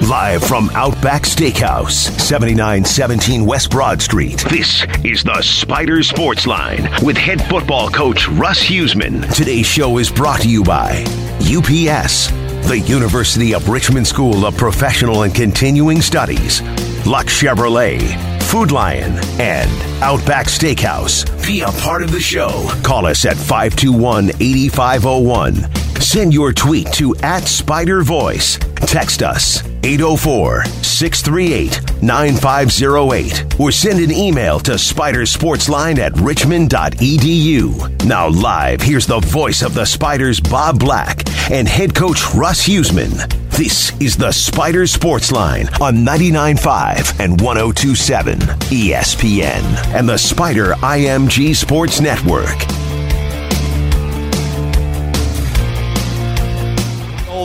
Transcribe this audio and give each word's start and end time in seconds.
Live 0.00 0.44
from 0.44 0.68
Outback 0.74 1.22
Steakhouse, 1.22 2.10
7917 2.20 3.46
West 3.46 3.70
Broad 3.70 4.02
Street. 4.02 4.44
This 4.50 4.84
is 5.02 5.24
the 5.24 5.40
Spider 5.40 6.02
Sports 6.02 6.46
Line 6.46 6.88
with 7.02 7.16
head 7.16 7.42
football 7.48 7.88
coach 7.88 8.28
Russ 8.28 8.62
Huesman. 8.62 9.32
Today's 9.34 9.64
show 9.66 9.96
is 9.98 10.10
brought 10.10 10.42
to 10.42 10.48
you 10.50 10.62
by 10.62 11.02
UPS, 11.40 12.28
the 12.68 12.78
University 12.86 13.54
of 13.54 13.70
Richmond 13.70 14.06
School 14.06 14.44
of 14.44 14.54
Professional 14.58 15.22
and 15.22 15.34
Continuing 15.34 16.02
Studies, 16.02 16.60
Lux 17.06 17.32
Chevrolet, 17.42 18.42
Food 18.42 18.72
Lion, 18.72 19.18
and 19.40 19.70
Outback 20.02 20.46
Steakhouse. 20.46 21.24
Be 21.46 21.62
a 21.62 21.72
part 21.82 22.02
of 22.02 22.12
the 22.12 22.20
show. 22.20 22.68
Call 22.84 23.06
us 23.06 23.24
at 23.24 23.36
521 23.38 24.28
8501. 24.40 25.54
Send 26.00 26.34
your 26.34 26.52
tweet 26.52 26.92
to 26.92 27.16
at 27.22 27.44
Spider 27.44 28.02
Voice. 28.02 28.58
Text 28.86 29.22
us 29.22 29.64
804 29.82 30.64
638 30.64 32.02
9508 32.02 33.60
or 33.60 33.72
send 33.72 33.98
an 33.98 34.12
email 34.12 34.60
to 34.60 34.72
spidersportsline 34.72 35.98
at 35.98 36.16
richmond.edu. 36.18 38.04
Now, 38.06 38.28
live, 38.28 38.80
here's 38.80 39.06
the 39.06 39.20
voice 39.20 39.62
of 39.62 39.74
the 39.74 39.84
Spiders, 39.84 40.40
Bob 40.40 40.78
Black, 40.78 41.28
and 41.50 41.66
head 41.68 41.94
coach 41.94 42.22
Russ 42.34 42.66
Huesman. 42.66 43.10
This 43.50 43.98
is 44.00 44.16
the 44.16 44.32
Spider 44.32 44.86
Sports 44.86 45.32
Line 45.32 45.66
on 45.80 45.96
99.5 46.04 47.20
and 47.20 47.38
102.7 47.38 48.36
ESPN 48.70 49.94
and 49.94 50.08
the 50.08 50.18
Spider 50.18 50.74
IMG 50.74 51.56
Sports 51.56 52.00
Network. 52.00 52.85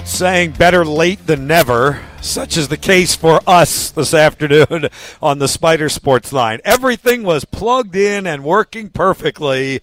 Old 0.02 0.08
saying, 0.08 0.54
better 0.54 0.84
late 0.84 1.28
than 1.28 1.46
never. 1.46 2.02
Such 2.22 2.58
is 2.58 2.70
the 2.70 2.78
case 2.78 3.14
for 3.14 3.40
us 3.46 3.92
this 3.92 4.14
afternoon 4.16 4.90
on 5.22 5.38
the 5.38 5.48
Spider 5.48 5.90
Sports 5.90 6.34
Line. 6.34 6.60
Everything 6.66 7.22
was 7.22 7.46
plugged 7.46 7.96
in 7.96 8.26
and 8.26 8.44
working 8.44 8.90
perfectly 8.90 9.82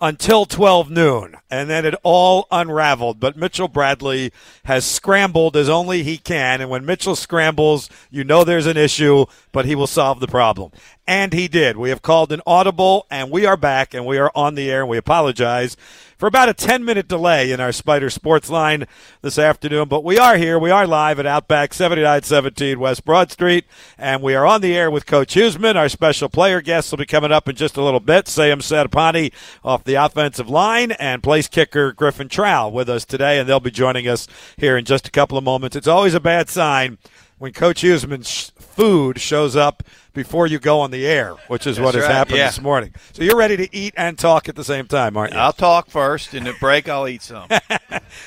until 0.00 0.46
12 0.46 0.90
noon, 0.90 1.34
and 1.50 1.68
then 1.68 1.84
it 1.84 1.96
all 2.04 2.46
unraveled. 2.52 3.18
But 3.18 3.36
Mitchell 3.36 3.66
Bradley 3.66 4.32
has 4.64 4.84
scrambled 4.84 5.56
as 5.56 5.68
only 5.68 6.04
he 6.04 6.18
can, 6.18 6.60
and 6.60 6.70
when 6.70 6.86
Mitchell 6.86 7.16
scrambles, 7.16 7.90
you 8.12 8.22
know 8.22 8.44
there's 8.44 8.66
an 8.66 8.76
issue, 8.76 9.26
but 9.50 9.64
he 9.64 9.74
will 9.74 9.88
solve 9.88 10.20
the 10.20 10.28
problem. 10.28 10.70
And 11.04 11.32
he 11.32 11.48
did. 11.48 11.76
We 11.76 11.88
have 11.88 12.02
called 12.02 12.30
an 12.30 12.42
audible, 12.46 13.06
and 13.10 13.28
we 13.28 13.44
are 13.44 13.56
back, 13.56 13.92
and 13.92 14.06
we 14.06 14.18
are 14.18 14.30
on 14.36 14.54
the 14.54 14.70
air, 14.70 14.82
and 14.82 14.88
we 14.88 14.98
apologize 14.98 15.76
for 16.18 16.26
about 16.26 16.48
a 16.48 16.54
10 16.54 16.84
minute 16.84 17.06
delay 17.06 17.52
in 17.52 17.60
our 17.60 17.70
Spider 17.70 18.10
Sports 18.10 18.50
line 18.50 18.86
this 19.22 19.38
afternoon. 19.38 19.88
But 19.88 20.02
we 20.02 20.18
are 20.18 20.36
here. 20.36 20.58
We 20.58 20.70
are 20.70 20.86
live 20.86 21.20
at 21.20 21.26
Outback 21.26 21.72
7917 21.72 22.78
West 22.80 23.04
Broad 23.04 23.30
Street. 23.30 23.64
And 23.96 24.20
we 24.20 24.34
are 24.34 24.44
on 24.44 24.60
the 24.60 24.76
air 24.76 24.90
with 24.90 25.06
Coach 25.06 25.34
Huesman. 25.34 25.76
Our 25.76 25.88
special 25.88 26.28
player 26.28 26.60
guests 26.60 26.90
will 26.90 26.98
be 26.98 27.06
coming 27.06 27.32
up 27.32 27.48
in 27.48 27.54
just 27.54 27.76
a 27.76 27.82
little 27.82 28.00
bit. 28.00 28.26
Seyoum 28.26 28.58
Settepani 28.58 29.32
off 29.64 29.84
the 29.84 29.94
offensive 29.94 30.50
line 30.50 30.92
and 30.92 31.22
place 31.22 31.46
kicker 31.46 31.92
Griffin 31.92 32.28
Trau 32.28 32.70
with 32.70 32.90
us 32.90 33.04
today. 33.04 33.38
And 33.38 33.48
they'll 33.48 33.60
be 33.60 33.70
joining 33.70 34.08
us 34.08 34.26
here 34.56 34.76
in 34.76 34.84
just 34.84 35.06
a 35.06 35.12
couple 35.12 35.38
of 35.38 35.44
moments. 35.44 35.76
It's 35.76 35.86
always 35.86 36.14
a 36.14 36.20
bad 36.20 36.48
sign 36.48 36.98
when 37.38 37.52
Coach 37.52 37.82
Huesman's 37.82 38.50
food 38.58 39.20
shows 39.20 39.54
up 39.54 39.84
before 40.14 40.46
you 40.46 40.58
go 40.58 40.80
on 40.80 40.90
the 40.90 41.06
air, 41.06 41.34
which 41.48 41.66
is 41.66 41.76
That's 41.76 41.84
what 41.84 41.94
has 41.94 42.04
right, 42.04 42.12
happened 42.12 42.38
yeah. 42.38 42.46
this 42.46 42.60
morning. 42.60 42.94
So 43.12 43.22
you're 43.22 43.36
ready 43.36 43.56
to 43.56 43.76
eat 43.76 43.94
and 43.96 44.18
talk 44.18 44.48
at 44.48 44.56
the 44.56 44.64
same 44.64 44.86
time, 44.86 45.16
aren't 45.16 45.32
you? 45.32 45.38
I'll 45.38 45.52
talk 45.52 45.88
first, 45.88 46.34
and 46.34 46.46
at 46.48 46.58
break 46.60 46.88
I'll 46.88 47.08
eat 47.08 47.22
some. 47.22 47.48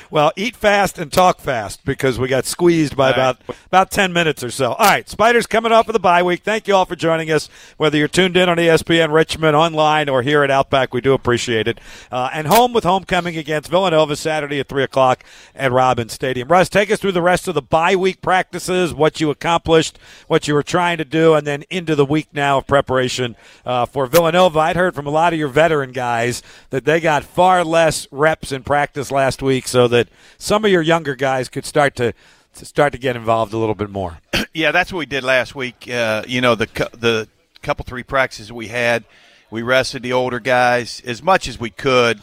Well, 0.10 0.32
eat 0.36 0.56
fast 0.56 0.98
and 1.00 1.12
talk 1.12 1.40
fast 1.40 1.84
because 1.86 2.20
we 2.20 2.28
got 2.28 2.46
squeezed 2.46 2.96
by 2.96 3.12
All 3.12 3.18
right. 3.18 3.36
about 3.46 3.58
about 3.66 3.92
ten 3.92 4.14
minutes 4.14 4.44
or 4.44 4.52
so. 4.52 4.74
All 4.74 4.88
right, 4.88 5.08
Spiders 5.10 5.48
coming 5.48 5.72
off 5.72 5.88
of 5.88 5.94
the 5.94 6.00
bye 6.00 6.24
week. 6.24 6.44
Thank 6.44 6.68
you 6.68 6.76
all 6.76 6.86
for 6.86 6.96
joining 6.96 7.32
us. 7.32 7.50
Whether 7.78 7.98
you're 7.98 8.08
tuned 8.08 8.38
in 8.38 8.50
on 8.50 8.58
ESPN 8.58 9.12
Richmond 9.12 9.56
online 9.56 10.10
or 10.10 10.22
here 10.22 10.44
at 10.44 10.52
Outback, 10.52 10.94
we 10.94 11.02
do 11.02 11.14
appreciate 11.14 11.68
it. 11.68 11.80
Uh, 12.12 12.30
and 12.34 12.48
home 12.48 12.74
with 12.74 12.84
homecoming 12.84 13.38
against 13.38 13.70
Villanova 13.70 14.16
Saturday 14.16 14.60
at 14.60 14.68
three 14.68 14.84
o'clock 14.84 15.24
at 15.56 15.72
Robins 15.72 16.14
Stadium. 16.14 16.48
Russ, 16.48 16.70
take 16.70 16.92
us 16.92 17.00
through 17.00 17.14
the 17.14 17.22
rest 17.22 17.48
of 17.48 17.56
the 17.56 17.62
bye 17.62 17.96
week 17.96 18.22
practices, 18.22 18.94
what 18.94 19.22
you 19.22 19.30
accomplished, 19.30 19.98
what 20.28 20.48
you 20.48 20.54
were 20.54 20.64
trying 20.64 20.98
to 20.98 21.06
do, 21.06 21.34
and 21.34 21.48
then 21.48 21.64
into 21.82 21.96
the 21.96 22.06
week 22.06 22.28
now 22.32 22.60
of 22.60 22.68
preparation 22.68 23.36
uh, 23.66 23.86
for 23.86 24.08
Villanova. 24.08 24.60
I'd 24.60 24.76
heard 24.76 24.96
from 24.96 25.08
a 25.08 25.10
lot 25.10 25.34
of 25.34 25.40
your 25.40 25.50
veteran 25.50 25.92
guys 25.92 26.42
that 26.70 26.86
they 26.86 27.00
got 27.00 27.24
far 27.24 27.64
less 27.64 28.08
reps 28.12 28.52
in 28.52 28.64
practice 28.64 29.12
last 29.12 29.42
week, 29.42 29.68
so 29.68 29.88
that 29.90 30.08
some 30.38 30.64
of 30.64 30.72
your 30.72 30.82
younger 30.82 31.16
guys 31.16 31.50
could 31.50 31.66
start 31.66 31.96
to, 31.98 32.14
to 32.56 32.66
start 32.66 32.94
to 32.94 33.00
get 33.00 33.16
involved 33.16 33.54
a 33.54 33.58
little 33.58 33.76
bit 33.76 33.90
more. 33.90 34.20
yeah, 34.54 34.72
that's 34.72 34.94
what 34.94 35.00
we 35.00 35.06
did 35.06 35.24
last 35.24 35.56
week. 35.56 35.90
Uh, 35.90 36.24
you 36.28 36.42
know, 36.42 36.56
the 36.56 36.68
the 36.98 37.28
couple 37.62 37.84
three 37.86 38.04
practices 38.04 38.52
we 38.52 38.68
had, 38.68 39.04
we 39.50 39.62
rested 39.62 40.04
the 40.04 40.14
older 40.14 40.40
guys 40.40 41.02
as 41.06 41.22
much 41.22 41.48
as 41.48 41.60
we 41.60 41.70
could. 41.70 42.22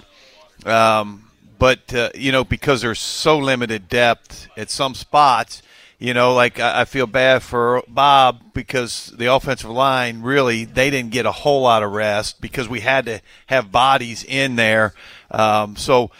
Um, 0.64 1.24
but 1.58 1.92
uh, 1.94 2.10
you 2.14 2.32
know, 2.32 2.44
because 2.44 2.82
there's 2.82 3.00
so 3.00 3.38
limited 3.38 3.88
depth 3.88 4.48
at 4.56 4.70
some 4.70 4.94
spots, 4.94 5.62
you 5.98 6.14
know, 6.14 6.34
like 6.34 6.60
I, 6.60 6.84
feel 6.84 7.08
bad 7.08 7.42
for 7.42 7.82
Bob 7.88 8.52
because 8.54 9.12
the 9.18 9.26
offensive 9.26 9.70
line 9.70 10.22
really 10.22 10.64
they 10.64 10.90
didn't 10.90 11.10
get 11.10 11.26
a 11.26 11.32
whole 11.32 11.62
lot 11.62 11.82
of 11.82 11.90
rest 11.90 12.40
because 12.40 12.68
we 12.68 12.80
had 12.80 13.06
to 13.06 13.20
have 13.46 13.72
bodies 13.72 14.22
in 14.22 14.54
there. 14.54 14.94
Um, 15.30 15.74
so 15.74 16.12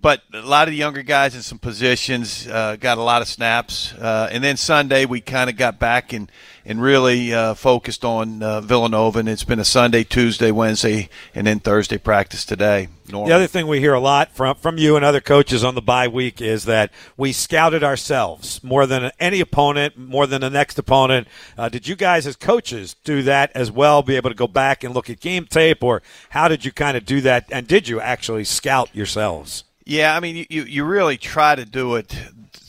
but 0.00 0.22
a 0.32 0.42
lot 0.42 0.68
of 0.68 0.72
the 0.72 0.78
younger 0.78 1.02
guys 1.02 1.34
in 1.34 1.42
some 1.42 1.58
positions 1.58 2.46
uh, 2.46 2.76
got 2.76 2.98
a 2.98 3.02
lot 3.02 3.22
of 3.22 3.26
snaps. 3.26 3.92
Uh, 3.94 4.28
and 4.30 4.44
then 4.44 4.56
Sunday 4.56 5.06
we 5.06 5.20
kind 5.20 5.50
of 5.50 5.56
got 5.56 5.80
back 5.80 6.12
and 6.12 6.30
and 6.66 6.82
really 6.82 7.32
uh, 7.32 7.54
focused 7.54 8.04
on 8.04 8.42
uh, 8.42 8.60
Villanova. 8.60 9.20
And 9.20 9.28
it's 9.28 9.44
been 9.44 9.60
a 9.60 9.64
Sunday, 9.64 10.02
Tuesday, 10.02 10.50
Wednesday, 10.50 11.08
and 11.34 11.46
then 11.46 11.60
Thursday 11.60 11.96
practice 11.96 12.44
today. 12.44 12.88
The 13.06 13.34
other 13.34 13.46
thing 13.46 13.68
we 13.68 13.78
hear 13.78 13.94
a 13.94 14.00
lot 14.00 14.34
from 14.34 14.56
from 14.56 14.78
you 14.78 14.96
and 14.96 15.04
other 15.04 15.20
coaches 15.20 15.62
on 15.62 15.76
the 15.76 15.80
bye 15.80 16.08
week 16.08 16.40
is 16.42 16.64
that 16.64 16.90
we 17.16 17.32
scouted 17.32 17.84
ourselves 17.84 18.62
more 18.64 18.84
than 18.84 19.12
any 19.20 19.40
opponent, 19.40 19.96
more 19.96 20.26
than 20.26 20.40
the 20.40 20.50
next 20.50 20.76
opponent. 20.76 21.28
Uh, 21.56 21.68
did 21.68 21.86
you 21.86 21.94
guys, 21.94 22.26
as 22.26 22.34
coaches, 22.34 22.96
do 23.04 23.22
that 23.22 23.52
as 23.54 23.70
well? 23.70 24.02
Be 24.02 24.16
able 24.16 24.30
to 24.30 24.36
go 24.36 24.48
back 24.48 24.82
and 24.82 24.92
look 24.92 25.08
at 25.08 25.20
game 25.20 25.46
tape, 25.46 25.84
or 25.84 26.02
how 26.30 26.48
did 26.48 26.64
you 26.64 26.72
kind 26.72 26.96
of 26.96 27.06
do 27.06 27.20
that? 27.20 27.46
And 27.52 27.68
did 27.68 27.86
you 27.86 28.00
actually 28.00 28.42
scout 28.42 28.90
yourselves? 28.92 29.62
Yeah, 29.84 30.16
I 30.16 30.18
mean, 30.18 30.44
you, 30.50 30.64
you 30.64 30.84
really 30.84 31.16
try 31.16 31.54
to 31.54 31.64
do 31.64 31.94
it 31.94 32.18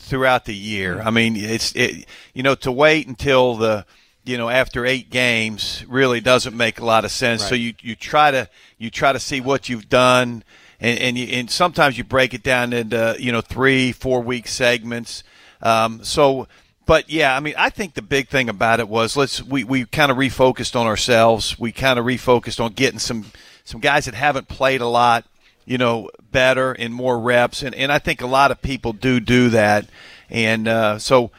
throughout 0.08 0.44
the 0.44 0.54
year. 0.54 1.00
I 1.00 1.10
mean, 1.10 1.36
it's 1.36 1.74
it, 1.76 2.06
you 2.34 2.42
know 2.42 2.54
to 2.56 2.72
wait 2.72 3.06
until 3.06 3.54
the 3.56 3.86
you 4.24 4.36
know 4.36 4.48
after 4.48 4.84
eight 4.84 5.10
games 5.10 5.84
really 5.88 6.20
doesn't 6.20 6.56
make 6.56 6.80
a 6.80 6.84
lot 6.84 7.04
of 7.04 7.10
sense. 7.10 7.46
So 7.46 7.54
you 7.54 7.74
you 7.80 7.94
try 7.94 8.30
to 8.30 8.48
you 8.78 8.90
try 8.90 9.12
to 9.12 9.20
see 9.20 9.40
what 9.40 9.68
you've 9.68 9.88
done, 9.88 10.42
and 10.80 10.98
and, 10.98 11.18
you, 11.18 11.26
and 11.26 11.50
sometimes 11.50 11.96
you 11.98 12.04
break 12.04 12.34
it 12.34 12.42
down 12.42 12.72
into 12.72 13.16
you 13.18 13.32
know 13.32 13.40
three 13.40 13.92
four 13.92 14.20
week 14.20 14.48
segments. 14.48 15.22
Um, 15.62 16.04
so. 16.04 16.48
But 16.86 17.10
yeah, 17.10 17.36
I 17.36 17.40
mean, 17.40 17.52
I 17.58 17.68
think 17.68 17.92
the 17.92 18.00
big 18.00 18.28
thing 18.28 18.48
about 18.48 18.80
it 18.80 18.88
was 18.88 19.14
let's 19.14 19.42
we, 19.42 19.62
we 19.62 19.84
kind 19.84 20.10
of 20.10 20.16
refocused 20.16 20.74
on 20.74 20.86
ourselves. 20.86 21.58
We 21.58 21.70
kind 21.70 21.98
of 21.98 22.06
refocused 22.06 22.64
on 22.64 22.72
getting 22.72 22.98
some 22.98 23.26
some 23.62 23.78
guys 23.78 24.06
that 24.06 24.14
haven't 24.14 24.48
played 24.48 24.80
a 24.80 24.86
lot 24.86 25.26
you 25.68 25.76
know, 25.76 26.08
better 26.32 26.72
and 26.72 26.94
more 26.94 27.18
reps. 27.18 27.62
And, 27.62 27.74
and 27.74 27.92
I 27.92 27.98
think 27.98 28.22
a 28.22 28.26
lot 28.26 28.50
of 28.50 28.62
people 28.62 28.94
do 28.94 29.20
do 29.20 29.50
that. 29.50 29.86
And 30.30 30.66
uh, 30.66 30.98
so, 30.98 31.30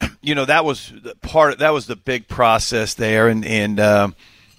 you 0.22 0.34
know, 0.34 0.44
that 0.44 0.64
was 0.64 0.92
the 1.02 1.16
part. 1.16 1.58
That 1.58 1.70
was 1.70 1.86
the 1.86 1.96
big 1.96 2.28
process 2.28 2.94
there. 2.94 3.28
And 3.28 3.44
and 3.44 3.80
uh, 3.80 4.10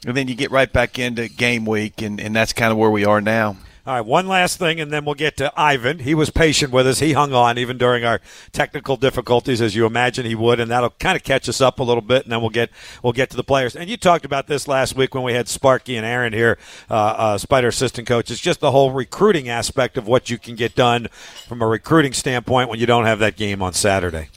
and 0.06 0.16
then 0.16 0.28
you 0.28 0.36
get 0.36 0.52
right 0.52 0.72
back 0.72 1.00
into 1.00 1.30
game 1.30 1.66
week, 1.66 2.02
and, 2.02 2.20
and 2.20 2.36
that's 2.36 2.54
kind 2.54 2.72
of 2.72 2.78
where 2.78 2.92
we 2.92 3.06
are 3.06 3.22
now. 3.22 3.58
All 3.88 3.94
right, 3.94 4.02
one 4.02 4.28
last 4.28 4.60
thing, 4.60 4.82
and 4.82 4.92
then 4.92 5.06
we'll 5.06 5.16
get 5.16 5.38
to 5.38 5.50
Ivan. 5.56 6.00
He 6.00 6.14
was 6.14 6.30
patient 6.30 6.74
with 6.74 6.86
us. 6.86 7.00
He 7.00 7.14
hung 7.14 7.32
on 7.32 7.58
even 7.58 7.78
during 7.78 8.04
our 8.04 8.20
technical 8.52 8.98
difficulties, 8.98 9.62
as 9.62 9.78
you 9.78 9.86
imagine 9.86 10.26
he 10.26 10.36
would, 10.36 10.60
and 10.60 10.70
that'll 10.70 10.90
kind 10.90 11.16
of 11.16 11.24
catch 11.24 11.48
us 11.48 11.62
up 11.62 11.80
a 11.80 11.84
little 11.84 12.02
bit, 12.02 12.24
and 12.24 12.34
then 12.34 12.42
we'll 12.42 12.50
get 12.50 12.70
we'll 13.02 13.14
get 13.14 13.30
to 13.30 13.38
the 13.38 13.46
players. 13.46 13.78
And 13.78 13.90
you 13.90 13.96
talked 13.96 14.26
about 14.26 14.48
this 14.48 14.68
last 14.68 14.98
week 14.98 15.16
when 15.16 15.24
we 15.24 15.32
had 15.32 15.48
Sparky 15.48 15.96
and 15.96 16.06
Aaron 16.06 16.34
here, 16.34 16.58
uh, 16.90 16.96
uh, 16.96 17.38
Spider 17.38 17.70
assistant 17.70 18.10
coaches. 18.10 18.42
Just 18.42 18.60
the 18.60 18.72
whole 18.72 18.92
recruiting 18.92 19.48
aspect 19.48 19.98
of 19.98 20.06
what 20.06 20.30
you 20.30 20.38
can 20.38 20.56
get 20.56 20.76
done 20.76 21.08
from 21.48 21.62
a 21.62 21.66
recruiting 21.66 22.12
standpoint 22.12 22.68
when 22.70 22.82
you 22.82 22.88
don't 22.88 23.06
have 23.06 23.20
that 23.20 23.38
game 23.38 23.62
on 23.62 23.72
Saturday. 23.72 24.28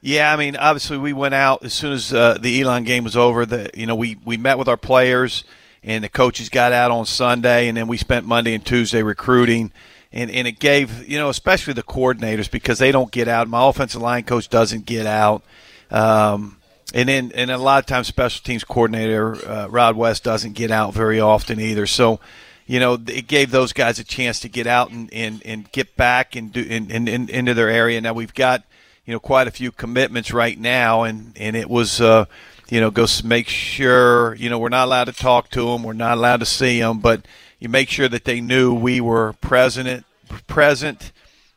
Yeah, 0.00 0.32
I 0.32 0.36
mean, 0.36 0.56
obviously 0.56 0.98
we 0.98 1.12
went 1.12 1.34
out 1.34 1.64
as 1.64 1.74
soon 1.74 1.92
as 1.92 2.12
uh, 2.12 2.38
the 2.40 2.60
Elon 2.60 2.82
game 2.82 3.04
was 3.04 3.16
over. 3.16 3.46
That 3.46 3.76
you 3.76 3.86
know 3.86 3.94
we 3.94 4.18
we 4.24 4.36
met 4.36 4.58
with 4.58 4.66
our 4.66 4.76
players 4.76 5.44
and 5.84 6.04
the 6.04 6.08
coaches 6.08 6.48
got 6.48 6.72
out 6.72 6.90
on 6.90 7.06
Sunday, 7.06 7.68
and 7.68 7.76
then 7.76 7.88
we 7.88 7.96
spent 7.96 8.26
Monday 8.26 8.54
and 8.54 8.64
Tuesday 8.64 9.02
recruiting. 9.02 9.72
And, 10.14 10.30
and 10.30 10.46
it 10.46 10.58
gave 10.58 11.08
you 11.08 11.18
know 11.18 11.30
especially 11.30 11.72
the 11.72 11.82
coordinators 11.82 12.50
because 12.50 12.78
they 12.78 12.92
don't 12.92 13.10
get 13.10 13.28
out. 13.28 13.48
My 13.48 13.66
offensive 13.66 14.02
line 14.02 14.24
coach 14.24 14.48
doesn't 14.48 14.84
get 14.84 15.06
out, 15.06 15.42
um, 15.90 16.58
and 16.92 17.08
then 17.08 17.32
and 17.34 17.50
a 17.50 17.56
lot 17.56 17.78
of 17.78 17.86
times 17.86 18.08
special 18.08 18.42
teams 18.44 18.62
coordinator 18.62 19.36
uh, 19.48 19.68
Rod 19.68 19.96
West 19.96 20.22
doesn't 20.22 20.52
get 20.52 20.70
out 20.70 20.92
very 20.92 21.18
often 21.18 21.58
either. 21.58 21.86
So 21.86 22.20
you 22.66 22.78
know, 22.78 22.94
it 22.94 23.26
gave 23.26 23.50
those 23.50 23.72
guys 23.72 23.98
a 23.98 24.04
chance 24.04 24.40
to 24.40 24.48
get 24.48 24.66
out 24.66 24.90
and, 24.90 25.12
and, 25.12 25.42
and 25.44 25.70
get 25.72 25.96
back 25.96 26.36
and 26.36 26.52
do 26.52 26.64
and, 26.68 26.92
and, 26.92 27.08
and 27.08 27.28
into 27.28 27.54
their 27.54 27.68
area. 27.68 28.00
Now 28.00 28.12
we've 28.12 28.34
got, 28.34 28.64
you 29.04 29.12
know 29.12 29.20
quite 29.20 29.48
a 29.48 29.50
few 29.50 29.72
commitments 29.72 30.32
right 30.32 30.58
now, 30.58 31.02
and 31.04 31.32
and 31.36 31.56
it 31.56 31.68
was. 31.68 32.00
Uh, 32.00 32.26
you 32.68 32.80
know, 32.80 32.90
go 32.90 33.06
make 33.24 33.48
sure, 33.48 34.34
you 34.36 34.48
know, 34.48 34.58
we're 34.58 34.68
not 34.68 34.86
allowed 34.86 35.04
to 35.04 35.12
talk 35.12 35.50
to 35.50 35.66
them, 35.66 35.82
we're 35.82 35.92
not 35.92 36.16
allowed 36.16 36.40
to 36.40 36.46
see 36.46 36.80
them, 36.80 37.00
but 37.00 37.26
you 37.58 37.68
make 37.68 37.88
sure 37.88 38.08
that 38.08 38.24
they 38.24 38.40
knew 38.40 38.74
we 38.74 39.00
were 39.00 39.34
present, 39.34 40.04
present, 40.46 41.12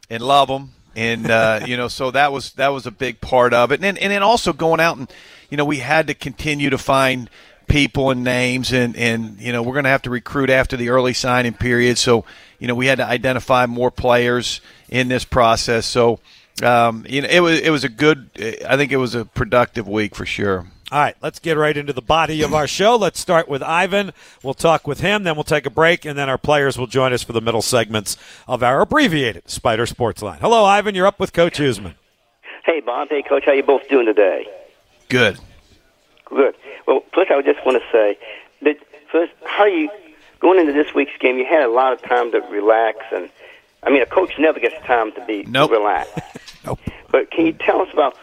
and 0.09 0.21
love 0.21 0.47
them, 0.47 0.73
and 0.95 1.29
uh, 1.31 1.61
you 1.65 1.77
know, 1.77 1.87
so 1.87 2.11
that 2.11 2.31
was 2.31 2.53
that 2.53 2.69
was 2.69 2.85
a 2.85 2.91
big 2.91 3.21
part 3.21 3.53
of 3.53 3.71
it, 3.71 3.75
and 3.75 3.83
then, 3.83 3.97
and 3.97 4.11
then 4.11 4.23
also 4.23 4.53
going 4.53 4.79
out 4.79 4.97
and, 4.97 5.11
you 5.49 5.57
know, 5.57 5.65
we 5.65 5.77
had 5.77 6.07
to 6.07 6.13
continue 6.13 6.69
to 6.69 6.77
find 6.77 7.29
people 7.67 8.11
and 8.11 8.23
names, 8.23 8.73
and 8.73 8.95
and 8.95 9.39
you 9.39 9.51
know, 9.51 9.63
we're 9.63 9.73
going 9.73 9.85
to 9.85 9.89
have 9.89 10.03
to 10.03 10.09
recruit 10.09 10.49
after 10.49 10.77
the 10.77 10.89
early 10.89 11.13
signing 11.13 11.53
period, 11.53 11.97
so 11.97 12.25
you 12.59 12.67
know, 12.67 12.75
we 12.75 12.87
had 12.87 12.97
to 12.97 13.05
identify 13.05 13.65
more 13.65 13.91
players 13.91 14.61
in 14.89 15.07
this 15.07 15.25
process, 15.25 15.85
so. 15.85 16.19
Um, 16.63 17.05
you 17.09 17.21
know, 17.21 17.27
it 17.29 17.41
was 17.41 17.59
it 17.59 17.69
was 17.69 17.83
a 17.83 17.89
good. 17.89 18.29
I 18.65 18.77
think 18.77 18.93
it 18.93 18.95
was 18.95 19.13
a 19.13 19.25
productive 19.25 19.89
week 19.89 20.15
for 20.15 20.25
sure. 20.25 20.65
All 20.91 20.99
right, 20.99 21.15
let's 21.19 21.39
get 21.39 21.57
right 21.57 21.75
into 21.75 21.93
the 21.93 22.01
body 22.01 22.43
of 22.43 22.53
our 22.53 22.67
show. 22.67 22.95
Let's 22.95 23.19
start 23.19 23.47
with 23.47 23.63
Ivan. 23.63 24.13
We'll 24.43 24.53
talk 24.53 24.85
with 24.85 24.99
him, 24.99 25.23
then 25.23 25.33
we'll 25.35 25.43
take 25.43 25.65
a 25.65 25.71
break, 25.71 26.05
and 26.05 26.15
then 26.15 26.29
our 26.29 26.37
players 26.37 26.77
will 26.77 26.85
join 26.85 27.11
us 27.11 27.23
for 27.23 27.33
the 27.33 27.41
middle 27.41 27.63
segments 27.63 28.17
of 28.47 28.61
our 28.61 28.81
abbreviated 28.81 29.49
Spider 29.49 29.87
Sports 29.87 30.21
Line. 30.21 30.37
Hello, 30.39 30.63
Ivan. 30.63 30.93
You're 30.93 31.07
up 31.07 31.19
with 31.19 31.33
Coach 31.33 31.57
Huesman. 31.57 31.95
Hey, 32.65 32.81
Bob. 32.81 33.09
Hey, 33.09 33.23
Coach. 33.23 33.45
How 33.45 33.53
you 33.53 33.63
both 33.63 33.89
doing 33.89 34.05
today? 34.05 34.47
Good. 35.09 35.39
Good. 36.25 36.55
Well, 36.85 37.03
first, 37.13 37.31
I 37.31 37.41
just 37.41 37.65
want 37.65 37.81
to 37.81 37.91
say 37.91 38.19
that 38.61 38.77
first, 39.11 39.33
how 39.43 39.63
are 39.63 39.69
you 39.69 39.89
going 40.39 40.59
into 40.59 40.73
this 40.73 40.93
week's 40.93 41.17
game? 41.19 41.39
You 41.39 41.45
had 41.45 41.63
a 41.63 41.71
lot 41.71 41.93
of 41.93 42.01
time 42.03 42.31
to 42.31 42.41
relax, 42.41 42.99
and 43.11 43.31
I 43.81 43.89
mean, 43.89 44.03
a 44.03 44.05
coach 44.05 44.33
never 44.37 44.59
gets 44.59 44.75
time 44.85 45.11
to 45.13 45.25
be 45.25 45.43
nope. 45.43 45.71
relaxed. 45.71 46.19
nope. 46.65 46.79
But 47.11 47.31
can 47.31 47.47
you 47.47 47.53
tell 47.53 47.81
us 47.81 47.89
about 47.91 48.15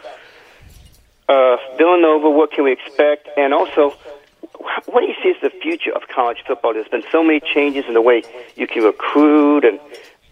uh, 1.29 1.57
Villanova, 1.77 2.29
what 2.29 2.51
can 2.51 2.63
we 2.63 2.71
expect? 2.71 3.29
And 3.37 3.53
also, 3.53 3.93
what 4.85 5.01
do 5.01 5.07
you 5.07 5.15
see 5.21 5.29
as 5.29 5.41
the 5.41 5.49
future 5.61 5.91
of 5.91 6.07
college 6.13 6.43
football? 6.45 6.73
There's 6.73 6.87
been 6.87 7.03
so 7.11 7.23
many 7.23 7.39
changes 7.39 7.85
in 7.87 7.93
the 7.93 8.01
way 8.01 8.23
you 8.55 8.67
can 8.67 8.83
recruit 8.83 9.63
and 9.65 9.79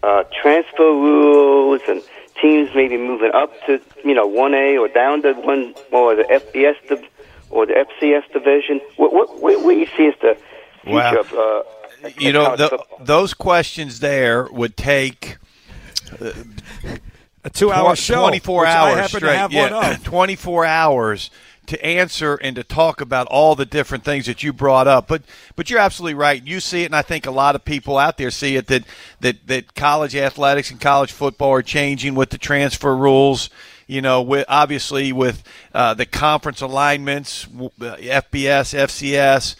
uh, 0.02 0.24
transfer 0.40 0.82
rules 0.82 1.80
and 1.88 2.02
teams 2.40 2.70
maybe 2.74 2.96
moving 2.96 3.30
up 3.32 3.52
to 3.66 3.80
you 4.04 4.14
know 4.14 4.26
one 4.26 4.54
A 4.54 4.76
or 4.76 4.88
down 4.88 5.22
to 5.22 5.32
one 5.34 5.74
or 5.90 6.14
the 6.16 6.24
FBS 6.24 6.76
div- 6.88 7.08
or 7.50 7.66
the 7.66 7.74
FCS 7.74 8.32
division. 8.32 8.80
What 8.96 9.12
what 9.12 9.42
what, 9.42 9.64
what 9.64 9.72
do 9.72 9.78
you 9.78 9.86
see 9.96 10.06
as 10.06 10.14
the 10.20 10.36
future 10.82 10.96
wow. 10.96 11.20
of 11.20 11.32
uh, 11.32 12.08
you 12.18 12.32
know 12.32 12.56
the, 12.56 12.82
those 13.00 13.34
questions 13.34 14.00
there 14.00 14.48
would 14.50 14.76
take. 14.76 15.38
Uh, 16.20 16.32
a 17.44 17.50
two-hour 17.50 17.96
show, 17.96 18.20
24 18.20 18.66
hours 18.66 19.06
straight. 19.10 19.50
yeah, 19.50 19.96
24 20.04 20.64
hours 20.64 21.30
to 21.66 21.84
answer 21.84 22.34
and 22.36 22.56
to 22.56 22.64
talk 22.64 23.00
about 23.00 23.26
all 23.28 23.54
the 23.54 23.64
different 23.64 24.04
things 24.04 24.26
that 24.26 24.42
you 24.42 24.52
brought 24.52 24.86
up. 24.86 25.06
But 25.08 25.22
but 25.56 25.70
you're 25.70 25.78
absolutely 25.80 26.14
right. 26.14 26.44
You 26.44 26.60
see 26.60 26.82
it, 26.82 26.86
and 26.86 26.96
I 26.96 27.02
think 27.02 27.26
a 27.26 27.30
lot 27.30 27.54
of 27.54 27.64
people 27.64 27.98
out 27.98 28.16
there 28.16 28.30
see 28.30 28.56
it 28.56 28.66
that 28.66 28.84
that 29.20 29.46
that 29.46 29.74
college 29.74 30.14
athletics 30.14 30.70
and 30.70 30.80
college 30.80 31.12
football 31.12 31.50
are 31.50 31.62
changing 31.62 32.14
with 32.14 32.30
the 32.30 32.38
transfer 32.38 32.96
rules. 32.96 33.50
You 33.86 34.00
know, 34.00 34.22
with 34.22 34.46
obviously 34.48 35.12
with 35.12 35.42
uh, 35.74 35.94
the 35.94 36.06
conference 36.06 36.60
alignments, 36.60 37.46
FBS, 37.46 38.74
FCS 38.74 39.56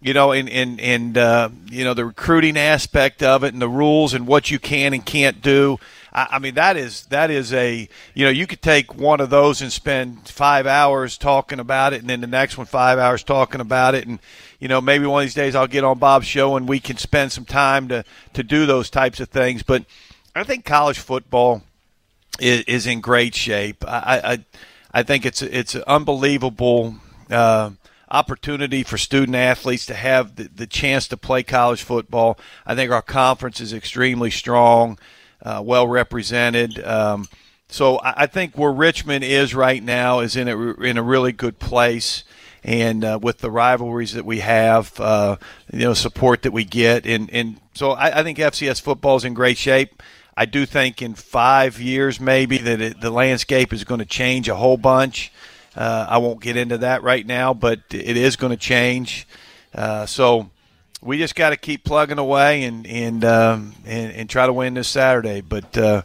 you 0.00 0.12
know, 0.12 0.32
and 0.32 0.48
and 0.48 0.80
and 0.80 1.18
uh, 1.18 1.48
you 1.66 1.84
know 1.84 1.94
the 1.94 2.04
recruiting 2.04 2.56
aspect 2.56 3.22
of 3.22 3.44
it, 3.44 3.52
and 3.52 3.62
the 3.62 3.68
rules, 3.68 4.14
and 4.14 4.26
what 4.26 4.50
you 4.50 4.58
can 4.58 4.92
and 4.92 5.04
can't 5.04 5.40
do. 5.40 5.78
I, 6.16 6.28
I 6.32 6.38
mean, 6.38 6.54
that 6.54 6.76
is 6.76 7.02
that 7.06 7.30
is 7.30 7.52
a 7.52 7.88
you 8.14 8.24
know 8.24 8.30
you 8.30 8.46
could 8.46 8.62
take 8.62 8.94
one 8.94 9.20
of 9.20 9.30
those 9.30 9.60
and 9.60 9.70
spend 9.70 10.26
five 10.28 10.66
hours 10.66 11.18
talking 11.18 11.60
about 11.60 11.92
it, 11.92 12.00
and 12.00 12.10
then 12.10 12.22
the 12.22 12.26
next 12.26 12.56
one 12.58 12.66
five 12.66 12.98
hours 12.98 13.22
talking 13.22 13.60
about 13.60 13.94
it, 13.94 14.08
and 14.08 14.18
you 14.58 14.66
know 14.66 14.80
maybe 14.80 15.06
one 15.06 15.22
of 15.22 15.26
these 15.26 15.34
days 15.34 15.54
I'll 15.54 15.66
get 15.68 15.84
on 15.84 15.98
Bob's 15.98 16.26
show 16.26 16.56
and 16.56 16.66
we 16.66 16.80
can 16.80 16.96
spend 16.96 17.30
some 17.30 17.44
time 17.44 17.88
to 17.88 18.02
to 18.32 18.42
do 18.42 18.66
those 18.66 18.90
types 18.90 19.20
of 19.20 19.28
things. 19.28 19.62
But 19.62 19.84
I 20.34 20.42
think 20.42 20.64
college 20.64 20.98
football 20.98 21.62
is, 22.40 22.62
is 22.62 22.86
in 22.86 23.00
great 23.00 23.34
shape. 23.34 23.84
I, 23.86 24.20
I 24.24 25.00
I 25.00 25.02
think 25.02 25.26
it's 25.26 25.42
it's 25.42 25.74
an 25.76 25.84
unbelievable. 25.86 26.96
Uh, 27.30 27.70
opportunity 28.08 28.84
for 28.84 28.96
student 28.96 29.34
athletes 29.34 29.84
to 29.84 29.92
have 29.92 30.36
the, 30.36 30.44
the, 30.44 30.64
chance 30.64 31.08
to 31.08 31.16
play 31.16 31.42
college 31.42 31.82
football. 31.82 32.38
I 32.64 32.76
think 32.76 32.92
our 32.92 33.02
conference 33.02 33.60
is 33.60 33.72
extremely 33.72 34.30
strong 34.30 34.96
uh, 35.42 35.62
well 35.64 35.86
represented. 35.86 36.84
Um, 36.84 37.28
so 37.68 38.00
I, 38.02 38.26
think 38.26 38.56
where 38.56 38.72
Richmond 38.72 39.24
is 39.24 39.54
right 39.54 39.82
now 39.82 40.20
is 40.20 40.36
in 40.36 40.46
a 40.48 40.72
in 40.74 40.96
a 40.96 41.02
really 41.02 41.32
good 41.32 41.58
place, 41.58 42.22
and 42.62 43.04
uh, 43.04 43.18
with 43.20 43.38
the 43.38 43.50
rivalries 43.50 44.12
that 44.12 44.24
we 44.24 44.38
have, 44.38 44.98
uh, 45.00 45.36
you 45.72 45.80
know, 45.80 45.94
support 45.94 46.42
that 46.42 46.52
we 46.52 46.64
get, 46.64 47.06
and 47.06 47.28
and 47.32 47.60
so 47.74 47.90
I, 47.90 48.20
I 48.20 48.22
think 48.22 48.38
FCS 48.38 48.80
football 48.80 49.16
is 49.16 49.24
in 49.24 49.34
great 49.34 49.58
shape. 49.58 50.02
I 50.36 50.44
do 50.44 50.64
think 50.66 51.02
in 51.02 51.14
five 51.14 51.80
years 51.80 52.20
maybe 52.20 52.58
that 52.58 52.80
it, 52.80 53.00
the 53.00 53.10
landscape 53.10 53.72
is 53.72 53.84
going 53.84 54.00
to 54.00 54.06
change 54.06 54.48
a 54.48 54.54
whole 54.54 54.76
bunch. 54.76 55.32
Uh, 55.74 56.06
I 56.08 56.18
won't 56.18 56.40
get 56.40 56.56
into 56.56 56.78
that 56.78 57.02
right 57.02 57.26
now, 57.26 57.52
but 57.52 57.80
it 57.90 58.16
is 58.16 58.36
going 58.36 58.50
to 58.50 58.56
change. 58.56 59.26
Uh, 59.74 60.06
so 60.06 60.50
we 61.06 61.18
just 61.18 61.36
got 61.36 61.50
to 61.50 61.56
keep 61.56 61.84
plugging 61.84 62.18
away 62.18 62.64
and 62.64 62.86
and, 62.86 63.24
um, 63.24 63.74
and 63.86 64.12
and 64.12 64.28
try 64.28 64.46
to 64.46 64.52
win 64.52 64.74
this 64.74 64.88
Saturday. 64.88 65.40
But 65.40 65.78
uh, 65.78 66.02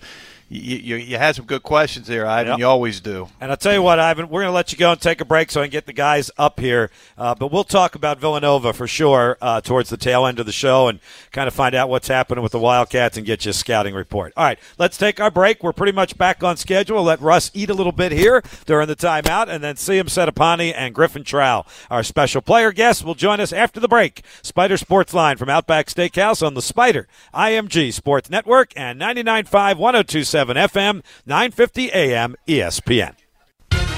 you, 0.51 0.77
you, 0.77 0.95
you, 0.97 1.17
had 1.17 1.33
some 1.33 1.45
good 1.45 1.63
questions 1.63 2.07
there, 2.07 2.27
Ivan. 2.27 2.51
Yep. 2.51 2.59
You 2.59 2.67
always 2.67 2.99
do. 2.99 3.29
And 3.39 3.51
I'll 3.51 3.57
tell 3.57 3.71
you 3.73 3.81
what, 3.81 3.99
Ivan, 3.99 4.27
we're 4.27 4.41
going 4.41 4.49
to 4.49 4.55
let 4.55 4.73
you 4.73 4.77
go 4.77 4.91
and 4.91 4.99
take 4.99 5.21
a 5.21 5.25
break 5.25 5.49
so 5.49 5.61
I 5.61 5.63
can 5.63 5.71
get 5.71 5.85
the 5.85 5.93
guys 5.93 6.29
up 6.37 6.59
here. 6.59 6.91
Uh, 7.17 7.33
but 7.33 7.53
we'll 7.53 7.63
talk 7.63 7.95
about 7.95 8.19
Villanova 8.19 8.73
for 8.73 8.85
sure 8.85 9.37
uh, 9.41 9.61
towards 9.61 9.89
the 9.89 9.95
tail 9.95 10.25
end 10.25 10.39
of 10.41 10.45
the 10.45 10.51
show 10.51 10.89
and 10.89 10.99
kind 11.31 11.47
of 11.47 11.53
find 11.53 11.73
out 11.73 11.87
what's 11.87 12.09
happening 12.09 12.43
with 12.43 12.51
the 12.51 12.59
Wildcats 12.59 13.15
and 13.15 13.25
get 13.25 13.45
you 13.45 13.51
a 13.51 13.53
scouting 13.53 13.95
report. 13.95 14.33
All 14.35 14.43
right, 14.43 14.59
let's 14.77 14.97
take 14.97 15.21
our 15.21 15.31
break. 15.31 15.63
We're 15.63 15.71
pretty 15.71 15.93
much 15.93 16.17
back 16.17 16.43
on 16.43 16.57
schedule. 16.57 16.97
We'll 16.97 17.05
let 17.05 17.21
Russ 17.21 17.49
eat 17.53 17.69
a 17.69 17.73
little 17.73 17.93
bit 17.93 18.11
here 18.11 18.43
during 18.65 18.89
the 18.89 18.95
timeout, 18.97 19.47
and 19.47 19.63
then 19.63 19.75
Seyoum 19.75 20.09
Settepani 20.09 20.73
and 20.75 20.93
Griffin 20.93 21.23
Trau, 21.23 21.65
our 21.89 22.03
special 22.03 22.41
player 22.41 22.73
guests, 22.73 23.05
will 23.05 23.15
join 23.15 23.39
us 23.39 23.53
after 23.53 23.79
the 23.79 23.87
break. 23.87 24.21
Spider 24.41 24.75
Sports 24.75 25.13
Line 25.13 25.37
from 25.37 25.47
Outback 25.47 25.87
Steakhouse 25.87 26.45
on 26.45 26.55
the 26.55 26.61
Spider 26.61 27.07
IMG 27.33 27.93
Sports 27.93 28.29
Network 28.29 28.73
and 28.75 28.99
99.5 28.99 29.77
1027 29.77 30.40
FM, 30.47 31.01
950 31.25 31.91
AM, 31.93 32.35
ESPN. 32.47 33.15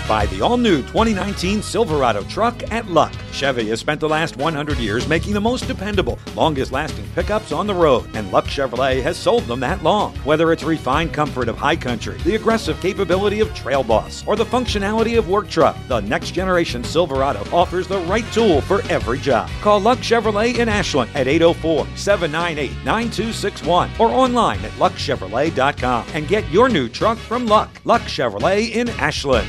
Buy 0.07 0.25
the 0.25 0.41
all 0.41 0.57
new 0.57 0.81
2019 0.81 1.61
Silverado 1.61 2.23
truck 2.23 2.61
at 2.71 2.87
Luck. 2.87 3.13
Chevy 3.31 3.69
has 3.69 3.79
spent 3.79 4.01
the 4.01 4.07
last 4.09 4.35
100 4.35 4.77
years 4.77 5.07
making 5.07 5.33
the 5.33 5.39
most 5.39 5.65
dependable, 5.65 6.19
longest 6.35 6.73
lasting 6.73 7.09
pickups 7.15 7.51
on 7.53 7.67
the 7.67 7.73
road, 7.73 8.09
and 8.13 8.29
Luck 8.31 8.45
Chevrolet 8.45 9.01
has 9.01 9.17
sold 9.17 9.43
them 9.43 9.61
that 9.61 9.81
long. 9.81 10.13
Whether 10.17 10.51
it's 10.51 10.63
refined 10.63 11.13
comfort 11.13 11.47
of 11.47 11.57
High 11.57 11.77
Country, 11.77 12.17
the 12.19 12.35
aggressive 12.35 12.79
capability 12.81 13.39
of 13.39 13.53
Trail 13.55 13.81
Boss, 13.81 14.25
or 14.27 14.35
the 14.35 14.45
functionality 14.45 15.17
of 15.17 15.29
Work 15.29 15.49
Truck, 15.49 15.77
the 15.87 16.01
next 16.01 16.31
generation 16.31 16.83
Silverado 16.83 17.39
offers 17.55 17.87
the 17.87 17.99
right 17.99 18.29
tool 18.33 18.59
for 18.61 18.81
every 18.89 19.19
job. 19.19 19.49
Call 19.61 19.79
Luck 19.79 19.99
Chevrolet 19.99 20.57
in 20.57 20.67
Ashland 20.67 21.09
at 21.15 21.27
804 21.27 21.87
798 21.95 22.71
9261 22.85 23.89
or 23.99 24.09
online 24.09 24.59
at 24.65 24.71
luckchevrolet.com 24.73 26.05
and 26.13 26.27
get 26.27 26.49
your 26.51 26.67
new 26.67 26.89
truck 26.89 27.17
from 27.17 27.45
Luck. 27.45 27.69
Luck 27.85 28.01
Chevrolet 28.03 28.71
in 28.71 28.89
Ashland. 28.89 29.47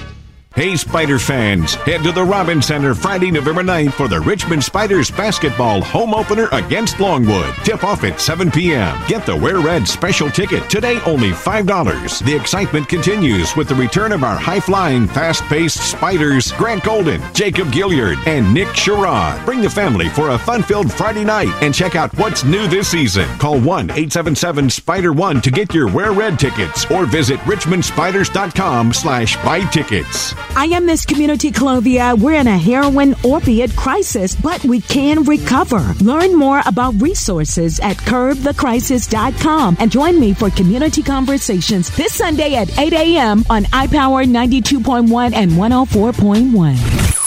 Hey, 0.54 0.76
Spider 0.76 1.18
fans, 1.18 1.74
head 1.74 2.04
to 2.04 2.12
the 2.12 2.22
Robins 2.22 2.66
Center 2.66 2.94
Friday, 2.94 3.32
November 3.32 3.64
9th 3.64 3.94
for 3.94 4.06
the 4.06 4.20
Richmond 4.20 4.62
Spiders 4.62 5.10
basketball 5.10 5.80
home 5.82 6.14
opener 6.14 6.48
against 6.52 7.00
Longwood. 7.00 7.52
Tip 7.64 7.82
off 7.82 8.04
at 8.04 8.20
7 8.20 8.52
p.m. 8.52 8.96
Get 9.08 9.26
the 9.26 9.34
Wear 9.34 9.58
Red 9.58 9.88
special 9.88 10.30
ticket. 10.30 10.70
Today, 10.70 11.00
only 11.06 11.30
$5. 11.30 12.24
The 12.24 12.36
excitement 12.36 12.88
continues 12.88 13.56
with 13.56 13.68
the 13.68 13.74
return 13.74 14.12
of 14.12 14.22
our 14.22 14.36
high 14.36 14.60
flying, 14.60 15.08
fast 15.08 15.42
paced 15.44 15.90
Spiders 15.90 16.52
Grant 16.52 16.84
Golden, 16.84 17.20
Jacob 17.34 17.66
Gilyard, 17.72 18.24
and 18.28 18.54
Nick 18.54 18.68
Sherod. 18.68 19.44
Bring 19.44 19.60
the 19.60 19.68
family 19.68 20.08
for 20.08 20.30
a 20.30 20.38
fun 20.38 20.62
filled 20.62 20.92
Friday 20.92 21.24
night 21.24 21.50
and 21.64 21.74
check 21.74 21.96
out 21.96 22.16
what's 22.16 22.44
new 22.44 22.68
this 22.68 22.86
season. 22.86 23.26
Call 23.38 23.58
1 23.58 23.90
877 23.90 24.70
Spider 24.70 25.12
1 25.12 25.40
to 25.40 25.50
get 25.50 25.74
your 25.74 25.90
Wear 25.90 26.12
Red 26.12 26.38
tickets 26.38 26.88
or 26.92 27.06
visit 27.06 27.40
richmondspiders.com 27.40 28.92
slash 28.92 29.34
buy 29.42 29.58
tickets. 29.70 30.32
I 30.56 30.66
am 30.66 30.86
Miss 30.86 31.04
Community 31.04 31.50
Clovia. 31.50 32.18
We're 32.18 32.40
in 32.40 32.46
a 32.46 32.56
heroin 32.56 33.14
opiate 33.24 33.74
crisis, 33.74 34.34
but 34.36 34.62
we 34.64 34.80
can 34.80 35.24
recover. 35.24 35.80
Learn 36.00 36.36
more 36.36 36.62
about 36.66 36.94
resources 37.00 37.80
at 37.80 37.96
curbthecrisis.com 37.96 39.76
and 39.80 39.90
join 39.90 40.20
me 40.20 40.32
for 40.34 40.50
community 40.50 41.02
conversations 41.02 41.94
this 41.96 42.14
Sunday 42.14 42.54
at 42.54 42.78
8 42.78 42.92
a.m. 42.92 43.44
on 43.50 43.64
iPower 43.64 44.24
92.1 44.26 45.34
and 45.34 45.52
104.1. 45.52 47.23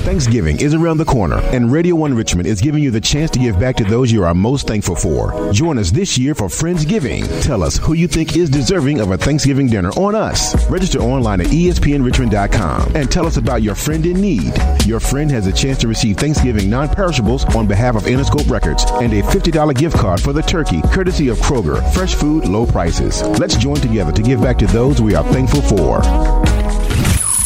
Thanksgiving 0.00 0.60
is 0.60 0.72
around 0.74 0.96
the 0.96 1.04
corner, 1.04 1.38
and 1.52 1.70
Radio 1.70 1.94
1 1.94 2.14
Richmond 2.14 2.46
is 2.46 2.60
giving 2.60 2.82
you 2.82 2.90
the 2.90 3.00
chance 3.00 3.30
to 3.32 3.38
give 3.38 3.60
back 3.60 3.76
to 3.76 3.84
those 3.84 4.10
you 4.10 4.24
are 4.24 4.34
most 4.34 4.66
thankful 4.66 4.96
for. 4.96 5.52
Join 5.52 5.76
us 5.78 5.90
this 5.90 6.16
year 6.16 6.34
for 6.34 6.46
Friendsgiving. 6.46 7.42
Tell 7.42 7.62
us 7.62 7.76
who 7.76 7.92
you 7.92 8.08
think 8.08 8.36
is 8.36 8.48
deserving 8.48 9.00
of 9.00 9.10
a 9.10 9.18
Thanksgiving 9.18 9.66
dinner 9.66 9.90
on 9.90 10.14
us. 10.14 10.68
Register 10.70 11.00
online 11.00 11.40
at 11.40 11.48
espnrichmond.com 11.48 12.96
and 12.96 13.10
tell 13.10 13.26
us 13.26 13.36
about 13.36 13.62
your 13.62 13.74
friend 13.74 14.06
in 14.06 14.20
need. 14.20 14.52
Your 14.86 15.00
friend 15.00 15.30
has 15.30 15.46
a 15.46 15.52
chance 15.52 15.78
to 15.78 15.88
receive 15.88 16.16
Thanksgiving 16.16 16.70
non 16.70 16.88
perishables 16.88 17.44
on 17.54 17.66
behalf 17.66 17.94
of 17.94 18.04
Interscope 18.04 18.50
Records 18.50 18.84
and 19.02 19.12
a 19.12 19.22
$50 19.22 19.74
gift 19.76 19.96
card 19.96 20.20
for 20.20 20.32
the 20.32 20.42
turkey, 20.42 20.80
courtesy 20.92 21.28
of 21.28 21.38
Kroger. 21.38 21.82
Fresh 21.92 22.14
food, 22.14 22.48
low 22.48 22.64
prices. 22.64 23.22
Let's 23.38 23.56
join 23.56 23.76
together 23.76 24.12
to 24.12 24.22
give 24.22 24.40
back 24.40 24.58
to 24.58 24.66
those 24.66 25.02
we 25.02 25.14
are 25.14 25.24
thankful 25.24 25.62
for. 25.62 26.59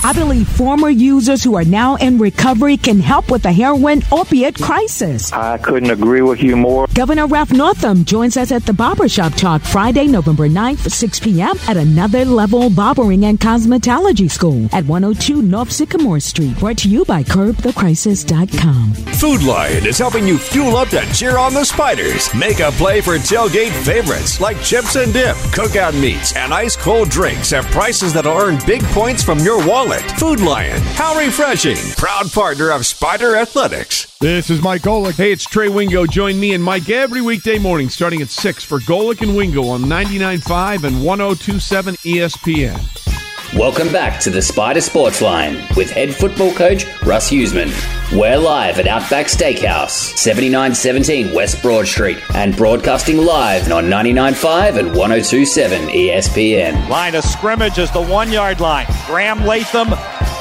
I 0.05 0.13
believe 0.13 0.47
former 0.47 0.91
users 0.91 1.43
who 1.43 1.55
are 1.57 1.65
now 1.65 1.97
in 1.97 2.19
recovery 2.19 2.77
can 2.77 3.01
help 3.01 3.31
with 3.31 3.43
the 3.43 3.53
heroin 3.53 4.03
opiate 4.13 4.55
crisis. 4.55 5.33
I 5.33 5.57
couldn't 5.57 5.89
agree 5.89 6.21
with 6.21 6.43
you 6.43 6.57
more. 6.57 6.87
Governor 6.93 7.27
Ralph 7.27 7.53
Northam 7.53 8.05
joins 8.05 8.37
us 8.37 8.53
at 8.53 8.67
the 8.67 8.75
Barbershop 8.75 9.33
Talk 9.33 9.63
Friday, 9.63 10.07
November 10.07 10.47
9th, 10.47 10.91
6 10.91 11.21
p.m. 11.21 11.57
at 11.69 11.79
Another 11.79 12.27
Level 12.27 12.69
Barbering 12.69 13.25
and 13.25 13.41
Cosmetology 13.41 14.31
School 14.31 14.69
at 14.75 14.85
102 14.85 15.41
North 15.41 15.73
Sycamore 15.73 16.21
Street. 16.21 16.59
Brought 16.59 16.77
to 16.79 16.91
you 16.91 17.07
by 17.07 17.23
CurbTheCrisis.com. 17.23 18.93
Food 18.93 19.43
Lion 19.43 19.87
is 19.87 19.97
helping 19.97 20.29
you 20.29 20.37
fuel 20.37 20.77
up 20.77 20.89
to 20.89 21.01
cheer 21.15 21.39
on 21.39 21.55
the 21.55 21.65
Spiders. 21.65 22.29
Make 22.35 22.61
a 22.61 22.73
play 22.73 23.01
for 23.01 23.17
tailgate 23.17 23.73
favorites 23.87 24.39
like 24.39 24.61
chips 24.61 24.97
and 24.97 25.15
dip, 25.15 25.37
cookout 25.57 25.99
meats, 25.99 26.37
and 26.37 26.53
ice 26.53 26.77
cold 26.77 27.09
drinks 27.09 27.55
at 27.55 27.65
prices 27.73 28.13
that'll 28.13 28.37
earn 28.37 28.59
big 28.67 28.83
points 28.93 29.23
from 29.23 29.39
your 29.39 29.67
wallet. 29.67 29.94
Food 30.19 30.41
Lion, 30.41 30.81
how 30.95 31.19
refreshing! 31.19 31.77
Proud 31.97 32.31
partner 32.33 32.71
of 32.71 32.87
Spider 32.87 33.37
Athletics. 33.37 34.17
This 34.19 34.51
is 34.51 34.63
Mike 34.63 34.83
Golic. 34.83 35.17
Hey, 35.17 35.33
it's 35.33 35.45
Trey 35.45 35.69
Wingo. 35.69 36.07
Join 36.07 36.39
me 36.41 36.55
and 36.55 36.65
Mike 36.65 36.89
every 36.89 37.21
weekday 37.21 37.59
morning 37.59 37.89
starting 37.89 38.23
at 38.23 38.29
6 38.29 38.65
for 38.65 38.79
Golic 38.81 39.21
and 39.21 39.37
Wingo 39.37 39.69
on 39.69 39.83
99.5 39.83 40.85
and 40.85 40.97
102.7 40.97 41.97
ESPN. 42.05 43.14
Welcome 43.57 43.93
back 43.93 44.19
to 44.23 44.31
the 44.31 44.43
Spider 44.43 44.81
Sports 44.81 45.23
Line 45.23 45.55
with 45.77 45.89
head 45.89 46.13
football 46.13 46.53
coach 46.53 46.87
Russ 47.03 47.31
Huesman. 47.31 47.71
We're 48.11 48.37
live 48.37 48.81
at 48.81 48.89
Outback 48.89 49.27
Steakhouse, 49.27 50.19
7917 50.19 51.33
West 51.33 51.63
Broad 51.63 51.87
Street, 51.87 52.19
and 52.35 52.57
broadcasting 52.57 53.19
live 53.19 53.71
on 53.71 53.85
99.5 53.85 54.77
and 54.81 54.89
102.7 54.91 55.89
ESPN. 55.89 56.89
Line 56.89 57.15
of 57.15 57.23
scrimmage 57.23 57.79
is 57.79 57.93
the 57.93 58.03
one 58.03 58.33
yard 58.33 58.59
line. 58.59 58.87
Graham 59.07 59.47
Latham 59.47 59.91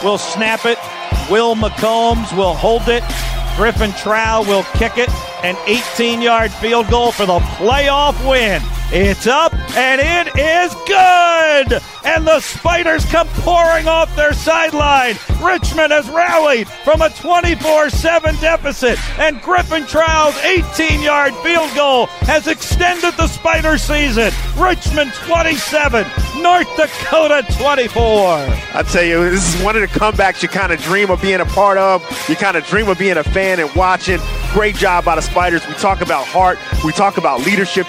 will 0.03 0.17
snap 0.17 0.65
it. 0.65 0.79
Will 1.29 1.55
McCombs 1.55 2.36
will 2.36 2.55
hold 2.55 2.88
it. 2.88 3.03
Griffin 3.55 3.91
Trau 3.91 4.43
will 4.48 4.63
kick 4.79 4.98
it. 4.98 5.10
An 5.43 5.55
18 5.67 6.20
yard 6.20 6.51
field 6.51 6.89
goal 6.89 7.12
for 7.12 7.27
the 7.27 7.38
playoff 7.38 8.27
win. 8.27 8.60
It's 8.92 9.28
up 9.28 9.54
and 9.75 10.02
it 10.02 10.36
is 10.38 10.74
good. 10.86 11.82
And 12.06 12.28
the 12.28 12.40
Spiders 12.42 13.06
come 13.06 13.28
pouring 13.30 13.88
off 13.88 14.16
their 14.16 14.34
sideline. 14.34 15.16
Richmond 15.42 15.92
has 15.92 16.08
rallied 16.10 16.68
from 16.68 17.02
a 17.02 17.10
24 17.10 17.90
7 17.90 18.36
deficit. 18.36 19.00
And 19.20 19.42
Griffin 19.42 19.86
Trau's 19.86 20.36
18 20.44 21.02
yard 21.02 21.34
field 21.36 21.74
goal 21.75 22.08
has 22.28 22.48
extended 22.48 23.13
the 23.16 23.28
Spider 23.28 23.78
season. 23.78 24.32
Richmond 24.58 25.13
27, 25.13 26.06
North 26.42 26.68
Dakota 26.75 27.44
24. 27.58 27.94
I 28.75 28.84
tell 28.92 29.04
you, 29.04 29.30
this 29.30 29.56
is 29.56 29.63
one 29.63 29.75
of 29.75 29.82
the 29.82 29.88
comebacks 29.88 30.44
you 30.44 30.50
kind 30.50 30.72
of 30.72 30.82
dream 30.82 31.10
of 31.10 31.22
being 31.22 31.40
a 31.40 31.46
part 31.46 31.78
of. 31.78 32.04
You 32.30 32.36
kind 32.36 32.58
of 32.58 32.66
dream 32.66 32.88
of 32.90 33.00
being 33.00 33.18
a 33.18 33.24
fan 33.24 33.60
and 33.60 33.74
watching. 33.75 34.20
Great 34.52 34.75
job 34.75 35.06
by 35.06 35.16
the 35.16 35.22
Spiders. 35.22 35.68
We 35.68 35.74
talk 35.75 36.02
about 36.02 36.28
heart, 36.28 36.60
we 36.86 36.92
talk 36.92 37.18
about 37.18 37.40
leadership. 37.46 37.88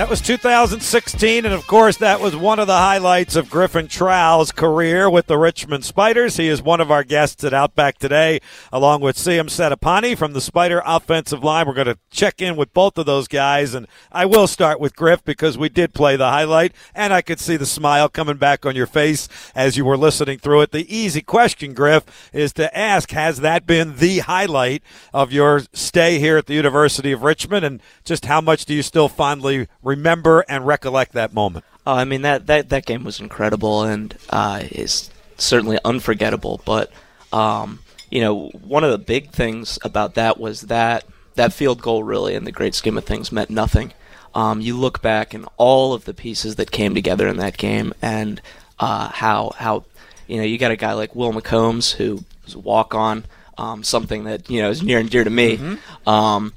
That 0.00 0.08
was 0.08 0.22
2016, 0.22 1.44
and 1.44 1.52
of 1.52 1.66
course, 1.66 1.98
that 1.98 2.22
was 2.22 2.34
one 2.34 2.58
of 2.58 2.66
the 2.66 2.72
highlights 2.72 3.36
of 3.36 3.50
Griffin 3.50 3.86
Trau's 3.86 4.50
career 4.50 5.10
with 5.10 5.26
the 5.26 5.36
Richmond 5.36 5.84
Spiders. 5.84 6.38
He 6.38 6.48
is 6.48 6.62
one 6.62 6.80
of 6.80 6.90
our 6.90 7.04
guests 7.04 7.44
at 7.44 7.52
Outback 7.52 7.98
today, 7.98 8.40
along 8.72 9.02
with 9.02 9.18
Seyoum 9.18 9.50
Settepani 9.50 10.16
from 10.16 10.32
the 10.32 10.40
Spider 10.40 10.80
offensive 10.86 11.44
line. 11.44 11.66
We're 11.66 11.74
going 11.74 11.86
to 11.86 11.98
check 12.10 12.40
in 12.40 12.56
with 12.56 12.72
both 12.72 12.96
of 12.96 13.04
those 13.04 13.28
guys, 13.28 13.74
and 13.74 13.86
I 14.10 14.24
will 14.24 14.46
start 14.46 14.80
with 14.80 14.96
Griff 14.96 15.22
because 15.22 15.58
we 15.58 15.68
did 15.68 15.92
play 15.92 16.16
the 16.16 16.30
highlight, 16.30 16.72
and 16.94 17.12
I 17.12 17.20
could 17.20 17.38
see 17.38 17.58
the 17.58 17.66
smile 17.66 18.08
coming 18.08 18.38
back 18.38 18.64
on 18.64 18.74
your 18.74 18.86
face 18.86 19.28
as 19.54 19.76
you 19.76 19.84
were 19.84 19.98
listening 19.98 20.38
through 20.38 20.62
it. 20.62 20.72
The 20.72 20.96
easy 20.96 21.20
question, 21.20 21.74
Griff, 21.74 22.30
is 22.32 22.54
to 22.54 22.74
ask 22.74 23.10
Has 23.10 23.40
that 23.40 23.66
been 23.66 23.96
the 23.96 24.20
highlight 24.20 24.82
of 25.12 25.30
your 25.30 25.60
stay 25.74 26.18
here 26.18 26.38
at 26.38 26.46
the 26.46 26.54
University 26.54 27.12
of 27.12 27.22
Richmond, 27.22 27.66
and 27.66 27.82
just 28.02 28.24
how 28.24 28.40
much 28.40 28.64
do 28.64 28.72
you 28.72 28.82
still 28.82 29.10
fondly 29.10 29.68
remember 29.82 29.89
and 29.92 30.66
recollect 30.66 31.12
that 31.12 31.32
moment? 31.32 31.64
Oh, 31.86 31.94
I 31.94 32.04
mean 32.04 32.22
that 32.22 32.46
that 32.46 32.68
that 32.68 32.86
game 32.86 33.04
was 33.04 33.20
incredible 33.20 33.82
and 33.82 34.16
uh, 34.30 34.62
is 34.70 35.10
certainly 35.38 35.78
unforgettable. 35.84 36.60
But 36.64 36.90
um, 37.32 37.80
you 38.10 38.20
know, 38.20 38.48
one 38.48 38.84
of 38.84 38.90
the 38.90 38.98
big 38.98 39.30
things 39.30 39.78
about 39.82 40.14
that 40.14 40.38
was 40.38 40.62
that 40.62 41.04
that 41.36 41.52
field 41.52 41.80
goal 41.80 42.02
really, 42.02 42.34
in 42.34 42.44
the 42.44 42.52
great 42.52 42.74
scheme 42.74 42.98
of 42.98 43.04
things, 43.04 43.32
meant 43.32 43.50
nothing. 43.50 43.92
Um, 44.34 44.60
you 44.60 44.76
look 44.76 45.02
back 45.02 45.34
and 45.34 45.48
all 45.56 45.92
of 45.92 46.04
the 46.04 46.14
pieces 46.14 46.56
that 46.56 46.70
came 46.70 46.94
together 46.94 47.26
in 47.26 47.38
that 47.38 47.56
game, 47.56 47.92
and 48.02 48.40
uh, 48.78 49.08
how 49.08 49.52
how 49.56 49.84
you 50.26 50.36
know 50.36 50.44
you 50.44 50.58
got 50.58 50.70
a 50.70 50.76
guy 50.76 50.92
like 50.92 51.16
Will 51.16 51.32
McCombs 51.32 51.92
who 51.92 52.24
was 52.44 52.54
a 52.54 52.58
walk 52.58 52.94
on, 52.94 53.24
um, 53.58 53.82
something 53.82 54.24
that 54.24 54.50
you 54.50 54.62
know 54.62 54.70
is 54.70 54.82
near 54.82 54.98
and 54.98 55.10
dear 55.10 55.24
to 55.24 55.30
me. 55.30 55.56
Mm-hmm. 55.56 56.08
Um, 56.08 56.52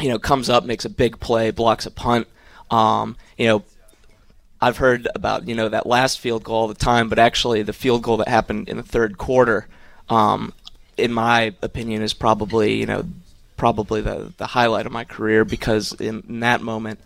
you 0.00 0.08
know, 0.08 0.18
comes 0.18 0.48
up, 0.48 0.64
makes 0.64 0.84
a 0.84 0.90
big 0.90 1.18
play, 1.18 1.50
blocks 1.50 1.86
a 1.86 1.90
punt. 1.90 2.28
Um, 2.70 3.16
you 3.36 3.46
know, 3.46 3.62
I've 4.60 4.78
heard 4.78 5.08
about 5.14 5.46
you 5.48 5.54
know 5.54 5.68
that 5.68 5.86
last 5.86 6.18
field 6.20 6.44
goal 6.44 6.56
all 6.56 6.68
the 6.68 6.74
time, 6.74 7.08
but 7.08 7.18
actually 7.18 7.62
the 7.62 7.72
field 7.72 8.02
goal 8.02 8.16
that 8.18 8.28
happened 8.28 8.68
in 8.68 8.76
the 8.76 8.82
third 8.82 9.18
quarter, 9.18 9.66
um, 10.08 10.52
in 10.96 11.12
my 11.12 11.54
opinion, 11.62 12.02
is 12.02 12.14
probably 12.14 12.74
you 12.74 12.86
know 12.86 13.04
probably 13.56 14.00
the 14.00 14.32
the 14.36 14.48
highlight 14.48 14.86
of 14.86 14.92
my 14.92 15.04
career 15.04 15.44
because 15.44 15.92
in, 15.94 16.22
in 16.28 16.40
that 16.40 16.60
moment, 16.60 16.98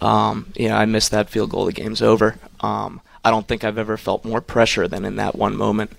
um, 0.00 0.52
you 0.56 0.68
know, 0.68 0.76
I 0.76 0.84
missed 0.84 1.12
that 1.12 1.30
field 1.30 1.50
goal. 1.50 1.66
The 1.66 1.72
game's 1.72 2.02
over. 2.02 2.36
Um, 2.60 3.00
I 3.24 3.30
don't 3.30 3.46
think 3.46 3.64
I've 3.64 3.78
ever 3.78 3.96
felt 3.96 4.24
more 4.24 4.40
pressure 4.40 4.88
than 4.88 5.04
in 5.04 5.16
that 5.16 5.34
one 5.34 5.56
moment. 5.56 5.92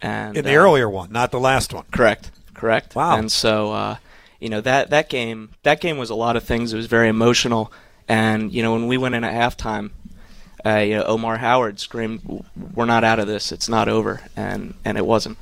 And 0.00 0.36
In 0.36 0.44
the 0.44 0.56
uh, 0.56 0.60
earlier 0.64 0.88
one, 0.88 1.12
not 1.12 1.30
the 1.30 1.40
last 1.40 1.72
one. 1.72 1.84
Correct. 1.92 2.30
Correct. 2.54 2.94
Wow. 2.94 3.16
And 3.16 3.30
so, 3.30 3.72
uh, 3.72 3.96
you 4.40 4.48
know 4.48 4.60
that 4.60 4.90
that 4.90 5.08
game 5.08 5.50
that 5.62 5.80
game 5.80 5.98
was 5.98 6.10
a 6.10 6.16
lot 6.16 6.34
of 6.34 6.42
things. 6.42 6.72
It 6.72 6.76
was 6.76 6.86
very 6.86 7.08
emotional. 7.08 7.72
And 8.08 8.52
you 8.52 8.62
know 8.62 8.72
when 8.72 8.86
we 8.86 8.98
went 8.98 9.14
in 9.14 9.24
at 9.24 9.34
halftime, 9.34 9.90
uh, 10.64 10.78
you 10.78 10.96
know 10.96 11.04
Omar 11.04 11.38
Howard 11.38 11.80
screamed, 11.80 12.44
"We're 12.74 12.86
not 12.86 13.04
out 13.04 13.18
of 13.18 13.26
this. 13.26 13.52
It's 13.52 13.68
not 13.68 13.88
over." 13.88 14.20
And 14.36 14.74
and 14.84 14.98
it 14.98 15.06
wasn't. 15.06 15.38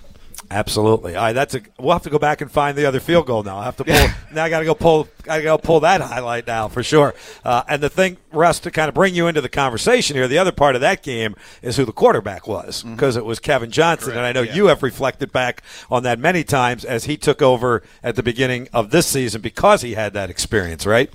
Absolutely. 0.53 1.15
All 1.15 1.23
right, 1.23 1.33
that's 1.33 1.55
a. 1.55 1.61
We'll 1.79 1.93
have 1.93 2.03
to 2.03 2.11
go 2.11 2.19
back 2.19 2.41
and 2.41 2.51
find 2.51 2.77
the 2.77 2.85
other 2.85 2.99
field 2.99 3.27
goal 3.27 3.45
now. 3.45 3.59
I 3.59 3.65
have 3.65 3.77
to 3.77 3.85
pull. 3.85 3.95
now 4.33 4.45
I 4.45 4.51
got 4.51 4.59
to 4.59 4.65
go 4.65 4.75
pull. 4.75 5.07
I 5.23 5.27
got 5.27 5.37
to 5.37 5.43
go 5.43 5.59
pull 5.59 5.81
that 5.81 6.01
highlight 6.01 6.49
now 6.49 6.67
for 6.67 6.83
sure. 6.83 7.15
Uh, 7.45 7.63
and 7.69 7.81
the 7.81 7.89
thing, 7.89 8.17
Russ, 8.33 8.59
to 8.61 8.73
kind 8.73 8.89
of 8.89 8.95
bring 8.95 9.15
you 9.15 9.29
into 9.29 9.41
the 9.41 9.49
conversation 9.49 10.17
here, 10.17 10.27
the 10.27 10.39
other 10.39 10.51
part 10.51 10.75
of 10.75 10.81
that 10.81 11.05
game 11.05 11.37
is 11.63 11.77
who 11.77 11.85
the 11.85 11.93
quarterback 11.93 12.49
was 12.49 12.83
because 12.83 13.17
it 13.17 13.25
was 13.25 13.39
Kevin 13.39 13.71
Johnson, 13.71 14.11
and 14.11 14.21
I 14.21 14.33
know 14.33 14.43
you 14.43 14.67
have 14.67 14.83
reflected 14.83 15.31
back 15.31 15.63
on 15.89 16.03
that 16.03 16.19
many 16.19 16.43
times 16.43 16.85
as 16.85 17.05
he 17.05 17.17
took 17.17 17.41
over 17.41 17.85
at 18.03 18.17
the 18.17 18.23
beginning 18.23 18.69
of 18.73 18.91
this 18.91 19.07
season 19.07 19.41
because 19.41 19.83
he 19.83 19.95
had 19.95 20.15
that 20.15 20.31
experience, 20.31 20.85
right? 20.85 21.13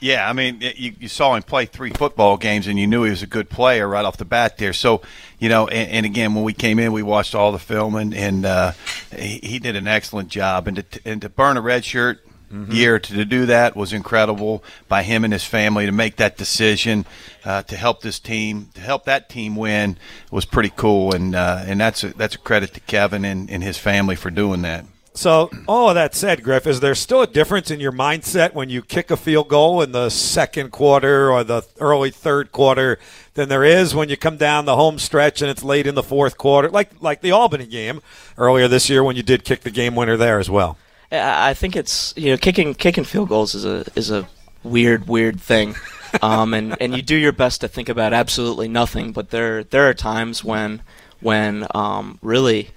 Yeah, 0.00 0.28
I 0.28 0.32
mean, 0.32 0.60
you, 0.60 0.94
you 0.98 1.08
saw 1.08 1.34
him 1.34 1.42
play 1.42 1.66
three 1.66 1.90
football 1.90 2.38
games, 2.38 2.66
and 2.66 2.78
you 2.78 2.86
knew 2.86 3.04
he 3.04 3.10
was 3.10 3.22
a 3.22 3.26
good 3.26 3.50
player 3.50 3.86
right 3.86 4.04
off 4.04 4.16
the 4.16 4.24
bat 4.24 4.56
there. 4.56 4.72
So, 4.72 5.02
you 5.38 5.50
know, 5.50 5.68
and, 5.68 5.90
and 5.90 6.06
again, 6.06 6.34
when 6.34 6.42
we 6.42 6.54
came 6.54 6.78
in, 6.78 6.92
we 6.92 7.02
watched 7.02 7.34
all 7.34 7.52
the 7.52 7.58
film, 7.58 7.94
and, 7.96 8.14
and 8.14 8.46
uh, 8.46 8.72
he, 9.14 9.40
he 9.42 9.58
did 9.58 9.76
an 9.76 9.86
excellent 9.86 10.30
job. 10.30 10.68
And 10.68 10.90
to, 10.90 11.00
and 11.04 11.20
to 11.20 11.28
burn 11.28 11.58
a 11.58 11.60
red 11.60 11.84
shirt 11.84 12.24
year 12.68 12.98
to, 12.98 13.14
to 13.14 13.24
do 13.24 13.46
that 13.46 13.76
was 13.76 13.92
incredible 13.92 14.64
by 14.88 15.04
him 15.04 15.22
and 15.22 15.32
his 15.32 15.44
family 15.44 15.86
to 15.86 15.92
make 15.92 16.16
that 16.16 16.36
decision 16.36 17.06
uh, 17.44 17.62
to 17.62 17.76
help 17.76 18.00
this 18.00 18.18
team, 18.18 18.70
to 18.74 18.80
help 18.80 19.04
that 19.04 19.28
team 19.28 19.54
win 19.54 19.96
was 20.32 20.44
pretty 20.44 20.72
cool. 20.74 21.14
And 21.14 21.34
uh, 21.36 21.62
and 21.64 21.78
that's 21.78 22.02
a, 22.02 22.08
that's 22.08 22.34
a 22.34 22.38
credit 22.38 22.74
to 22.74 22.80
Kevin 22.80 23.24
and, 23.24 23.48
and 23.50 23.62
his 23.62 23.78
family 23.78 24.16
for 24.16 24.30
doing 24.30 24.62
that. 24.62 24.84
So, 25.12 25.50
all 25.66 25.88
of 25.88 25.96
that 25.96 26.14
said, 26.14 26.44
Griff, 26.44 26.66
is 26.66 26.80
there 26.80 26.94
still 26.94 27.20
a 27.20 27.26
difference 27.26 27.70
in 27.70 27.80
your 27.80 27.90
mindset 27.92 28.54
when 28.54 28.70
you 28.70 28.80
kick 28.80 29.10
a 29.10 29.16
field 29.16 29.48
goal 29.48 29.82
in 29.82 29.90
the 29.90 30.08
second 30.08 30.70
quarter 30.70 31.30
or 31.30 31.42
the 31.42 31.62
early 31.80 32.10
third 32.10 32.52
quarter 32.52 32.98
than 33.34 33.48
there 33.48 33.64
is 33.64 33.94
when 33.94 34.08
you 34.08 34.16
come 34.16 34.36
down 34.36 34.66
the 34.66 34.76
home 34.76 34.98
stretch 34.98 35.42
and 35.42 35.50
it's 35.50 35.64
late 35.64 35.86
in 35.86 35.96
the 35.96 36.02
fourth 36.02 36.38
quarter, 36.38 36.70
like 36.70 36.90
like 37.00 37.22
the 37.22 37.32
Albany 37.32 37.66
game 37.66 38.00
earlier 38.38 38.68
this 38.68 38.88
year 38.88 39.02
when 39.02 39.16
you 39.16 39.22
did 39.22 39.44
kick 39.44 39.62
the 39.62 39.70
game 39.70 39.96
winner 39.96 40.16
there 40.16 40.38
as 40.38 40.48
well? 40.48 40.78
I 41.10 41.54
think 41.54 41.74
it's 41.74 42.14
you 42.16 42.30
know 42.30 42.36
kicking 42.36 42.74
kicking 42.74 43.04
field 43.04 43.28
goals 43.28 43.54
is 43.54 43.64
a 43.64 43.84
is 43.96 44.12
a 44.12 44.28
weird 44.62 45.08
weird 45.08 45.40
thing, 45.40 45.74
um, 46.22 46.54
and 46.54 46.80
and 46.80 46.94
you 46.94 47.02
do 47.02 47.16
your 47.16 47.32
best 47.32 47.60
to 47.62 47.68
think 47.68 47.88
about 47.88 48.12
absolutely 48.12 48.68
nothing. 48.68 49.10
But 49.10 49.30
there 49.30 49.64
there 49.64 49.88
are 49.88 49.94
times 49.94 50.44
when 50.44 50.82
when 51.20 51.66
um, 51.74 52.20
really 52.22 52.70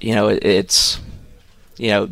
you 0.00 0.14
know, 0.14 0.28
it, 0.28 0.44
it's 0.44 1.00
you 1.80 1.88
know 1.88 2.10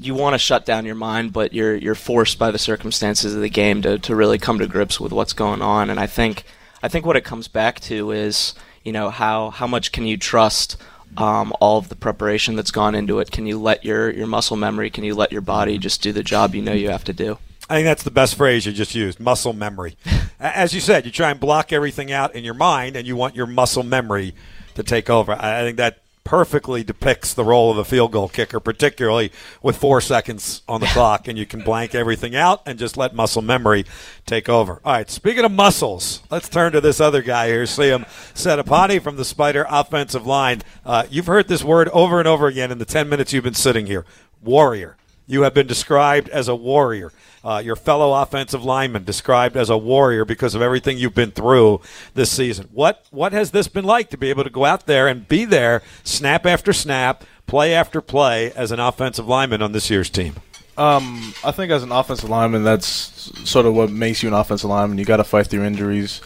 you 0.00 0.14
want 0.14 0.34
to 0.34 0.38
shut 0.38 0.64
down 0.64 0.84
your 0.84 0.94
mind, 0.94 1.32
but 1.32 1.52
you're 1.52 1.74
you're 1.74 1.94
forced 1.94 2.38
by 2.38 2.50
the 2.50 2.58
circumstances 2.58 3.34
of 3.34 3.40
the 3.40 3.48
game 3.48 3.82
to, 3.82 3.98
to 3.98 4.14
really 4.14 4.38
come 4.38 4.58
to 4.60 4.66
grips 4.66 5.00
with 5.00 5.12
what's 5.12 5.32
going 5.32 5.60
on. 5.60 5.90
And 5.90 5.98
I 5.98 6.06
think 6.06 6.44
I 6.82 6.88
think 6.88 7.04
what 7.04 7.16
it 7.16 7.24
comes 7.24 7.48
back 7.48 7.80
to 7.80 8.12
is 8.12 8.54
you 8.84 8.92
know 8.92 9.10
how 9.10 9.50
how 9.50 9.66
much 9.66 9.92
can 9.92 10.06
you 10.06 10.16
trust 10.16 10.76
um, 11.16 11.52
all 11.60 11.78
of 11.78 11.88
the 11.88 11.96
preparation 11.96 12.54
that's 12.54 12.70
gone 12.70 12.94
into 12.94 13.18
it? 13.18 13.30
Can 13.30 13.46
you 13.46 13.58
let 13.58 13.84
your 13.84 14.10
your 14.10 14.26
muscle 14.26 14.56
memory? 14.56 14.90
Can 14.90 15.04
you 15.04 15.14
let 15.14 15.32
your 15.32 15.40
body 15.40 15.78
just 15.78 16.02
do 16.02 16.12
the 16.12 16.22
job 16.22 16.54
you 16.54 16.62
know 16.62 16.72
you 16.72 16.90
have 16.90 17.04
to 17.04 17.12
do? 17.12 17.38
I 17.70 17.74
think 17.74 17.86
that's 17.86 18.04
the 18.04 18.10
best 18.10 18.36
phrase 18.36 18.64
you 18.64 18.72
just 18.72 18.94
used 18.94 19.20
muscle 19.20 19.52
memory. 19.52 19.96
As 20.40 20.72
you 20.72 20.80
said, 20.80 21.04
you 21.04 21.12
try 21.12 21.30
and 21.30 21.40
block 21.40 21.72
everything 21.72 22.12
out 22.12 22.34
in 22.34 22.44
your 22.44 22.54
mind, 22.54 22.94
and 22.94 23.06
you 23.06 23.16
want 23.16 23.34
your 23.34 23.46
muscle 23.46 23.82
memory 23.82 24.34
to 24.74 24.82
take 24.82 25.10
over. 25.10 25.32
I 25.32 25.62
think 25.62 25.76
that 25.78 25.98
perfectly 26.28 26.84
depicts 26.84 27.32
the 27.32 27.42
role 27.42 27.70
of 27.70 27.78
a 27.78 27.84
field 27.86 28.12
goal 28.12 28.28
kicker, 28.28 28.60
particularly 28.60 29.32
with 29.62 29.74
four 29.74 29.98
seconds 29.98 30.60
on 30.68 30.78
the 30.78 30.86
clock, 30.88 31.26
and 31.26 31.38
you 31.38 31.46
can 31.46 31.62
blank 31.62 31.94
everything 31.94 32.36
out 32.36 32.60
and 32.66 32.78
just 32.78 32.98
let 32.98 33.14
muscle 33.14 33.40
memory 33.40 33.86
take 34.26 34.46
over. 34.46 34.78
All 34.84 34.92
right, 34.92 35.08
speaking 35.08 35.46
of 35.46 35.52
muscles, 35.52 36.22
let's 36.30 36.50
turn 36.50 36.72
to 36.72 36.82
this 36.82 37.00
other 37.00 37.22
guy 37.22 37.46
here, 37.46 37.62
Seyoum 37.62 38.06
Settepani 38.34 39.00
from 39.00 39.16
the 39.16 39.24
Spider 39.24 39.64
offensive 39.70 40.26
line. 40.26 40.60
Uh, 40.84 41.06
you've 41.08 41.24
heard 41.24 41.48
this 41.48 41.64
word 41.64 41.88
over 41.88 42.18
and 42.18 42.28
over 42.28 42.46
again 42.46 42.70
in 42.70 42.76
the 42.76 42.84
10 42.84 43.08
minutes 43.08 43.32
you've 43.32 43.42
been 43.42 43.54
sitting 43.54 43.86
here 43.86 44.04
warrior. 44.42 44.97
You 45.28 45.42
have 45.42 45.54
been 45.54 45.68
described 45.68 46.28
as 46.30 46.48
a 46.48 46.56
warrior 46.56 47.12
uh, 47.44 47.62
your 47.64 47.76
fellow 47.76 48.20
offensive 48.20 48.64
lineman 48.64 49.04
described 49.04 49.56
as 49.56 49.70
a 49.70 49.78
warrior 49.78 50.24
because 50.24 50.54
of 50.54 50.62
everything 50.62 50.98
you've 50.98 51.14
been 51.14 51.30
through 51.30 51.80
this 52.14 52.30
season. 52.30 52.68
What 52.72 53.06
what 53.10 53.32
has 53.32 53.52
this 53.52 53.68
been 53.68 53.84
like 53.84 54.10
to 54.10 54.18
be 54.18 54.30
able 54.30 54.44
to 54.44 54.50
go 54.50 54.64
out 54.64 54.86
there 54.86 55.08
and 55.08 55.26
be 55.28 55.44
there, 55.44 55.82
snap 56.04 56.46
after 56.46 56.72
snap, 56.72 57.24
play 57.46 57.74
after 57.74 58.00
play 58.00 58.52
as 58.52 58.72
an 58.72 58.80
offensive 58.80 59.26
lineman 59.26 59.62
on 59.62 59.72
this 59.72 59.88
year's 59.88 60.10
team? 60.10 60.34
Um, 60.76 61.34
I 61.44 61.50
think 61.50 61.72
as 61.72 61.82
an 61.82 61.90
offensive 61.90 62.28
lineman, 62.28 62.62
that's 62.62 63.32
sort 63.48 63.66
of 63.66 63.74
what 63.74 63.90
makes 63.90 64.22
you 64.22 64.28
an 64.28 64.34
offensive 64.34 64.70
lineman. 64.70 64.98
You 64.98 65.04
got 65.04 65.16
to 65.16 65.24
fight 65.24 65.48
through 65.48 65.64
injuries. 65.64 66.20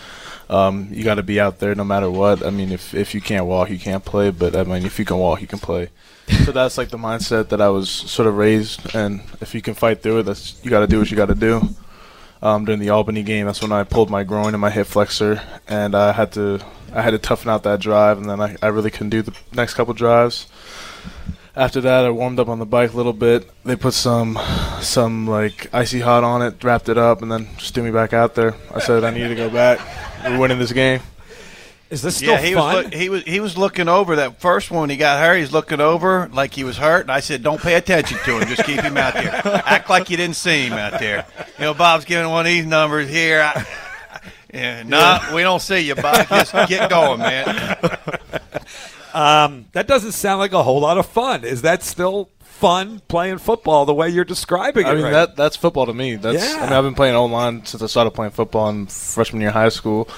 Um, 0.52 0.88
you 0.92 1.02
got 1.02 1.14
to 1.14 1.22
be 1.22 1.40
out 1.40 1.58
there 1.58 1.74
no 1.74 1.84
matter 1.84 2.10
what. 2.10 2.44
I 2.44 2.50
mean, 2.50 2.70
if 2.70 2.94
if 2.94 3.14
you 3.14 3.20
can't 3.20 3.46
walk, 3.46 3.70
you 3.70 3.78
can't 3.78 4.04
play. 4.04 4.30
But 4.30 4.54
I 4.54 4.64
mean, 4.64 4.84
if 4.84 4.98
you 4.98 5.04
can 5.04 5.16
walk, 5.16 5.40
you 5.40 5.46
can 5.46 5.58
play 5.58 5.88
so 6.44 6.52
that's 6.52 6.78
like 6.78 6.88
the 6.88 6.98
mindset 6.98 7.48
that 7.48 7.60
I 7.60 7.68
was 7.68 7.90
sort 7.90 8.28
of 8.28 8.36
raised, 8.36 8.94
and 8.94 9.20
if 9.40 9.54
you 9.54 9.62
can 9.62 9.74
fight 9.74 10.02
through 10.02 10.20
it, 10.20 10.22
that's 10.24 10.62
you 10.64 10.70
got 10.70 10.80
to 10.80 10.86
do 10.86 10.98
what 10.98 11.10
you 11.10 11.16
got 11.16 11.26
to 11.26 11.34
do. 11.34 11.68
Um, 12.40 12.64
during 12.64 12.80
the 12.80 12.90
Albany 12.90 13.22
game, 13.22 13.46
that's 13.46 13.62
when 13.62 13.70
I 13.70 13.84
pulled 13.84 14.10
my 14.10 14.24
groin 14.24 14.54
and 14.54 14.60
my 14.60 14.70
hip 14.70 14.86
flexor, 14.86 15.40
and 15.68 15.94
I 15.94 16.12
had 16.12 16.32
to 16.32 16.60
I 16.92 17.02
had 17.02 17.10
to 17.10 17.18
toughen 17.18 17.50
out 17.50 17.62
that 17.64 17.80
drive, 17.80 18.18
and 18.18 18.28
then 18.28 18.40
I, 18.40 18.56
I 18.62 18.68
really 18.68 18.90
couldn't 18.90 19.10
do 19.10 19.22
the 19.22 19.34
next 19.52 19.74
couple 19.74 19.94
drives. 19.94 20.46
After 21.54 21.82
that, 21.82 22.06
I 22.06 22.10
warmed 22.10 22.40
up 22.40 22.48
on 22.48 22.58
the 22.58 22.66
bike 22.66 22.94
a 22.94 22.96
little 22.96 23.12
bit. 23.12 23.48
They 23.64 23.76
put 23.76 23.94
some 23.94 24.38
some 24.80 25.26
like 25.26 25.72
icy 25.72 26.00
hot 26.00 26.24
on 26.24 26.42
it, 26.42 26.62
wrapped 26.64 26.88
it 26.88 26.98
up, 26.98 27.22
and 27.22 27.30
then 27.30 27.48
just 27.58 27.74
threw 27.74 27.84
me 27.84 27.90
back 27.90 28.12
out 28.12 28.34
there. 28.34 28.54
I 28.74 28.80
said 28.80 29.04
I 29.04 29.10
need 29.10 29.28
to 29.28 29.34
go 29.34 29.50
back. 29.50 29.78
We're 30.24 30.38
winning 30.38 30.58
this 30.58 30.72
game. 30.72 31.00
Is 31.90 32.00
this 32.00 32.16
still 32.16 32.32
yeah, 32.32 32.40
he 32.40 32.54
fun? 32.54 32.74
Was 32.74 32.84
look, 32.84 32.94
he 32.94 33.08
was 33.10 33.22
he 33.24 33.40
was 33.40 33.58
looking 33.58 33.86
over 33.86 34.16
that 34.16 34.40
first 34.40 34.70
one. 34.70 34.88
He 34.88 34.96
got 34.96 35.20
hurt. 35.20 35.36
He's 35.36 35.52
looking 35.52 35.78
over 35.78 36.30
like 36.32 36.54
he 36.54 36.64
was 36.64 36.78
hurt, 36.78 37.02
and 37.02 37.10
I 37.10 37.20
said, 37.20 37.42
"Don't 37.42 37.60
pay 37.60 37.74
attention 37.74 38.16
to 38.24 38.38
him. 38.38 38.48
Just 38.48 38.64
keep 38.64 38.80
him 38.80 38.96
out 38.96 39.12
there. 39.12 39.42
Act 39.44 39.90
like 39.90 40.08
you 40.08 40.16
didn't 40.16 40.36
see 40.36 40.68
him 40.68 40.72
out 40.72 40.98
there." 40.98 41.26
You 41.58 41.64
know, 41.66 41.74
Bob's 41.74 42.06
giving 42.06 42.30
one 42.30 42.46
of 42.46 42.50
these 42.50 42.64
numbers 42.64 43.10
here. 43.10 43.42
I, 43.42 43.66
yeah, 44.54 44.82
no, 44.84 45.00
nah, 45.00 45.34
we 45.34 45.42
don't 45.42 45.60
see 45.60 45.80
you, 45.80 45.94
Bob. 45.94 46.26
Just 46.28 46.52
get 46.66 46.88
going, 46.88 47.18
man. 47.18 47.88
Um, 49.14 49.66
that 49.72 49.86
doesn't 49.86 50.12
sound 50.12 50.38
like 50.38 50.52
a 50.52 50.62
whole 50.62 50.80
lot 50.80 50.96
of 50.96 51.06
fun. 51.06 51.44
Is 51.44 51.62
that 51.62 51.82
still 51.82 52.30
fun 52.62 53.02
playing 53.08 53.38
football 53.38 53.84
the 53.84 53.92
way 53.92 54.08
you're 54.08 54.24
describing 54.24 54.86
it? 54.86 54.88
I 54.88 54.94
mean, 54.94 55.02
right? 55.02 55.10
that 55.10 55.36
that's 55.36 55.56
football 55.56 55.86
to 55.86 55.92
me. 55.92 56.14
That's 56.14 56.42
Yeah. 56.42 56.60
I 56.60 56.64
mean, 56.64 56.72
I've 56.72 56.84
been 56.84 56.94
playing 56.94 57.16
online 57.16 57.66
since 57.66 57.82
I 57.82 57.86
started 57.86 58.12
playing 58.12 58.30
football 58.30 58.68
in 58.68 58.86
freshman 58.86 59.40
year 59.40 59.50
of 59.50 59.54
high 59.54 59.68
school, 59.68 60.08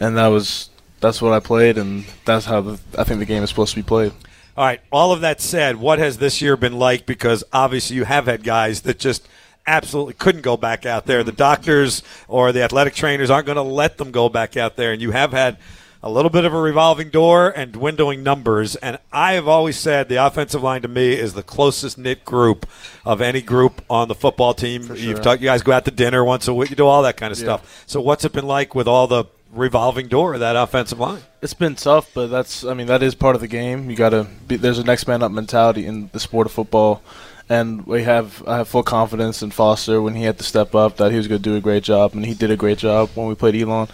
and 0.00 0.16
that 0.16 0.26
was 0.26 0.70
that's 1.00 1.22
what 1.22 1.32
I 1.32 1.38
played, 1.38 1.78
and 1.78 2.04
that's 2.24 2.46
how 2.46 2.60
the, 2.60 2.80
I 2.98 3.04
think 3.04 3.20
the 3.20 3.26
game 3.26 3.44
is 3.44 3.48
supposed 3.48 3.74
to 3.74 3.76
be 3.76 3.86
played. 3.86 4.12
All 4.56 4.64
right. 4.64 4.80
All 4.90 5.12
of 5.12 5.20
that 5.20 5.40
said, 5.40 5.76
what 5.76 5.98
has 6.00 6.18
this 6.18 6.42
year 6.42 6.56
been 6.56 6.78
like? 6.78 7.06
Because 7.06 7.44
obviously 7.52 7.96
you 7.96 8.04
have 8.04 8.26
had 8.26 8.42
guys 8.42 8.82
that 8.82 8.98
just 8.98 9.28
absolutely 9.66 10.14
couldn't 10.14 10.42
go 10.42 10.56
back 10.56 10.86
out 10.86 11.06
there. 11.06 11.22
The 11.22 11.32
doctors 11.32 12.02
or 12.28 12.52
the 12.52 12.62
athletic 12.62 12.94
trainers 12.94 13.30
aren't 13.30 13.46
going 13.46 13.56
to 13.56 13.62
let 13.62 13.98
them 13.98 14.10
go 14.10 14.28
back 14.28 14.56
out 14.56 14.76
there, 14.76 14.92
and 14.92 15.00
you 15.00 15.12
have 15.12 15.32
had 15.32 15.58
a 16.04 16.10
little 16.10 16.30
bit 16.30 16.44
of 16.44 16.52
a 16.52 16.60
revolving 16.60 17.08
door 17.08 17.48
and 17.48 17.72
dwindling 17.72 18.22
numbers. 18.22 18.76
And 18.76 18.98
I 19.10 19.32
have 19.32 19.48
always 19.48 19.78
said 19.78 20.10
the 20.10 20.16
offensive 20.24 20.62
line 20.62 20.82
to 20.82 20.88
me 20.88 21.14
is 21.14 21.32
the 21.32 21.42
closest 21.42 21.96
knit 21.96 22.26
group 22.26 22.66
of 23.06 23.22
any 23.22 23.40
group 23.40 23.80
on 23.88 24.08
the 24.08 24.14
football 24.14 24.52
team. 24.52 24.86
sure. 24.86 24.96
You've 24.96 25.22
talked, 25.22 25.40
you 25.40 25.46
guys 25.48 25.62
go 25.62 25.72
out 25.72 25.86
to 25.86 25.90
dinner 25.90 26.22
once 26.22 26.46
a 26.46 26.52
week, 26.52 26.68
you 26.68 26.76
do 26.76 26.86
all 26.86 27.02
that 27.04 27.16
kind 27.16 27.32
of 27.32 27.38
Yeah. 27.38 27.44
stuff. 27.44 27.84
So 27.86 28.02
what's 28.02 28.22
it 28.26 28.32
been 28.32 28.46
like 28.46 28.74
with 28.74 28.86
all 28.86 29.06
the 29.06 29.24
revolving 29.50 30.08
door 30.08 30.34
of 30.34 30.40
that 30.40 30.56
offensive 30.56 31.00
line? 31.00 31.22
It's 31.40 31.54
been 31.54 31.74
tough, 31.74 32.10
but 32.12 32.26
that's 32.26 32.64
I 32.66 32.74
mean 32.74 32.86
that 32.88 33.02
is 33.02 33.14
part 33.14 33.34
of 33.34 33.40
the 33.40 33.48
game. 33.48 33.88
You 33.88 33.96
gotta 33.96 34.26
be, 34.46 34.56
there's 34.56 34.78
a 34.78 34.84
next 34.84 35.08
man 35.08 35.22
up 35.22 35.32
mentality 35.32 35.86
in 35.86 36.10
the 36.12 36.20
sport 36.20 36.46
of 36.46 36.52
football, 36.52 37.02
and 37.48 37.86
we 37.86 38.02
have 38.02 38.42
I 38.46 38.58
have 38.58 38.68
full 38.68 38.82
confidence 38.82 39.42
in 39.42 39.52
Foster 39.52 40.02
when 40.02 40.16
he 40.16 40.24
had 40.24 40.36
to 40.36 40.44
step 40.44 40.74
up 40.74 40.98
that 40.98 41.12
he 41.12 41.16
was 41.16 41.28
going 41.28 41.40
to 41.40 41.50
do 41.50 41.56
a 41.56 41.60
great 41.60 41.82
job, 41.82 42.12
and 42.12 42.26
he 42.26 42.34
did 42.34 42.50
a 42.50 42.56
great 42.56 42.76
job 42.76 43.08
when 43.14 43.26
we 43.26 43.34
played 43.34 43.54
Elon. 43.54 43.88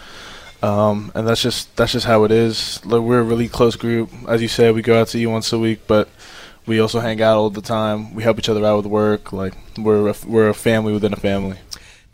Um, 0.61 1.11
and 1.15 1.27
that's 1.27 1.41
just 1.41 1.75
that's 1.75 1.93
just 1.93 2.05
how 2.05 2.23
it 2.23 2.31
is. 2.31 2.85
Like, 2.85 3.01
we're 3.01 3.21
a 3.21 3.23
really 3.23 3.47
close 3.47 3.75
group, 3.75 4.11
as 4.27 4.41
you 4.41 4.47
said. 4.47 4.75
We 4.75 4.81
go 4.81 4.99
out 4.99 5.07
to 5.09 5.17
eat 5.17 5.25
once 5.25 5.51
a 5.51 5.59
week, 5.59 5.87
but 5.87 6.07
we 6.65 6.79
also 6.79 6.99
hang 6.99 7.21
out 7.21 7.37
all 7.37 7.49
the 7.49 7.61
time. 7.61 8.13
We 8.13 8.23
help 8.23 8.39
each 8.39 8.49
other 8.49 8.65
out 8.65 8.77
with 8.77 8.85
work. 8.85 9.33
Like 9.33 9.53
we're 9.77 10.09
a, 10.09 10.15
we're 10.25 10.49
a 10.49 10.53
family 10.53 10.93
within 10.93 11.13
a 11.13 11.17
family. 11.17 11.57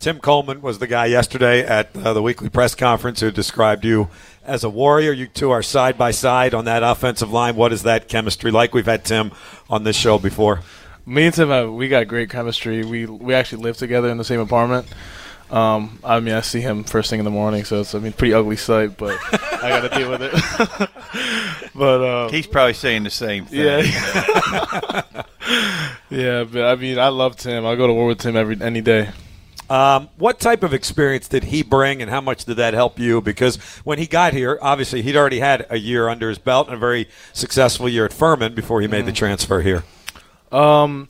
Tim 0.00 0.20
Coleman 0.20 0.62
was 0.62 0.78
the 0.78 0.86
guy 0.86 1.06
yesterday 1.06 1.66
at 1.66 1.94
uh, 1.96 2.12
the 2.12 2.22
weekly 2.22 2.48
press 2.48 2.74
conference 2.74 3.20
who 3.20 3.32
described 3.32 3.84
you 3.84 4.08
as 4.44 4.62
a 4.62 4.70
warrior. 4.70 5.12
You 5.12 5.26
two 5.26 5.50
are 5.50 5.62
side 5.62 5.98
by 5.98 6.12
side 6.12 6.54
on 6.54 6.66
that 6.66 6.84
offensive 6.84 7.32
line. 7.32 7.56
What 7.56 7.72
is 7.72 7.82
that 7.82 8.08
chemistry 8.08 8.50
like? 8.50 8.74
We've 8.74 8.86
had 8.86 9.04
Tim 9.04 9.32
on 9.68 9.82
this 9.82 9.96
show 9.96 10.18
before. 10.18 10.60
Me 11.04 11.26
and 11.26 11.34
Tim, 11.34 11.48
have, 11.48 11.72
we 11.72 11.88
got 11.88 12.06
great 12.06 12.30
chemistry. 12.30 12.84
We 12.84 13.06
we 13.06 13.34
actually 13.34 13.62
live 13.62 13.76
together 13.76 14.08
in 14.08 14.18
the 14.18 14.24
same 14.24 14.40
apartment. 14.40 14.86
Um, 15.50 15.98
I 16.04 16.20
mean, 16.20 16.34
I 16.34 16.42
see 16.42 16.60
him 16.60 16.84
first 16.84 17.08
thing 17.08 17.20
in 17.20 17.24
the 17.24 17.30
morning, 17.30 17.64
so 17.64 17.80
it's 17.80 17.94
I 17.94 17.98
mean 17.98 18.12
pretty 18.12 18.34
ugly 18.34 18.56
sight, 18.56 18.96
but 18.98 19.18
I 19.32 19.68
got 19.70 19.90
to 19.90 19.98
deal 19.98 20.10
with 20.10 20.22
it. 20.22 21.70
but 21.74 22.02
uh, 22.02 22.28
He's 22.28 22.46
probably 22.46 22.74
saying 22.74 23.04
the 23.04 23.10
same 23.10 23.46
thing. 23.46 23.60
Yeah, 23.60 23.80
yeah. 26.10 26.44
But 26.44 26.64
I 26.64 26.74
mean, 26.76 26.98
I 26.98 27.08
love 27.08 27.36
Tim. 27.36 27.64
I 27.64 27.76
go 27.76 27.86
to 27.86 27.92
war 27.92 28.06
with 28.06 28.18
Tim 28.18 28.36
every 28.36 28.60
any 28.60 28.82
day. 28.82 29.10
Um, 29.70 30.08
what 30.16 30.40
type 30.40 30.62
of 30.62 30.72
experience 30.72 31.28
did 31.28 31.44
he 31.44 31.62
bring, 31.62 32.00
and 32.00 32.10
how 32.10 32.20
much 32.20 32.44
did 32.44 32.56
that 32.56 32.74
help 32.74 32.98
you? 32.98 33.20
Because 33.20 33.56
when 33.84 33.98
he 33.98 34.06
got 34.06 34.32
here, 34.32 34.58
obviously 34.62 35.02
he'd 35.02 35.16
already 35.16 35.40
had 35.40 35.66
a 35.70 35.78
year 35.78 36.08
under 36.08 36.28
his 36.28 36.38
belt 36.38 36.68
and 36.68 36.76
a 36.76 36.78
very 36.78 37.08
successful 37.32 37.88
year 37.88 38.06
at 38.06 38.12
Furman 38.12 38.54
before 38.54 38.80
he 38.80 38.86
made 38.86 39.04
the 39.06 39.12
transfer 39.12 39.60
here. 39.60 39.84
Um, 40.50 41.08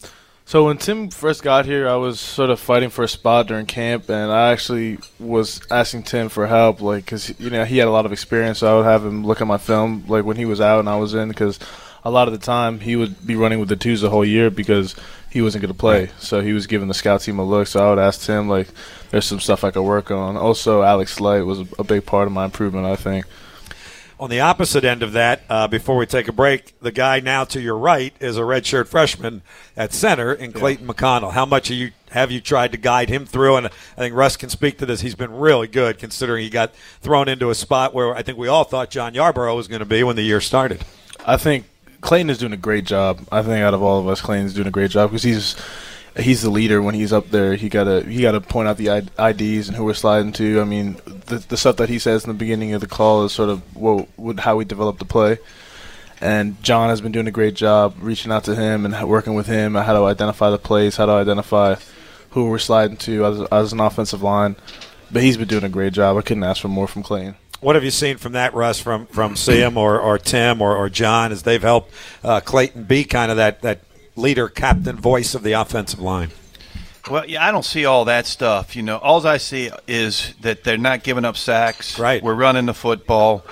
so 0.49 0.65
when 0.65 0.79
Tim 0.79 1.11
first 1.11 1.43
got 1.43 1.67
here, 1.67 1.87
I 1.87 1.97
was 1.97 2.19
sort 2.19 2.49
of 2.49 2.59
fighting 2.59 2.89
for 2.89 3.05
a 3.05 3.09
spot 3.09 3.49
during 3.49 3.67
camp, 3.67 4.09
and 4.09 4.33
I 4.33 4.51
actually 4.51 4.97
was 5.21 5.61
asking 5.71 6.05
Tim 6.05 6.31
for 6.31 6.47
help, 6.47 6.81
like, 6.81 7.05
cause 7.05 7.39
you 7.39 7.51
know 7.51 7.67
he 7.67 7.77
had 7.77 7.87
a 7.87 7.91
lot 7.91 8.07
of 8.07 8.13
experience. 8.13 8.61
So 8.61 8.73
I 8.73 8.77
would 8.79 8.87
have 8.87 9.05
him 9.05 9.27
look 9.27 9.43
at 9.43 9.47
my 9.47 9.59
film, 9.59 10.07
like 10.09 10.25
when 10.25 10.39
he 10.39 10.47
was 10.47 10.59
out 10.59 10.81
and 10.81 10.89
I 10.89 10.97
was 10.97 11.13
in, 11.13 11.29
because 11.29 11.59
a 12.03 12.11
lot 12.11 12.29
of 12.29 12.33
the 12.33 12.39
time 12.39 12.81
he 12.81 12.97
would 12.97 13.27
be 13.27 13.37
running 13.37 13.61
with 13.61 13.69
the 13.69 13.77
twos 13.77 14.01
the 14.01 14.09
whole 14.09 14.25
year 14.25 14.49
because 14.49 14.95
he 15.29 15.43
wasn't 15.43 15.61
going 15.61 15.75
to 15.75 15.79
play. 15.79 16.09
So 16.19 16.41
he 16.41 16.55
was 16.55 16.67
giving 16.67 16.89
the 16.89 16.95
scout 16.95 17.21
team 17.21 17.39
a 17.39 17.45
look. 17.45 17.67
So 17.67 17.87
I 17.87 17.91
would 17.91 17.99
ask 17.99 18.23
Tim, 18.23 18.49
like, 18.49 18.69
there's 19.11 19.27
some 19.27 19.41
stuff 19.41 19.65
I 19.65 19.71
could 19.71 19.83
work 19.83 20.11
on. 20.11 20.39
Also, 20.39 20.83
Alex 20.83 21.21
Light 21.21 21.43
was 21.43 21.61
a 21.79 21.85
big 21.85 22.07
part 22.07 22.27
of 22.27 22.33
my 22.33 22.47
improvement, 22.47 22.87
I 22.87 22.97
think. 22.97 23.27
On 24.21 24.29
the 24.29 24.41
opposite 24.41 24.85
end 24.85 25.05
of 25.05 25.13
that, 25.13 25.43
uh, 25.49 25.69
before 25.69 25.97
we 25.97 26.05
take 26.05 26.27
a 26.27 26.33
break, 26.33 26.79
the 26.81 26.91
guy 26.91 27.21
now 27.21 27.45
to 27.45 27.61
your 27.61 27.79
right 27.79 28.13
is 28.19 28.37
a 28.37 28.41
redshirt 28.41 28.89
freshman 28.89 29.43
at 29.77 29.93
center 29.93 30.33
in 30.33 30.53
Clayton 30.53 30.89
McConnell. 30.89 31.33
How 31.33 31.47
much 31.47 31.69
have 31.69 31.77
you 31.77 31.93
have 32.11 32.33
you 32.33 32.41
tried 32.41 32.73
to 32.73 32.79
guide 32.79 33.11
him 33.11 33.27
through? 33.27 33.57
And 33.57 33.67
I 33.67 33.71
think 33.97 34.17
Russ 34.17 34.37
can 34.37 34.49
speak 34.49 34.79
to 34.79 34.87
this. 34.87 35.03
He's 35.03 35.15
been 35.15 35.33
really 35.33 35.69
good 35.69 35.99
considering 35.99 36.43
he 36.43 36.51
got 36.51 36.75
thrown 37.01 37.29
into 37.29 37.51
a 37.51 37.55
spot 37.55 37.95
where 37.95 38.13
I 38.13 38.23
think 38.23 38.39
we 38.39 38.49
all 38.49 38.65
thought 38.65 38.91
John 38.91 39.15
Yarborough 39.15 39.55
was 39.55 39.69
going 39.69 39.81
to 39.81 39.87
be 39.87 40.03
when 40.03 40.17
the 40.17 40.23
year 40.23 40.41
started. 40.41 40.85
I 41.25 41.37
think 41.37 41.67
Clayton 42.01 42.31
is 42.31 42.39
doing 42.39 42.53
a 42.53 42.57
great 42.57 42.87
job. 42.87 43.21
I 43.31 43.43
think 43.43 43.63
out 43.63 43.75
of 43.75 43.83
all 43.83 44.01
of 44.01 44.09
us, 44.09 44.21
Clayton's 44.21 44.55
doing 44.55 44.67
a 44.67 44.73
great 44.73 44.91
job 44.91 45.11
because 45.11 45.23
he's 45.23 45.55
he's 46.19 46.43
the 46.43 46.51
leader 46.51 46.83
when 46.83 46.95
he's 46.95 47.13
up 47.13 47.31
there. 47.31 47.55
He 47.55 47.69
gotta 47.69 48.03
he 48.03 48.23
gotta 48.23 48.41
point 48.41 48.69
out 48.69 48.77
the 48.77 48.89
IDs 49.19 49.69
and 49.69 49.77
who 49.77 49.85
we're 49.85 49.95
sliding 49.95 50.33
to. 50.33 50.61
I 50.61 50.65
mean, 50.65 51.01
the 51.27 51.45
the 51.49 51.57
stuff 51.57 51.77
that 51.77 51.89
he 51.89 51.99
says 51.99 52.25
in 52.25 52.29
the 52.29 52.35
beginning 52.35 52.75
of 52.75 52.81
the 52.81 52.87
call 52.87 53.25
is 53.25 53.33
sort 53.33 53.49
of 53.49 53.61
what, 53.77 54.09
how 54.41 54.57
we 54.57 54.65
develop 54.65 54.99
the 54.99 55.05
play. 55.05 55.39
And 56.21 56.61
John 56.63 56.89
has 56.89 57.01
been 57.01 57.13
doing 57.13 57.29
a 57.29 57.33
great 57.33 57.55
job 57.55 57.95
reaching 58.01 58.33
out 58.33 58.45
to 58.45 58.57
him 58.57 58.85
and 58.85 59.09
working 59.09 59.35
with 59.35 59.47
him 59.47 59.75
how 59.75 59.93
to 59.93 60.05
identify 60.05 60.51
the 60.51 60.59
plays, 60.59 60.97
how 60.97 61.07
to 61.07 61.13
identify 61.13 61.77
who 62.31 62.51
we're 62.51 62.59
sliding 62.59 62.97
to 62.97 63.25
as, 63.25 63.41
as 63.53 63.73
an 63.73 63.81
offensive 63.81 64.23
line. 64.23 64.57
But 65.13 65.23
he's 65.23 65.37
been 65.37 65.49
doing 65.49 65.65
a 65.65 65.69
great 65.69 65.93
job. 65.93 66.17
I 66.17 66.23
couldn't 66.23 66.43
ask 66.43 66.61
for 66.61 66.69
more 66.69 66.89
from 66.89 67.05
Clayton. 67.05 67.37
What 67.61 67.77
have 67.77 67.85
you 67.85 67.91
seen 67.91 68.19
from 68.19 68.33
that, 68.33 68.55
Russ, 68.55 68.81
from 68.81 69.07
from 69.07 69.35
Sam 69.35 69.77
or, 69.77 69.99
or 70.01 70.19
Tim 70.19 70.61
or, 70.61 70.77
or 70.77 70.89
John, 70.89 71.33
as 71.33 71.43
they've 71.43 71.63
helped 71.63 71.93
uh, 72.23 72.41
Clayton 72.41 72.85
be 72.85 73.05
kind 73.05 73.31
of 73.31 73.37
that, 73.39 73.63
that 73.63 73.81
leader, 74.19 74.49
captain, 74.49 74.97
voice 74.97 75.35
of 75.35 75.43
the 75.43 75.53
offensive 75.53 76.01
line? 76.01 76.31
Well, 77.11 77.25
yeah, 77.27 77.47
I 77.47 77.51
don't 77.53 77.65
see 77.65 77.87
all 77.87 78.05
that 78.05 78.27
stuff. 78.27 78.77
You 78.77 78.83
know, 78.83 78.99
all 78.99 79.27
I 79.27 79.39
see 79.39 79.71
is 79.87 80.35
that 80.43 80.65
they're 80.65 80.77
not 80.77 81.03
giving 81.03 81.25
up 81.25 81.37
sacks. 81.37 81.99
Right. 81.99 82.23
We're 82.23 82.35
running 82.35 82.67
the 82.67 82.75
football. 82.75 83.45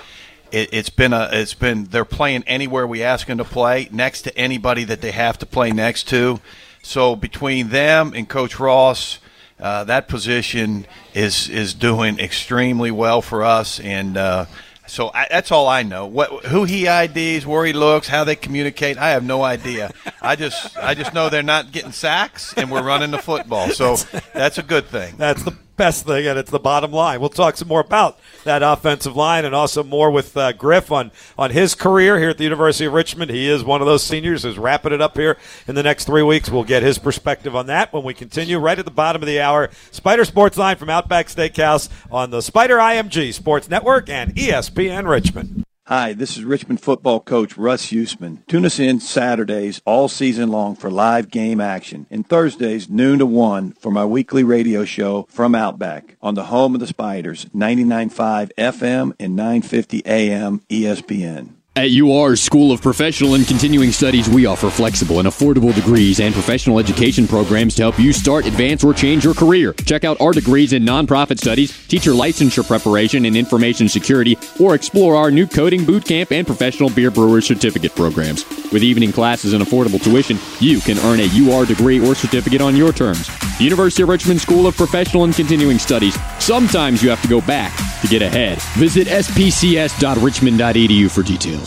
It, 0.52 0.68
it's 0.72 0.90
been 0.90 1.12
a. 1.12 1.31
It's 1.33 1.55
been. 1.55 1.85
They're 1.85 2.05
playing 2.05 2.44
anywhere 2.46 2.87
we 2.87 3.02
ask 3.02 3.26
them 3.26 3.38
to 3.38 3.44
play, 3.44 3.88
next 3.90 4.22
to 4.22 4.37
anybody 4.37 4.85
that 4.85 5.00
they 5.00 5.12
have 5.12 5.38
to 5.38 5.46
play 5.46 5.70
next 5.72 6.09
to. 6.09 6.40
So 6.83 7.16
between 7.16 7.70
them 7.70 8.12
and 8.14 8.29
Coach 8.29 8.61
Ross, 8.61 9.18
uh, 9.59 9.85
that 9.85 10.07
position 10.07 10.87
is 11.14 11.48
is 11.48 11.72
doing 11.74 12.20
extremely 12.20 12.90
well 12.90 13.22
for 13.22 13.42
us, 13.42 13.81
and 13.81 14.16
uh, 14.16 14.46
so 14.87 15.11
I, 15.12 15.27
that's 15.31 15.51
all 15.51 15.68
I 15.68 15.83
know. 15.83 16.07
What 16.07 16.46
who 16.46 16.64
he 16.64 16.87
IDs, 16.87 17.46
where 17.46 17.64
he 17.64 17.72
looks, 17.72 18.09
how 18.09 18.25
they 18.25 18.37
communicate, 18.37 18.99
I 18.99 19.11
have 19.11 19.25
no 19.25 19.42
idea. 19.42 19.92
I 20.20 20.37
just 20.37 20.77
I 20.79 20.94
just 20.94 21.14
know 21.14 21.29
they're 21.29 21.42
not 21.42 21.72
getting 21.72 21.92
sacks, 21.92 22.55
and 22.57 22.70
we're 22.70 22.83
running 22.83 23.11
the 23.11 23.18
football. 23.18 23.70
So 23.70 23.96
that's 24.33 24.59
a 24.59 24.62
good 24.62 24.87
thing. 24.87 25.16
That's 25.16 25.42
the 25.42 25.57
best 25.77 26.07
thing, 26.07 26.27
and 26.27 26.39
it's 26.39 26.51
the 26.51 26.59
bottom 26.59 26.93
line. 26.93 27.21
We'll 27.21 27.29
talk 27.29 27.57
some 27.57 27.69
more 27.69 27.81
about 27.81 28.19
that 28.45 28.62
offensive 28.62 29.17
line 29.17 29.45
and 29.45 29.55
also 29.55 29.83
more 29.83 30.11
with 30.11 30.37
uh, 30.37 30.53
Griff 30.53 30.91
on, 30.91 31.12
on 31.39 31.51
his 31.51 31.75
career 31.75 32.19
here 32.19 32.31
at 32.31 32.39
the 32.39 32.45
University 32.45 32.87
of 32.87 32.93
Richmond. 32.93 33.31
He 33.31 33.49
is 33.49 33.65
one 33.65 33.81
of 33.81 33.87
those 33.87 34.03
seniors 34.03 34.43
who's 34.43 34.59
wrapping 34.59 34.93
it 34.93 35.01
up 35.01 35.17
here 35.17 35.37
in 35.69 35.75
the 35.75 35.83
next 35.83 36.05
three 36.05 36.23
weeks. 36.23 36.51
We'll 36.51 36.65
get 36.65 36.83
his 36.83 36.99
perspective 36.99 37.55
on 37.55 37.67
that 37.67 37.93
when 37.93 38.05
we 38.05 38.15
continue 38.15 38.59
right 38.59 38.79
at 38.79 38.85
the 38.85 38.91
bottom 38.91 39.23
of 39.23 39.27
the 39.27 39.41
hour. 39.41 39.71
Spider 39.91 40.25
Sports 40.25 40.57
Line 40.57 40.77
from 40.77 40.91
Outback 40.91 41.29
Steakhouse 41.29 41.89
on 42.11 42.31
the 42.31 42.41
Spider 42.41 42.77
IMG 42.79 43.35
Sports 43.35 43.69
Network 43.69 44.09
and 44.09 44.35
ESPN 44.35 45.09
Richmond. 45.09 45.65
Hi, 45.88 46.14
this 46.14 46.37
is 46.37 46.42
Richmond 46.42 46.81
football 46.81 47.20
coach 47.20 47.57
Russ 47.57 47.92
Huesman. 47.92 48.44
Tune 48.49 48.66
us 48.66 48.81
in 48.81 48.99
Saturdays 48.99 49.81
all 49.85 50.09
season 50.09 50.51
long 50.51 50.75
for 50.75 50.90
live 50.90 51.31
game 51.31 51.61
action 51.61 52.07
and 52.11 52.29
Thursdays 52.29 52.90
noon 52.90 53.20
to 53.20 53.27
1 53.27 53.70
for 53.75 53.92
my 53.92 54.05
weekly 54.05 54.42
radio 54.42 54.85
show 54.85 55.29
from 55.31 55.55
Outback 55.55 56.16
on 56.20 56.35
the 56.35 56.46
home 56.46 56.75
of 56.75 56.81
the 56.81 56.88
Spiders, 56.88 57.44
99.5 57.55 58.51
FM 58.59 59.12
and 59.20 59.37
950 59.37 60.03
AM 60.05 60.61
ESPN. 60.68 61.56
At 61.77 61.91
UR 61.91 62.37
School 62.37 62.73
of 62.73 62.81
Professional 62.81 63.35
and 63.35 63.47
Continuing 63.47 63.93
Studies, 63.93 64.31
we 64.31 64.47
offer 64.47 64.71
flexible 64.71 65.19
and 65.19 65.29
affordable 65.29 65.75
degrees 65.75 66.21
and 66.21 66.33
professional 66.33 66.79
education 66.79 67.29
programs 67.29 67.75
to 67.75 67.83
help 67.83 67.99
you 67.99 68.15
start, 68.15 68.47
advance, 68.47 68.83
or 68.83 68.95
change 68.95 69.25
your 69.25 69.35
career. 69.35 69.75
Check 69.85 70.03
out 70.03 70.19
our 70.19 70.33
degrees 70.33 70.73
in 70.73 70.85
nonprofit 70.85 71.39
studies, 71.39 71.87
teacher 71.87 72.12
licensure 72.12 72.67
preparation, 72.67 73.27
and 73.27 73.37
information 73.37 73.91
security, 73.91 74.39
or 74.59 74.75
explore 74.75 75.17
our 75.17 75.31
new 75.31 75.47
coding 75.47 75.85
boot 75.85 76.07
camp 76.07 76.33
and 76.33 76.47
professional 76.47 76.89
beer 76.89 77.11
brewer 77.11 77.43
certificate 77.43 77.95
programs. 77.95 78.47
With 78.73 78.83
evening 78.83 79.12
classes 79.12 79.53
and 79.53 79.62
affordable 79.62 80.03
tuition, 80.03 80.39
you 80.61 80.81
can 80.81 80.97
earn 81.01 81.21
a 81.21 81.29
UR 81.29 81.67
degree 81.67 82.01
or 82.01 82.15
certificate 82.15 82.62
on 82.62 82.75
your 82.75 82.95
terms. 82.95 83.29
University 83.61 84.03
of 84.03 84.09
Richmond 84.09 84.41
School 84.41 84.67
of 84.67 84.79
Professional 84.79 85.25
and 85.25 85.35
Continuing 85.35 85.79
Studies. 85.79 86.17
Sometimes 86.39 87.03
you 87.03 87.11
have 87.11 87.21
to 87.21 87.29
go 87.29 87.43
back 87.43 87.77
to 88.01 88.09
get 88.09 88.23
ahead. 88.23 88.62
Visit 88.79 89.09
spcs.richmond.edu 89.09 91.11
for 91.11 91.23
details. 91.23 91.65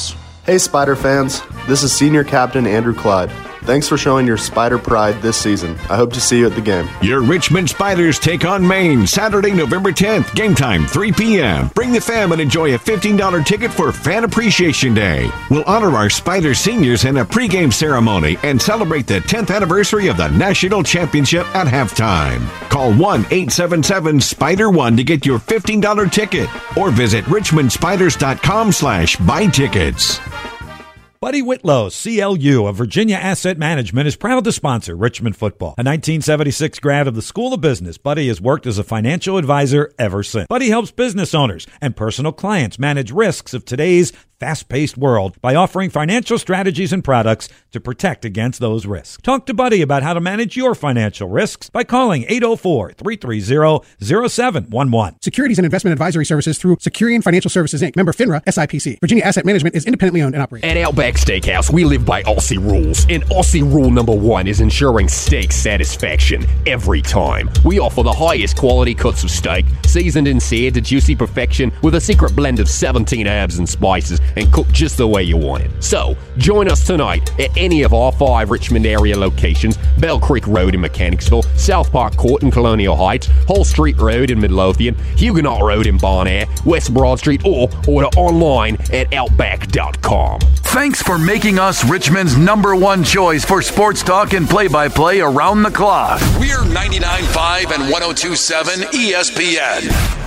Hey, 0.49 0.57
Spider 0.57 0.95
fans. 0.95 1.43
This 1.67 1.83
is 1.83 1.93
Senior 1.93 2.23
Captain 2.23 2.65
Andrew 2.65 2.95
Clyde. 2.95 3.29
Thanks 3.63 3.87
for 3.87 3.97
showing 3.97 4.25
your 4.25 4.37
Spider 4.37 4.79
pride 4.79 5.21
this 5.21 5.37
season. 5.37 5.75
I 5.89 5.95
hope 5.95 6.13
to 6.13 6.21
see 6.21 6.39
you 6.39 6.47
at 6.47 6.55
the 6.55 6.61
game. 6.61 6.87
Your 7.01 7.21
Richmond 7.21 7.69
Spiders 7.69 8.17
take 8.17 8.45
on 8.45 8.65
Maine 8.65 9.05
Saturday, 9.05 9.51
November 9.51 9.91
10th. 9.91 10.33
Game 10.33 10.55
time, 10.55 10.85
3 10.85 11.11
p.m. 11.11 11.67
Bring 11.75 11.91
the 11.91 12.01
fam 12.01 12.31
and 12.31 12.41
enjoy 12.41 12.73
a 12.73 12.79
$15 12.79 13.45
ticket 13.45 13.71
for 13.71 13.91
Fan 13.91 14.23
Appreciation 14.23 14.93
Day. 14.93 15.29
We'll 15.49 15.63
honor 15.65 15.95
our 15.95 16.09
Spider 16.09 16.53
seniors 16.55 17.05
in 17.05 17.17
a 17.17 17.25
pregame 17.25 17.71
ceremony 17.71 18.37
and 18.43 18.61
celebrate 18.61 19.07
the 19.07 19.19
10th 19.19 19.53
anniversary 19.53 20.07
of 20.07 20.17
the 20.17 20.29
national 20.29 20.81
championship 20.81 21.45
at 21.55 21.67
halftime. 21.67 22.47
Call 22.69 22.91
1 22.93 23.21
877 23.25 24.21
Spider 24.21 24.69
1 24.69 24.97
to 24.97 25.03
get 25.03 25.25
your 25.25 25.37
$15 25.39 26.11
ticket 26.11 26.49
or 26.77 26.89
visit 26.91 27.25
richmondspiders.com 27.25 28.71
slash 28.71 29.15
buy 29.17 29.45
tickets. 29.47 30.19
Buddy 31.21 31.41
Whitlow, 31.41 31.89
CLU 31.89 32.65
of 32.65 32.77
Virginia 32.77 33.17
Asset 33.17 33.57
Management, 33.57 34.07
is 34.07 34.15
proud 34.15 34.45
to 34.45 34.53
sponsor 34.53 34.95
Richmond 34.95 35.35
football. 35.35 35.71
A 35.71 35.83
1976 35.83 36.79
grad 36.79 37.09
of 37.09 37.15
the 37.15 37.21
School 37.21 37.53
of 37.53 37.59
Business, 37.59 37.97
Buddy 37.97 38.29
has 38.29 38.39
worked 38.39 38.65
as 38.65 38.77
a 38.77 38.85
financial 38.85 39.35
advisor 39.35 39.91
ever 39.99 40.23
since. 40.23 40.47
Buddy 40.47 40.69
helps 40.69 40.91
business 40.91 41.35
owners 41.35 41.67
and 41.81 41.93
personal 41.93 42.31
clients 42.31 42.79
manage 42.79 43.11
risks 43.11 43.53
of 43.53 43.65
today's 43.65 44.13
fast 44.39 44.69
paced 44.69 44.97
world 44.97 45.39
by 45.41 45.53
offering 45.53 45.89
financial 45.89 46.39
strategies 46.39 46.93
and 46.93 47.03
products 47.03 47.49
to 47.71 47.79
protect 47.79 48.23
against 48.23 48.59
those 48.59 48.85
risks. 48.85 49.21
Talk 49.21 49.45
to 49.47 49.53
Buddy 49.53 49.81
about 49.81 50.01
how 50.01 50.13
to 50.13 50.21
manage 50.21 50.55
your 50.55 50.73
financial 50.73 51.27
risks 51.27 51.69
by 51.69 51.83
calling 51.83 52.23
804 52.29 52.93
330 52.93 53.85
0711. 54.01 55.17
Securities 55.21 55.59
and 55.59 55.65
investment 55.65 55.91
advisory 55.91 56.25
services 56.25 56.57
through 56.57 56.77
Securian 56.77 57.21
Financial 57.21 57.49
Services 57.49 57.81
Inc. 57.81 57.95
Member 57.95 58.13
FINRA 58.13 58.43
SIPC. 58.45 58.99
Virginia 59.01 59.23
Asset 59.25 59.45
Management 59.45 59.75
is 59.75 59.85
independently 59.85 60.21
owned 60.21 60.35
and 60.35 60.41
operated. 60.41 60.69
At 60.69 60.77
Outback 60.77 61.15
Steakhouse, 61.15 61.71
we 61.71 61.83
live 61.83 62.05
by 62.05 62.23
Aussie 62.23 62.57
rules. 62.57 63.05
And 63.09 63.23
Aussie 63.25 63.61
rule 63.61 63.91
number 63.91 64.15
one 64.15 64.47
is 64.47 64.61
ensuring 64.61 65.09
steak 65.09 65.51
satisfaction 65.51 66.45
every 66.65 67.01
time. 67.01 67.49
We 67.65 67.79
offer 67.79 68.03
the 68.03 68.13
highest 68.13 68.57
quality 68.57 68.95
cuts 68.95 69.23
of 69.23 69.31
steak, 69.31 69.65
seasoned 69.85 70.27
and 70.27 70.41
seared 70.41 70.75
to 70.75 70.81
juicy 70.81 71.15
perfection 71.15 71.73
with 71.83 71.95
a 71.95 72.01
secret 72.01 72.35
blend 72.35 72.59
of 72.59 72.69
17 72.69 73.27
herbs 73.27 73.59
and 73.59 73.67
spices 73.67 74.21
and 74.35 74.51
cooked 74.51 74.71
just 74.71 74.97
the 74.97 75.07
way 75.07 75.23
you 75.23 75.37
want 75.37 75.63
it. 75.63 75.71
So, 75.83 76.15
join 76.37 76.69
us 76.69 76.85
tonight 76.85 77.31
at 77.39 77.55
any 77.57 77.83
of 77.83 77.93
our 77.93 78.11
five 78.11 78.49
Richmond 78.49 78.85
area 78.85 79.17
locations 79.17 79.77
Bell 79.99 80.19
Creek 80.19 80.47
Road 80.47 80.75
in 80.75 80.81
Mechanicsville, 80.81 81.43
South 81.55 81.91
Park 81.91 82.15
Court 82.15 82.43
in 82.43 82.51
Colonial 82.51 82.95
Heights, 82.95 83.27
Hull 83.47 83.63
Street 83.63 83.97
Road 83.97 84.31
in 84.31 84.39
Midlothian, 84.39 84.95
Huguenot 85.15 85.61
Road 85.61 85.87
in 85.87 85.97
Bon 85.97 86.27
Air, 86.27 86.45
West 86.65 86.93
Broad 86.93 87.19
Street, 87.19 87.45
or 87.45 87.69
order 87.87 88.07
online 88.17 88.75
at 88.93 89.11
outback.com. 89.13 90.39
Thanks 90.39 91.01
for 91.01 91.17
making 91.17 91.57
us 91.57 91.83
Richmond's 91.89 92.37
number 92.37 92.75
one 92.75 93.03
choice 93.03 93.43
for 93.43 93.61
sports 93.61 94.03
talk 94.03 94.33
and 94.33 94.47
play 94.47 94.67
by 94.67 94.87
play 94.87 95.19
around 95.19 95.63
the 95.63 95.71
clock. 95.71 96.21
We're 96.39 96.63
99.5 96.63 97.71
and 97.73 97.91
102.7 97.93 98.85
ESPN. 98.91 100.19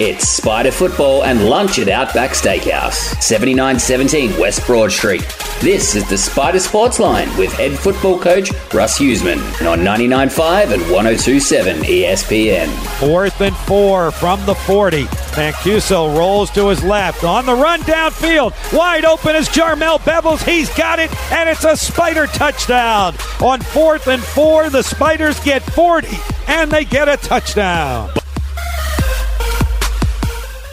It's 0.00 0.26
Spider 0.26 0.72
Football 0.72 1.24
and 1.24 1.44
lunch 1.44 1.78
at 1.78 1.90
Outback 1.90 2.30
Steakhouse, 2.30 3.20
7917 3.20 4.40
West 4.40 4.66
Broad 4.66 4.90
Street. 4.90 5.20
This 5.60 5.94
is 5.94 6.08
the 6.08 6.16
Spider 6.16 6.58
Sports 6.58 6.98
Line 6.98 7.28
with 7.36 7.52
head 7.52 7.78
football 7.78 8.18
coach 8.18 8.50
Russ 8.72 8.98
Huesman 8.98 9.36
and 9.58 9.68
on 9.68 9.80
99.5 9.80 10.72
and 10.72 10.82
102.7 10.84 11.82
ESPN. 11.82 12.68
Fourth 12.98 13.42
and 13.42 13.54
four 13.54 14.10
from 14.10 14.42
the 14.46 14.54
40. 14.54 15.04
Mancuso 15.36 16.16
rolls 16.16 16.48
to 16.52 16.68
his 16.68 16.82
left 16.82 17.22
on 17.22 17.44
the 17.44 17.54
run 17.54 17.80
downfield. 17.80 18.54
Wide 18.72 19.04
open 19.04 19.36
is 19.36 19.50
Jarmel 19.50 19.98
Bevels. 19.98 20.42
He's 20.42 20.74
got 20.78 20.98
it, 20.98 21.14
and 21.30 21.46
it's 21.46 21.64
a 21.64 21.76
Spider 21.76 22.26
touchdown. 22.26 23.16
On 23.42 23.60
fourth 23.60 24.06
and 24.06 24.22
four, 24.22 24.70
the 24.70 24.82
Spiders 24.82 25.38
get 25.40 25.62
40, 25.62 26.08
and 26.48 26.70
they 26.70 26.86
get 26.86 27.06
a 27.06 27.18
touchdown. 27.18 28.10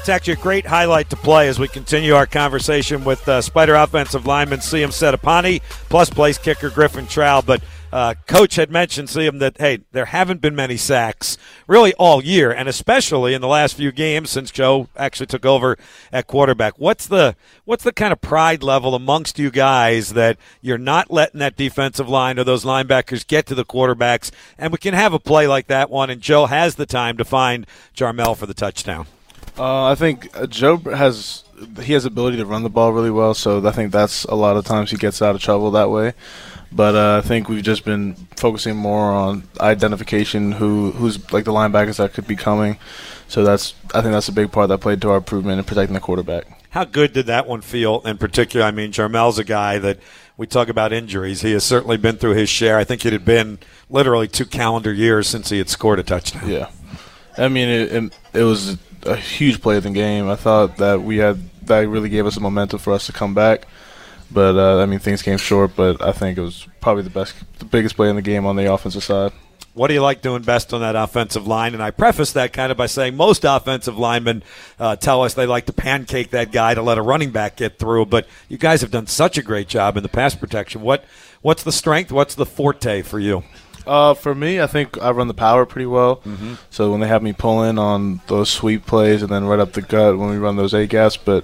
It's 0.08 0.14
actually 0.14 0.36
a 0.36 0.38
great 0.38 0.66
highlight 0.66 1.10
to 1.10 1.18
play 1.18 1.50
as 1.50 1.60
we 1.60 1.68
continue 1.68 2.16
our 2.16 2.26
conversation 2.26 3.04
with 3.04 3.28
uh, 3.28 3.42
Spider 3.42 3.76
offensive 3.76 4.26
lineman 4.26 4.60
Seyoum 4.60 4.88
Settepani, 4.88 5.62
plus 5.90 6.10
place 6.10 6.38
kicker 6.38 6.70
Griffin 6.70 7.08
Trau. 7.08 7.46
But 7.46 7.62
uh, 7.92 8.14
Coach 8.26 8.56
had 8.56 8.72
mentioned, 8.72 9.10
Seyoum, 9.10 9.40
that, 9.40 9.58
hey, 9.58 9.82
there 9.92 10.06
haven't 10.06 10.40
been 10.40 10.56
many 10.56 10.78
sacks 10.78 11.38
really 11.68 11.94
all 11.96 12.24
year, 12.24 12.54
and 12.54 12.70
especially 12.70 13.34
in 13.34 13.42
the 13.42 13.50
last 13.50 13.76
few 13.76 13.92
games 13.92 14.30
since 14.30 14.50
Joe 14.50 14.88
actually 14.96 15.26
took 15.26 15.46
over 15.46 15.78
at 16.14 16.26
quarterback. 16.26 16.80
What's 16.80 17.06
the 17.06 17.36
what's 17.66 17.84
the 17.84 17.92
kind 17.92 18.14
of 18.14 18.22
pride 18.22 18.64
level 18.64 18.96
amongst 18.96 19.38
you 19.38 19.52
guys 19.52 20.14
that 20.14 20.38
you're 20.62 20.78
not 20.78 21.12
letting 21.12 21.42
that 21.42 21.58
defensive 21.58 22.08
line 22.08 22.40
or 22.40 22.46
those 22.46 22.64
linebackers 22.64 23.28
get 23.28 23.46
to 23.48 23.56
the 23.56 23.66
quarterbacks, 23.66 24.32
and 24.58 24.72
we 24.72 24.78
can 24.78 24.94
have 24.94 25.12
a 25.12 25.20
play 25.20 25.48
like 25.48 25.68
that 25.68 25.90
one, 25.90 26.10
and 26.10 26.22
Joe 26.22 26.46
has 26.46 26.76
the 26.76 26.86
time 26.86 27.18
to 27.18 27.26
find 27.26 27.68
Jarmel 27.94 28.38
for 28.38 28.46
the 28.46 28.54
touchdown? 28.54 29.06
Uh, 29.58 29.86
I 29.86 29.96
think 29.96 30.30
Joe 30.50 30.78
has 30.78 31.44
he 31.82 31.94
has 31.94 32.06
ability 32.06 32.38
to 32.38 32.46
run 32.46 32.64
the 32.64 32.70
ball 32.70 32.94
really 32.94 33.10
well, 33.10 33.34
so 33.34 33.66
I 33.68 33.72
think 33.72 33.92
that's 33.92 34.24
a 34.26 34.36
lot 34.36 34.58
of 34.58 34.66
times 34.66 34.92
he 34.92 34.98
gets 34.98 35.22
out 35.22 35.36
of 35.36 35.42
trouble 35.42 35.72
that 35.72 35.90
way. 35.90 36.14
But 36.72 36.96
uh, 36.96 37.22
I 37.24 37.28
think 37.28 37.50
we've 37.50 37.64
just 37.64 37.86
been 37.86 38.16
focusing 38.36 38.76
more 38.76 39.12
on 39.12 39.44
identification 39.60 40.52
who 40.52 40.92
who's 40.92 41.32
like 41.32 41.46
the 41.46 41.54
linebackers 41.54 41.98
that 41.98 42.14
could 42.14 42.28
be 42.28 42.36
coming. 42.36 42.78
So 43.28 43.44
that's 43.44 43.74
I 43.96 44.02
think 44.02 44.14
that's 44.14 44.28
a 44.28 44.34
big 44.34 44.52
part 44.52 44.70
that 44.70 44.80
played 44.80 45.02
to 45.02 45.10
our 45.10 45.18
improvement 45.18 45.60
in 45.60 45.66
protecting 45.66 45.94
the 45.94 46.00
quarterback. 46.00 46.46
How 46.72 46.84
good 46.84 47.14
did 47.14 47.26
that 47.28 47.48
one 47.48 47.62
feel 47.62 48.02
in 48.02 48.18
particular? 48.18 48.66
I 48.66 48.72
mean, 48.72 48.92
Jarmel's 48.92 49.40
a 49.40 49.44
guy 49.44 49.80
that 49.80 50.00
we 50.36 50.46
talk 50.46 50.70
about 50.70 50.94
injuries. 50.94 51.42
He 51.42 51.54
has 51.54 51.64
certainly 51.64 51.98
been 51.98 52.18
through 52.18 52.36
his 52.36 52.50
share. 52.50 52.78
I 52.78 52.84
think 52.84 53.06
it 53.06 53.14
had 53.14 53.26
been 53.26 53.58
literally 53.90 54.28
two 54.28 54.46
calendar 54.46 54.94
years 54.94 55.28
since 55.28 55.50
he 55.50 55.58
had 55.58 55.70
scored 55.70 56.00
a 56.00 56.04
touchdown. 56.04 56.48
Yeah. 56.48 56.70
I 57.38 57.48
mean, 57.48 57.70
it, 57.70 57.92
it, 57.92 58.14
it 58.34 58.44
was 58.44 58.78
a 59.08 59.16
huge 59.16 59.62
play 59.62 59.78
of 59.78 59.84
the 59.84 59.90
game. 59.90 60.30
I 60.30 60.36
thought 60.36 60.78
that 60.78 61.02
we 61.02 61.18
had 61.18 61.40
that 61.68 61.88
really 61.88 62.10
gave 62.10 62.26
us 62.26 62.38
a 62.38 62.40
momentum 62.40 62.80
for 62.80 62.94
us 62.94 63.06
to 63.08 63.14
come 63.14 63.34
back. 63.34 63.68
But 64.32 64.56
uh, 64.56 64.82
I 64.82 64.86
mean, 64.86 65.00
things 65.00 65.22
came 65.22 65.38
short. 65.38 65.76
But 65.76 66.02
I 66.02 66.12
think 66.12 66.38
it 66.38 66.42
was 66.42 66.68
probably 66.82 67.04
the 67.04 67.10
best, 67.10 67.36
the 67.60 67.66
biggest 67.66 67.96
play 67.96 68.10
in 68.10 68.16
the 68.16 68.22
game 68.22 68.46
on 68.46 68.56
the 68.56 68.72
offensive 68.72 69.04
side. 69.04 69.32
What 69.74 69.90
do 69.90 69.94
you 69.94 70.02
like 70.02 70.24
doing 70.24 70.42
best 70.42 70.74
on 70.74 70.82
that 70.82 70.96
offensive 70.96 71.46
line? 71.46 71.76
And 71.76 71.84
I 71.84 71.92
preface 71.92 72.32
that 72.32 72.52
kind 72.52 72.72
of 72.72 72.80
by 72.80 72.88
saying 72.88 73.16
most 73.16 73.46
offensive 73.46 73.96
linemen 73.96 74.42
uh, 74.80 74.96
tell 74.96 75.22
us 75.22 75.36
they 75.36 75.46
like 75.46 75.68
to 75.68 75.74
pancake 75.74 76.32
that 76.32 76.52
guy 76.52 76.74
to 76.74 76.82
let 76.82 76.98
a 76.98 77.02
running 77.04 77.30
back 77.30 77.58
get 77.58 77.78
through. 77.78 78.08
But 78.08 78.28
you 78.50 78.58
guys 78.58 78.82
have 78.82 78.90
done 78.90 79.06
such 79.06 79.38
a 79.38 79.44
great 79.44 79.68
job 79.68 79.96
in 79.96 80.02
the 80.02 80.10
pass 80.10 80.34
protection. 80.34 80.82
What 80.82 81.06
what's 81.42 81.64
the 81.64 81.72
strength? 81.72 82.12
What's 82.12 82.34
the 82.34 82.46
forte 82.46 83.04
for 83.04 83.20
you? 83.20 83.44
Uh, 83.88 84.14
for 84.14 84.36
me, 84.36 84.62
I 84.62 84.68
think 84.68 85.02
I 85.02 85.12
run 85.12 85.28
the 85.28 85.34
power 85.34 85.66
pretty 85.66 85.86
well. 85.86 86.18
Mm-hmm. 86.18 86.56
So 86.70 86.92
when 86.92 87.00
they 87.00 87.08
have 87.08 87.24
me 87.24 87.34
pulling 87.34 87.80
on 87.80 88.22
those 88.28 88.50
sweep 88.50 88.86
plays 88.86 89.22
and 89.22 89.32
then 89.32 89.46
right 89.46 89.60
up 89.60 89.74
the 89.74 89.82
gut 89.82 90.18
when 90.18 90.30
we 90.30 90.38
run 90.38 90.56
those 90.56 90.74
A 90.74 90.86
gaps, 90.86 91.18
but 91.18 91.44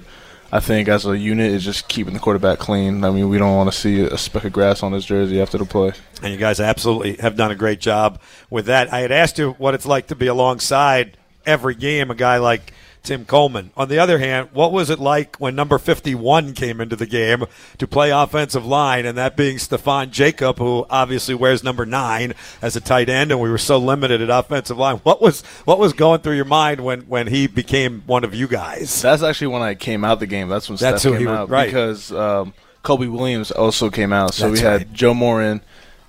I 0.51 0.60
think 0.60 0.88
as 0.88 1.06
a 1.06 1.17
unit 1.17 1.51
is 1.51 1.63
just 1.63 1.88
keeping 1.88 2.13
the 2.13 2.19
quarterback 2.19 2.60
clean. 2.60 3.03
I 3.03 3.10
mean, 3.10 3.27
we 3.27 3.39
don't 3.39 3.56
want 3.56 3.71
to 3.71 3.77
see 3.77 4.01
a 4.01 4.17
speck 4.19 4.45
of 4.45 4.53
grass 4.53 4.84
on 4.84 4.91
his 4.91 5.03
jersey 5.03 5.41
after 5.41 5.58
the 5.58 5.65
play. 5.65 5.93
And 6.21 6.32
you 6.32 6.38
guys 6.38 6.60
absolutely 6.60 7.15
have 7.15 7.36
done 7.36 7.49
a 7.49 7.56
great 7.56 7.79
job 7.79 8.21
with 8.51 8.67
that. 8.67 8.93
I 8.93 8.99
had 8.99 9.12
asked 9.12 9.39
you 9.39 9.53
what 9.53 9.73
it's 9.73 9.88
like 9.88 10.08
to 10.08 10.15
be 10.15 10.27
alongside 10.27 11.17
every 11.43 11.73
game 11.73 12.12
a 12.12 12.15
guy 12.15 12.38
like 12.38 12.71
Tim 13.04 13.26
Coleman. 13.26 13.72
On 13.76 13.89
the 13.89 14.00
other 14.00 14.18
hand, 14.18 14.50
what 14.54 14.72
was 14.72 14.89
it 14.89 14.98
like 14.98 15.36
when 15.36 15.56
number 15.56 15.78
51 15.78 16.54
came 16.54 16.80
into 16.80 16.96
the 16.96 17.06
game 17.06 17.44
to 17.78 17.86
play 17.86 18.12
offensive 18.12 18.66
line, 18.66 19.06
and 19.06 19.18
that 19.18 19.36
being 19.36 19.60
Stefan 19.60 20.10
Jacob, 20.10 20.58
who 20.58 20.86
obviously 20.89 21.36
wears 21.36 21.66
number 21.66 21.86
nine 21.86 22.34
as 22.62 22.78
a 22.78 22.82
tight 22.82 23.10
end, 23.10 23.30
and 23.32 23.42
we 23.42 23.50
were 23.50 23.58
so 23.58 23.78
limited 23.78 24.22
at 24.22 24.30
offensive 24.30 24.78
line. 24.78 24.98
What 25.04 25.22
was 25.22 25.42
what 25.66 25.80
was 25.80 25.92
going 25.92 26.22
through 26.22 26.38
your 26.38 26.46
mind 26.46 26.80
when, 26.80 27.02
when 27.02 27.28
he 27.28 27.48
became 27.48 28.04
one 28.06 28.24
of 28.24 28.34
you 28.34 28.48
guys? 28.48 29.02
That's 29.02 29.22
actually 29.22 29.48
when 29.48 29.62
I 29.62 29.76
came 29.76 30.06
out 30.06 30.20
the 30.22 30.26
game. 30.28 30.48
That's 30.48 30.70
when 30.70 30.78
That's 30.78 31.02
Steph 31.02 31.18
came 31.18 31.28
was- 31.28 31.38
out 31.39 31.50
right. 31.50 31.66
because 31.66 32.12
um, 32.13 32.54
Kobe 32.84 33.08
Williams 33.08 33.52
also 33.52 33.89
came 33.89 34.13
out. 34.13 34.34
So 34.34 34.48
That's 34.50 34.62
we 34.62 34.66
had 34.66 34.78
right. 34.78 34.94
Joe 34.94 35.13
Morin. 35.13 35.62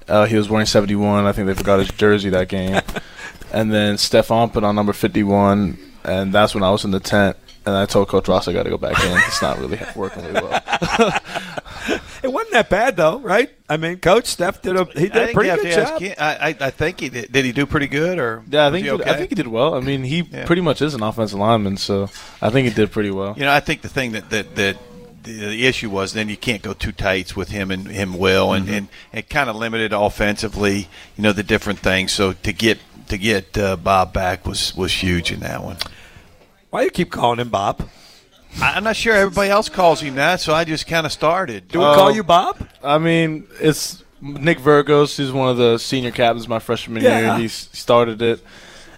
Uh, 0.07 0.27
he 0.27 0.37
was 0.37 0.49
wearing 0.49 0.67
71. 0.67 1.25
I 1.25 1.33
think 1.33 1.47
they 1.47 1.55
forgot 1.55 1.79
his 1.79 1.89
jersey 1.89 2.29
that 2.31 2.49
game. 2.49 2.81
and 3.53 3.73
then 3.73 3.97
Stefan 3.99 4.51
put 4.51 4.63
on 4.63 4.75
number 4.77 4.93
51, 4.93 5.79
and 6.05 6.33
that's 6.33 6.55
when 6.55 6.63
I 6.65 6.71
was 6.71 6.85
in 6.85 6.91
the 6.91 7.01
tent. 7.01 7.37
And 7.67 7.75
I 7.75 7.87
told 7.87 8.09
Coach 8.09 8.29
Ross 8.29 8.47
I 8.47 8.53
got 8.53 8.65
to 8.65 8.71
go 8.71 8.77
back 8.77 9.03
in. 9.03 9.17
It's 9.27 9.41
not 9.41 9.59
really 9.59 9.81
working 9.97 10.23
really 10.25 10.43
well. 10.43 10.63
It 12.23 12.33
wasn't 12.33 12.53
that 12.53 12.71
bad 12.71 12.97
though, 12.97 13.19
right? 13.19 13.51
I 13.69 13.77
mean, 13.77 13.99
Coach 13.99 14.25
Steph 14.25 14.63
did 14.63 14.77
a 14.77 14.85
he 14.87 15.09
did 15.11 15.31
a 15.31 15.33
pretty 15.35 15.51
good 15.51 15.63
to 15.75 15.81
ask 15.83 15.93
job. 15.93 16.01
Ken- 16.01 16.15
I, 16.19 16.49
I, 16.49 16.57
I 16.69 16.71
think 16.71 17.01
he 17.01 17.11
did. 17.11 17.31
Did 17.31 17.45
he 17.45 17.53
do 17.53 17.67
pretty 17.67 17.87
good, 17.87 18.19
or 18.19 18.43
Yeah, 18.49 18.67
I 18.67 18.71
think 18.71 18.87
he 18.87 18.91
he 18.91 18.97
did, 18.97 19.07
I 19.07 19.15
think 19.17 19.29
he 19.29 19.35
did 19.35 19.49
well. 19.49 19.75
I 19.75 19.81
mean, 19.81 20.03
he 20.05 20.23
Yeah. 20.23 20.47
pretty 20.47 20.63
much 20.63 20.81
is 20.81 20.95
an 20.95 21.03
offensive 21.03 21.39
lineman, 21.39 21.77
so 21.77 22.09
I 22.41 22.49
think 22.49 22.67
he 22.67 22.73
did 22.73 22.91
pretty 22.93 23.11
well. 23.11 23.35
You 23.37 23.45
know, 23.45 23.53
I 23.53 23.61
think 23.61 23.83
the 23.83 23.91
thing 23.91 24.13
that 24.13 24.31
that 24.31 24.57
that 24.57 24.79
the, 25.25 25.33
the 25.33 25.67
issue 25.67 25.91
was 25.91 26.15
then 26.15 26.31
you 26.31 26.39
can't 26.39 26.63
go 26.63 26.73
too 26.73 26.93
tights 26.93 27.37
with 27.37 27.51
him 27.51 27.71
and 27.71 27.87
him 27.89 28.17
Will, 28.17 28.55
and 28.55 28.67
Mhm. 28.69 28.73
and 28.73 28.89
it 29.13 29.29
kind 29.29 29.51
of 29.51 29.57
limited 29.57 29.93
offensively. 29.93 30.89
You 31.19 31.23
know, 31.25 31.33
the 31.33 31.43
different 31.43 31.81
things. 31.81 32.13
So 32.13 32.33
to 32.33 32.53
get 32.55 32.79
to 33.09 33.19
get 33.19 33.59
uh, 33.59 33.77
Bob 33.77 34.15
back 34.15 34.47
was 34.47 34.75
was 34.75 34.93
huge 35.03 35.31
in 35.31 35.41
that 35.41 35.63
one. 35.63 35.77
Why 36.75 36.81
do 36.81 36.85
you 36.87 36.91
keep 36.91 37.13
calling 37.13 37.39
him 37.39 37.51
Bob? 37.51 37.89
I- 38.61 38.73
I'm 38.73 38.83
not 38.83 38.97
sure 38.97 39.15
everybody 39.15 39.49
else 39.49 39.69
calls 39.69 40.01
him 40.01 40.17
that, 40.17 40.41
so 40.41 40.53
I 40.53 40.65
just 40.65 40.89
kind 40.89 41.07
of 41.07 41.13
started. 41.13 41.69
Do 41.69 41.79
we 41.79 41.85
call 41.85 42.09
um, 42.09 42.17
you 42.17 42.25
Bob? 42.25 42.69
I 42.83 42.99
mean, 42.99 43.47
it's 43.61 44.03
Nick 44.21 44.59
Virgos. 44.59 45.17
He's 45.17 45.31
one 45.31 45.51
of 45.51 45.57
the 45.57 45.79
senior 45.79 46.11
captains 46.11 46.49
my 46.49 46.59
freshman 46.59 47.01
Yeah. 47.05 47.37
year. 47.37 47.39
He 47.39 47.47
started 47.47 48.21
it, 48.21 48.45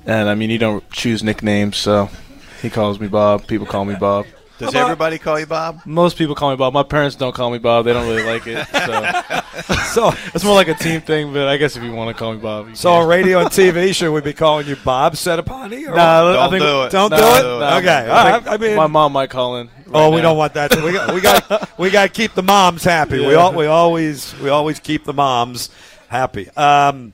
and 0.07 0.31
I 0.31 0.35
mean, 0.35 0.49
he 0.49 0.57
don't 0.57 0.91
choose 0.91 1.23
nicknames, 1.23 1.77
so 1.77 2.09
he 2.62 2.71
calls 2.71 2.99
me 2.99 3.09
Bob. 3.09 3.47
People 3.47 3.67
call 3.67 3.85
me 3.85 3.95
Bob. 3.95 4.25
Does 4.59 4.75
everybody 4.75 5.19
call 5.19 5.38
you 5.38 5.47
Bob? 5.47 5.81
Most 5.85 6.16
people 6.16 6.35
call 6.35 6.51
me 6.51 6.57
Bob. 6.57 6.73
My 6.73 6.83
parents 6.83 7.14
don't 7.16 7.35
call 7.35 7.51
me 7.51 7.59
Bob. 7.59 7.85
They 7.85 7.92
don't 7.92 8.09
really 8.09 8.23
like 8.23 8.47
it. 8.47 8.66
So, 8.66 10.11
so 10.11 10.19
it's 10.35 10.45
more 10.45 10.55
like 10.55 10.69
a 10.69 10.75
team 10.75 11.01
thing. 11.03 11.33
But 11.33 11.49
I 11.49 11.57
guess 11.57 11.77
if 11.77 11.83
you 11.83 11.92
want 11.92 12.14
to 12.14 12.19
call 12.19 12.33
me 12.33 12.38
Bob, 12.40 12.69
you 12.69 12.75
So 12.75 12.92
on 12.92 13.09
radio 13.09 13.40
and 13.40 13.51
TV, 13.51 13.95
should 13.95 14.12
we 14.12 14.21
be 14.21 14.33
calling 14.33 14.66
you 14.66 14.77
Bob 14.77 15.14
Settepani? 15.14 15.87
Or 15.88 15.95
Nah, 15.95 16.47
I 16.47 16.51
think 16.51 16.62
Don't 16.90 17.11
nah, 17.11 17.16
do 17.16 17.25
it. 17.25 17.61
nah, 17.61 17.77
okay. 17.79 17.88
I, 17.88 18.33
All 18.33 18.40
think. 18.40 18.49
I 18.49 18.57
mean, 18.57 18.77
my 18.77 18.87
mom 18.87 19.12
might 19.12 19.31
call 19.31 19.57
in. 19.59 19.69
oh, 19.92 20.11
we 20.11 20.16
now. 20.16 20.23
don't 20.23 20.38
want 20.38 20.55
that. 20.55 20.75
We 20.83 20.92
got 20.92 21.14
we 21.14 21.21
got 21.21 21.71
we 21.79 21.90
got 21.90 22.03
to 22.05 22.09
keep 22.09 22.35
the 22.35 22.42
moms 22.42 22.85
happy. 22.85 23.19
We 23.25 23.35
all 23.35 23.53
we 23.55 23.66
always 23.66 24.38
we 24.40 24.49
always 24.49 24.81
keep 24.81 25.05
the 25.05 25.12
moms 25.12 25.71
happy. 26.09 26.49
Um, 26.51 27.12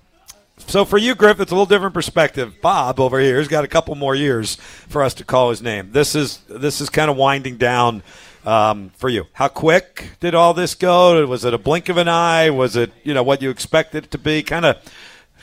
so 0.67 0.85
for 0.85 0.99
you, 0.99 1.15
Griff, 1.15 1.41
it's 1.41 1.51
a 1.51 1.55
little 1.55 1.67
different 1.67 1.95
perspective. 1.95 2.61
Bob 2.61 3.01
over 3.01 3.21
here 3.21 3.39
has 3.39 3.49
got 3.49 3.65
a 3.65 3.69
couple 3.69 3.95
more 3.95 4.15
years 4.15 4.57
for 4.57 5.03
us 5.03 5.15
to 5.15 5.25
call 5.25 5.51
his 5.51 5.63
name. 5.63 5.93
This 5.93 6.15
is 6.15 6.39
this 6.49 6.81
is 6.81 6.91
kind 6.91 7.11
of 7.11 7.17
winding 7.17 7.57
down 7.57 8.03
um, 8.45 8.91
for 8.97 9.09
you. 9.09 9.27
How 9.35 9.49
quick 9.49 10.11
did 10.21 10.35
all 10.35 10.55
this 10.55 10.75
go? 10.75 11.27
Was 11.27 11.45
it 11.45 11.55
a 11.55 11.59
blink 11.59 11.89
of 11.89 11.97
an 11.97 12.09
eye? 12.09 12.51
Was 12.51 12.77
it 12.77 12.93
you 13.03 13.15
know 13.15 13.23
what 13.23 13.43
you 13.43 13.51
expected 13.51 14.05
it 14.05 14.11
to 14.13 14.19
be? 14.19 14.43
Kind 14.43 14.65
of 14.65 14.77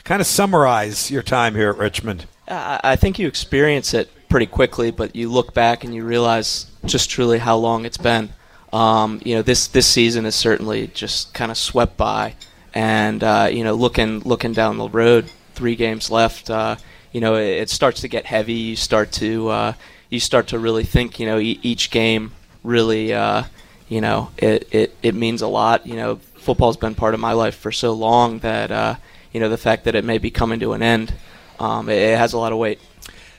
kind 0.04 0.20
of 0.20 0.26
summarize 0.26 1.10
your 1.10 1.22
time 1.22 1.54
here 1.54 1.70
at 1.70 1.78
Richmond. 1.78 2.26
I 2.48 2.96
think 2.96 3.18
you 3.18 3.28
experience 3.28 3.94
it 3.94 4.10
pretty 4.28 4.46
quickly, 4.46 4.90
but 4.90 5.14
you 5.14 5.30
look 5.30 5.54
back 5.54 5.84
and 5.84 5.94
you 5.94 6.04
realize 6.04 6.66
just 6.84 7.10
truly 7.10 7.38
how 7.38 7.56
long 7.56 7.84
it's 7.84 7.96
been. 7.96 8.30
Um, 8.72 9.20
you 9.24 9.34
know, 9.34 9.42
this 9.42 9.66
this 9.66 9.86
season 9.86 10.26
is 10.26 10.34
certainly 10.34 10.88
just 10.88 11.34
kind 11.34 11.50
of 11.50 11.58
swept 11.58 11.96
by, 11.96 12.34
and 12.74 13.22
uh, 13.22 13.48
you 13.50 13.64
know, 13.64 13.74
looking 13.74 14.20
looking 14.20 14.52
down 14.52 14.78
the 14.78 14.88
road, 14.88 15.30
three 15.54 15.76
games 15.76 16.10
left. 16.10 16.50
Uh, 16.50 16.76
you 17.12 17.20
know, 17.20 17.34
it, 17.36 17.62
it 17.62 17.70
starts 17.70 18.02
to 18.02 18.08
get 18.08 18.26
heavy. 18.26 18.52
You 18.54 18.76
start 18.76 19.12
to 19.12 19.48
uh, 19.48 19.72
you 20.08 20.20
start 20.20 20.48
to 20.48 20.58
really 20.58 20.84
think. 20.84 21.18
You 21.18 21.26
know, 21.26 21.38
e- 21.38 21.60
each 21.62 21.90
game 21.90 22.32
really, 22.62 23.12
uh, 23.12 23.44
you 23.88 24.00
know, 24.00 24.30
it, 24.36 24.68
it 24.72 24.96
it 25.02 25.14
means 25.14 25.42
a 25.42 25.48
lot. 25.48 25.86
You 25.86 25.96
know, 25.96 26.16
football's 26.36 26.76
been 26.76 26.94
part 26.94 27.14
of 27.14 27.20
my 27.20 27.32
life 27.32 27.56
for 27.56 27.72
so 27.72 27.92
long 27.92 28.38
that 28.40 28.70
uh, 28.70 28.96
you 29.32 29.40
know 29.40 29.48
the 29.48 29.58
fact 29.58 29.84
that 29.84 29.94
it 29.94 30.04
may 30.04 30.18
be 30.18 30.30
coming 30.30 30.60
to 30.60 30.72
an 30.72 30.82
end, 30.82 31.12
um, 31.58 31.88
it, 31.88 31.98
it 31.98 32.18
has 32.18 32.32
a 32.32 32.38
lot 32.38 32.52
of 32.52 32.58
weight. 32.58 32.80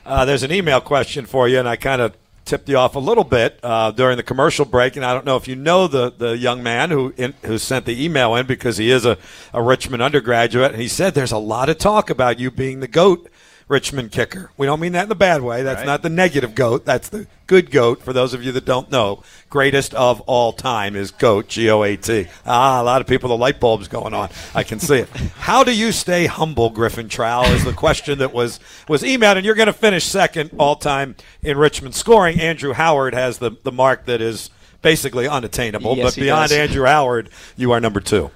Uh, 0.04 0.24
there's 0.24 0.42
an 0.42 0.52
email 0.52 0.80
question 0.80 1.26
for 1.26 1.48
you, 1.48 1.58
and 1.58 1.68
I 1.68 1.76
kind 1.76 2.02
of 2.02 2.14
tipped 2.44 2.68
you 2.68 2.76
off 2.76 2.96
a 2.96 2.98
little 2.98 3.24
bit 3.24 3.58
uh, 3.62 3.90
during 3.90 4.16
the 4.16 4.22
commercial 4.22 4.64
break. 4.64 4.96
And 4.96 5.04
I 5.04 5.14
don't 5.14 5.24
know 5.24 5.36
if 5.36 5.48
you 5.48 5.56
know 5.56 5.86
the, 5.86 6.10
the 6.10 6.36
young 6.36 6.62
man 6.62 6.90
who 6.90 7.14
in, 7.16 7.34
who 7.44 7.58
sent 7.58 7.86
the 7.86 8.04
email 8.04 8.34
in 8.34 8.46
because 8.46 8.76
he 8.76 8.90
is 8.90 9.04
a, 9.04 9.18
a 9.52 9.62
Richmond 9.62 10.02
undergraduate. 10.02 10.72
And 10.72 10.80
he 10.80 10.88
said 10.88 11.14
there's 11.14 11.32
a 11.32 11.38
lot 11.38 11.68
of 11.68 11.78
talk 11.78 12.10
about 12.10 12.38
you 12.38 12.50
being 12.50 12.80
the 12.80 12.88
GOAT 12.88 13.28
Richmond 13.72 14.12
kicker. 14.12 14.50
We 14.58 14.66
don't 14.66 14.80
mean 14.80 14.92
that 14.92 15.04
in 15.04 15.08
the 15.08 15.14
bad 15.14 15.40
way. 15.40 15.62
That's 15.62 15.78
Right. 15.78 15.86
not 15.86 16.02
the 16.02 16.10
negative 16.10 16.54
GOAT. 16.54 16.84
That's 16.84 17.08
the 17.08 17.26
good 17.46 17.70
GOAT. 17.70 18.02
For 18.02 18.12
those 18.12 18.34
of 18.34 18.44
you 18.44 18.52
that 18.52 18.66
don't 18.66 18.90
know, 18.90 19.22
greatest 19.48 19.94
of 19.94 20.20
all 20.22 20.52
time 20.52 20.94
is 20.94 21.10
GOAT, 21.10 21.48
G 21.48 21.70
O 21.70 21.82
A 21.82 21.96
T. 21.96 22.26
Ah, 22.44 22.82
a 22.82 22.84
lot 22.84 23.00
of 23.00 23.06
people, 23.06 23.30
the 23.30 23.36
light 23.36 23.60
bulb's 23.60 23.88
going 23.88 24.12
on. 24.12 24.28
I 24.54 24.62
can 24.62 24.78
see 24.78 24.96
it. 24.96 25.08
How 25.38 25.64
do 25.64 25.74
you 25.74 25.90
stay 25.90 26.26
humble, 26.26 26.68
Griffin 26.68 27.08
Trau, 27.08 27.50
is 27.50 27.64
the 27.64 27.72
question 27.72 28.18
that 28.18 28.34
was, 28.34 28.60
was 28.88 29.02
emailed. 29.02 29.36
And 29.36 29.46
you're 29.46 29.54
going 29.54 29.68
to 29.68 29.72
finish 29.72 30.04
second 30.04 30.50
all 30.58 30.76
time 30.76 31.16
in 31.42 31.56
Richmond 31.56 31.94
scoring. 31.94 32.38
Andrew 32.40 32.74
Howard 32.74 33.14
has 33.14 33.38
the, 33.38 33.52
the 33.62 33.72
mark 33.72 34.04
that 34.04 34.20
is 34.20 34.50
basically 34.82 35.26
unattainable. 35.26 35.96
Yes, 35.96 36.14
but 36.14 36.20
beyond 36.20 36.50
does. 36.50 36.58
Andrew 36.58 36.84
Howard, 36.84 37.30
you 37.56 37.72
are 37.72 37.80
number 37.80 38.00
two. 38.00 38.30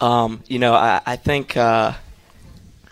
Um, 0.00 0.42
you 0.48 0.58
know, 0.58 0.74
I, 0.74 1.00
I 1.06 1.14
think 1.14 1.56
uh, 1.56 1.92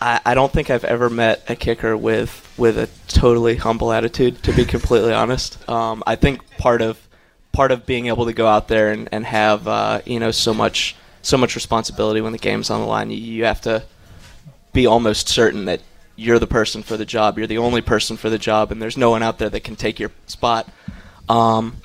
I, 0.01 0.21
I 0.25 0.33
don't 0.33 0.51
think 0.51 0.69
I've 0.69 0.83
ever 0.83 1.09
met 1.09 1.43
a 1.49 1.55
kicker 1.55 1.95
with 1.95 2.39
with 2.57 2.77
a 2.77 2.89
totally 3.07 3.55
humble 3.55 3.91
attitude. 3.91 4.43
To 4.43 4.53
be 4.53 4.65
completely 4.75 5.13
honest, 5.13 5.67
um, 5.69 6.03
I 6.05 6.15
think 6.15 6.57
part 6.57 6.81
of 6.81 6.99
part 7.51 7.71
of 7.71 7.85
being 7.85 8.07
able 8.07 8.25
to 8.25 8.33
go 8.33 8.47
out 8.47 8.67
there 8.67 8.91
and, 8.91 9.09
and 9.11 9.25
have 9.25 9.67
uh, 9.67 10.01
you 10.05 10.19
know 10.19 10.31
so 10.31 10.53
much 10.53 10.95
so 11.21 11.37
much 11.37 11.55
responsibility 11.55 12.21
when 12.21 12.33
the 12.33 12.37
game's 12.37 12.69
on 12.69 12.81
the 12.81 12.85
line, 12.85 13.09
you, 13.09 13.17
you 13.17 13.45
have 13.45 13.61
to 13.61 13.83
be 14.73 14.85
almost 14.85 15.29
certain 15.29 15.65
that 15.65 15.81
you're 16.15 16.39
the 16.39 16.47
person 16.47 16.83
for 16.83 16.97
the 16.97 17.05
job. 17.05 17.37
You're 17.37 17.47
the 17.47 17.57
only 17.57 17.81
person 17.81 18.17
for 18.17 18.29
the 18.29 18.37
job, 18.37 18.71
and 18.71 18.81
there's 18.81 18.97
no 18.97 19.09
one 19.09 19.23
out 19.23 19.39
there 19.39 19.49
that 19.49 19.63
can 19.63 19.75
take 19.75 19.99
your 19.99 20.11
spot. 20.27 20.67
Um, 21.29 21.77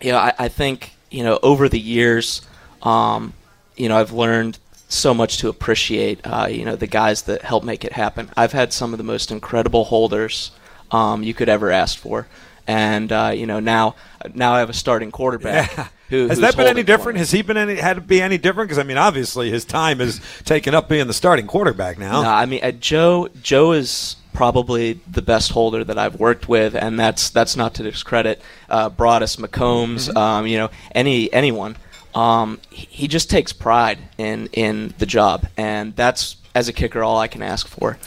you 0.00 0.12
know, 0.12 0.18
I, 0.18 0.32
I 0.38 0.48
think 0.48 0.92
you 1.10 1.22
know 1.22 1.38
over 1.42 1.68
the 1.68 1.78
years, 1.78 2.42
um, 2.82 3.32
you 3.76 3.88
know, 3.88 3.96
I've 3.96 4.12
learned 4.12 4.58
so 4.88 5.14
much 5.14 5.38
to 5.38 5.48
appreciate 5.48 6.20
uh, 6.24 6.46
you 6.48 6.64
know 6.64 6.76
the 6.76 6.86
guys 6.86 7.22
that 7.22 7.42
help 7.42 7.64
make 7.64 7.84
it 7.84 7.92
happen. 7.92 8.30
I've 8.36 8.52
had 8.52 8.72
some 8.72 8.92
of 8.92 8.98
the 8.98 9.04
most 9.04 9.30
incredible 9.30 9.84
holders 9.84 10.50
um, 10.90 11.22
you 11.22 11.34
could 11.34 11.48
ever 11.48 11.70
ask 11.70 11.98
for, 11.98 12.26
and 12.66 13.10
uh, 13.10 13.32
you 13.34 13.46
know 13.46 13.60
now 13.60 13.96
now 14.34 14.54
I 14.54 14.60
have 14.60 14.70
a 14.70 14.74
starting 14.74 15.10
quarterback. 15.10 15.76
Yeah. 15.76 15.88
Who, 16.10 16.28
Has 16.28 16.38
that 16.40 16.54
been 16.54 16.66
any 16.66 16.82
different? 16.82 17.18
Has 17.18 17.30
he 17.30 17.40
been 17.40 17.56
any 17.56 17.76
had 17.76 17.94
to 17.94 18.02
be 18.02 18.20
any 18.20 18.36
different? 18.36 18.68
Because 18.68 18.78
I 18.78 18.82
mean, 18.82 18.98
obviously 18.98 19.50
his 19.50 19.64
time 19.64 20.02
is 20.02 20.20
taken 20.44 20.74
up 20.74 20.86
being 20.86 21.06
the 21.06 21.14
starting 21.14 21.46
quarterback 21.46 21.98
now. 21.98 22.22
No, 22.22 22.28
I 22.28 22.44
mean 22.44 22.62
uh, 22.62 22.72
Joe. 22.72 23.28
Joe 23.42 23.72
is 23.72 24.16
probably 24.34 25.00
the 25.10 25.22
best 25.22 25.52
holder 25.52 25.82
that 25.82 25.96
I've 25.96 26.20
worked 26.20 26.46
with, 26.46 26.74
and 26.74 27.00
that's 27.00 27.30
that's 27.30 27.56
not 27.56 27.74
to 27.76 27.82
discredit 27.82 28.42
uh, 28.68 28.90
Broadus 28.90 29.36
McCombs. 29.36 30.08
Mm-hmm. 30.08 30.16
Um, 30.18 30.46
you 30.46 30.58
know, 30.58 30.70
any 30.94 31.32
anyone. 31.32 31.76
Um, 32.14 32.60
he, 32.70 32.86
he 32.90 33.08
just 33.08 33.28
takes 33.30 33.52
pride 33.52 33.98
in 34.18 34.46
in 34.52 34.94
the 34.98 35.06
job, 35.06 35.46
and 35.56 35.94
that's 35.96 36.36
as 36.54 36.68
a 36.68 36.72
kicker 36.72 37.02
all 37.02 37.18
I 37.18 37.28
can 37.28 37.42
ask 37.42 37.66
for. 37.66 37.98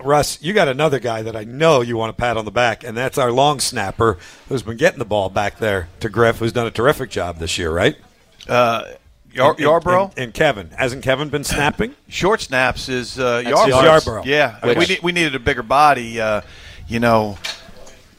Russ, 0.00 0.40
you 0.40 0.52
got 0.52 0.68
another 0.68 1.00
guy 1.00 1.22
that 1.22 1.34
I 1.34 1.42
know 1.44 1.80
you 1.80 1.96
want 1.96 2.16
to 2.16 2.20
pat 2.20 2.36
on 2.36 2.44
the 2.44 2.50
back, 2.52 2.84
and 2.84 2.96
that's 2.96 3.18
our 3.18 3.32
long 3.32 3.58
snapper 3.58 4.16
who's 4.48 4.62
been 4.62 4.76
getting 4.76 5.00
the 5.00 5.04
ball 5.04 5.28
back 5.28 5.58
there 5.58 5.88
to 6.00 6.08
Griff, 6.08 6.38
who's 6.38 6.52
done 6.52 6.66
a 6.68 6.70
terrific 6.70 7.10
job 7.10 7.38
this 7.38 7.58
year, 7.58 7.70
right? 7.72 7.96
Uh, 8.48 8.84
Yar- 9.32 9.50
And- 9.50 9.58
Yarborough? 9.60 10.10
and, 10.16 10.18
and 10.26 10.34
Kevin 10.34 10.70
hasn't 10.70 11.02
Kevin 11.02 11.28
been 11.30 11.42
snapping? 11.44 11.94
Short 12.08 12.40
snaps 12.40 12.88
is 12.88 13.18
uh, 13.18 13.42
That's 13.42 13.48
Yarborough. 13.50 13.82
Yarborough. 13.82 14.22
Yeah, 14.24 14.58
Okay. 14.62 14.78
we, 14.78 14.86
need, 14.86 15.02
we 15.02 15.12
needed 15.12 15.34
a 15.34 15.40
bigger 15.40 15.62
body. 15.64 16.20
Uh, 16.20 16.40
you 16.86 17.00
know, 17.00 17.36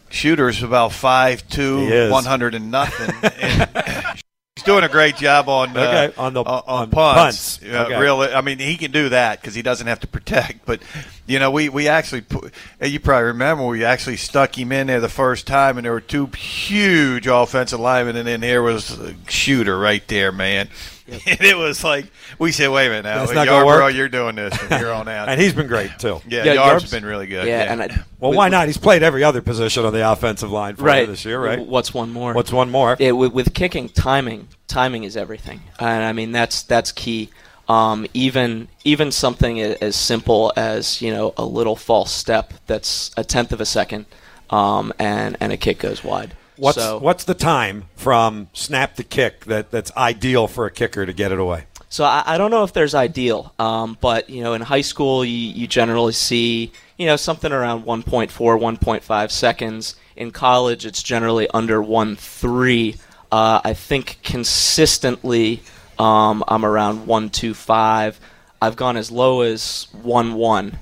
shooter's 0.09 0.61
about 0.63 0.91
five 0.91 1.47
two, 1.49 1.77
He 1.79 1.87
is. 1.93 2.11
one 2.11 2.25
hundred 2.25 2.55
and 2.55 2.69
nothing. 2.71 3.13
and 3.41 4.21
he's 4.59 4.65
doing 4.65 4.83
a 4.83 4.89
great 4.89 5.15
job 5.15 5.47
on 5.49 5.75
uh, 5.75 5.79
Okay, 5.81 6.13
on 6.17 6.33
the- 6.33 6.43
on, 6.43 6.63
on 6.67 6.89
punts. 6.89 7.57
punts. 7.57 7.59
Yeah, 7.63 7.83
Okay. 7.85 7.99
Really, 7.99 8.33
I 8.33 8.41
mean, 8.41 8.59
he 8.59 8.75
can 8.77 8.91
do 8.91 9.09
that 9.09 9.39
because 9.41 9.55
he 9.55 9.61
doesn't 9.61 9.87
have 9.87 9.99
to 10.01 10.07
protect. 10.07 10.65
But 10.65 10.81
you 11.25 11.39
know, 11.39 11.49
we 11.51 11.69
we 11.69 11.87
actually 11.87 12.21
put. 12.21 12.53
You 12.81 12.99
probably 12.99 13.25
remember 13.27 13.65
we 13.65 13.83
actually 13.85 14.17
stuck 14.17 14.57
him 14.57 14.71
in 14.71 14.87
there 14.87 14.99
the 14.99 15.09
first 15.09 15.47
time, 15.47 15.77
and 15.77 15.85
there 15.85 15.93
were 15.93 16.01
two 16.01 16.27
huge 16.27 17.27
offensive 17.27 17.79
linemen, 17.79 18.15
and 18.15 18.27
then 18.27 18.41
there 18.41 18.61
was 18.61 18.99
a 18.99 19.15
shooter 19.27 19.77
right 19.79 20.05
there, 20.07 20.31
man. 20.31 20.69
And 21.27 21.41
it 21.41 21.57
was 21.57 21.83
like 21.83 22.05
we 22.37 22.51
said, 22.51 22.69
"Wait 22.69 22.87
a 22.87 22.89
minute 22.89 23.03
now, 23.03 23.19
That's 23.19 23.33
not 23.33 23.45
gonna 23.45 23.65
Yarborough, 23.65 23.85
work? 23.85 23.95
you're 23.95 24.09
doing 24.09 24.35
this 24.35 24.55
from 24.55 24.77
here 24.77 24.91
on 24.91 25.07
out." 25.07 25.29
and 25.29 25.39
he's 25.39 25.53
been 25.53 25.67
great 25.67 25.91
too. 25.99 26.21
Yeah, 26.27 26.53
Yarb's 26.53 26.91
been 26.91 27.05
really 27.05 27.27
good. 27.27 27.47
Yeah, 27.47 27.97
well, 28.19 28.33
why 28.33 28.49
not? 28.49 28.67
He's 28.67 28.77
played 28.77 29.03
every 29.03 29.23
other 29.23 29.41
position 29.41 29.85
on 29.85 29.93
the 29.93 30.09
offensive 30.11 30.51
line 30.51 30.75
for 30.75 30.83
right 30.83 31.07
this 31.07 31.25
year, 31.25 31.39
right? 31.43 31.59
What's 31.59 31.93
one 31.93 32.11
more? 32.11 32.33
What's 32.33 32.51
one 32.51 32.69
more? 32.69 32.97
Yeah, 32.99 33.11
with, 33.11 33.33
with 33.33 33.53
kicking, 33.53 33.89
timing, 33.89 34.47
timing 34.67 35.03
is 35.03 35.15
everything, 35.17 35.61
and 35.79 36.03
I 36.03 36.13
mean 36.13 36.31
that's 36.31 36.63
that's 36.63 36.91
key. 36.91 37.29
Um, 37.67 38.07
even 38.15 38.67
even 38.83 39.11
something 39.11 39.59
a- 39.59 39.77
as 39.79 39.95
simple 39.95 40.51
as 40.55 41.01
you 41.01 41.11
know 41.11 41.33
a 41.37 41.45
little 41.45 41.75
false 41.75 42.11
step 42.11 42.53
that's 42.65 43.11
a 43.15 43.23
tenth 43.23 43.51
of 43.51 43.61
a 43.61 43.65
second, 43.65 44.05
um, 44.49 44.91
and 44.97 45.37
and 45.39 45.53
a 45.53 45.57
kick 45.57 45.79
goes 45.79 46.03
wide. 46.03 46.35
What's 46.59 46.77
so, 46.77 46.99
what's 46.99 47.23
the 47.23 47.33
time 47.33 47.85
from 47.95 48.49
snap 48.51 48.95
to 48.95 49.03
kick 49.03 49.45
that, 49.45 49.71
that's 49.71 49.95
ideal 49.95 50.47
for 50.47 50.65
a 50.65 50.71
kicker 50.71 51.05
to 51.05 51.13
get 51.13 51.31
it 51.31 51.39
away? 51.39 51.65
So 51.87 52.03
I, 52.03 52.23
I 52.25 52.37
don't 52.37 52.51
know 52.51 52.63
if 52.63 52.73
there's 52.73 52.93
ideal, 52.93 53.53
um, 53.57 53.97
but 54.01 54.29
you 54.29 54.43
know, 54.43 54.53
in 54.53 54.61
high 54.61 54.81
school, 54.81 55.23
you, 55.23 55.31
you 55.33 55.67
generally 55.67 56.11
see 56.11 56.71
you 56.97 57.05
know 57.05 57.15
something 57.15 57.51
around 57.51 57.85
1.4, 57.85 58.29
1.5 58.29 59.31
seconds. 59.31 59.95
In 60.17 60.31
college, 60.31 60.85
it's 60.85 61.01
generally 61.01 61.49
under 61.51 61.81
1.3. 61.81 62.99
Uh, 63.31 63.61
I 63.63 63.73
think 63.73 64.19
consistently, 64.21 65.61
um, 65.97 66.43
I'm 66.47 66.65
around 66.65 67.07
1.25. 67.07 68.15
I've 68.61 68.75
gone 68.75 68.97
as 68.97 69.11
low 69.11 69.41
as 69.41 69.87
1.1. 69.95 70.75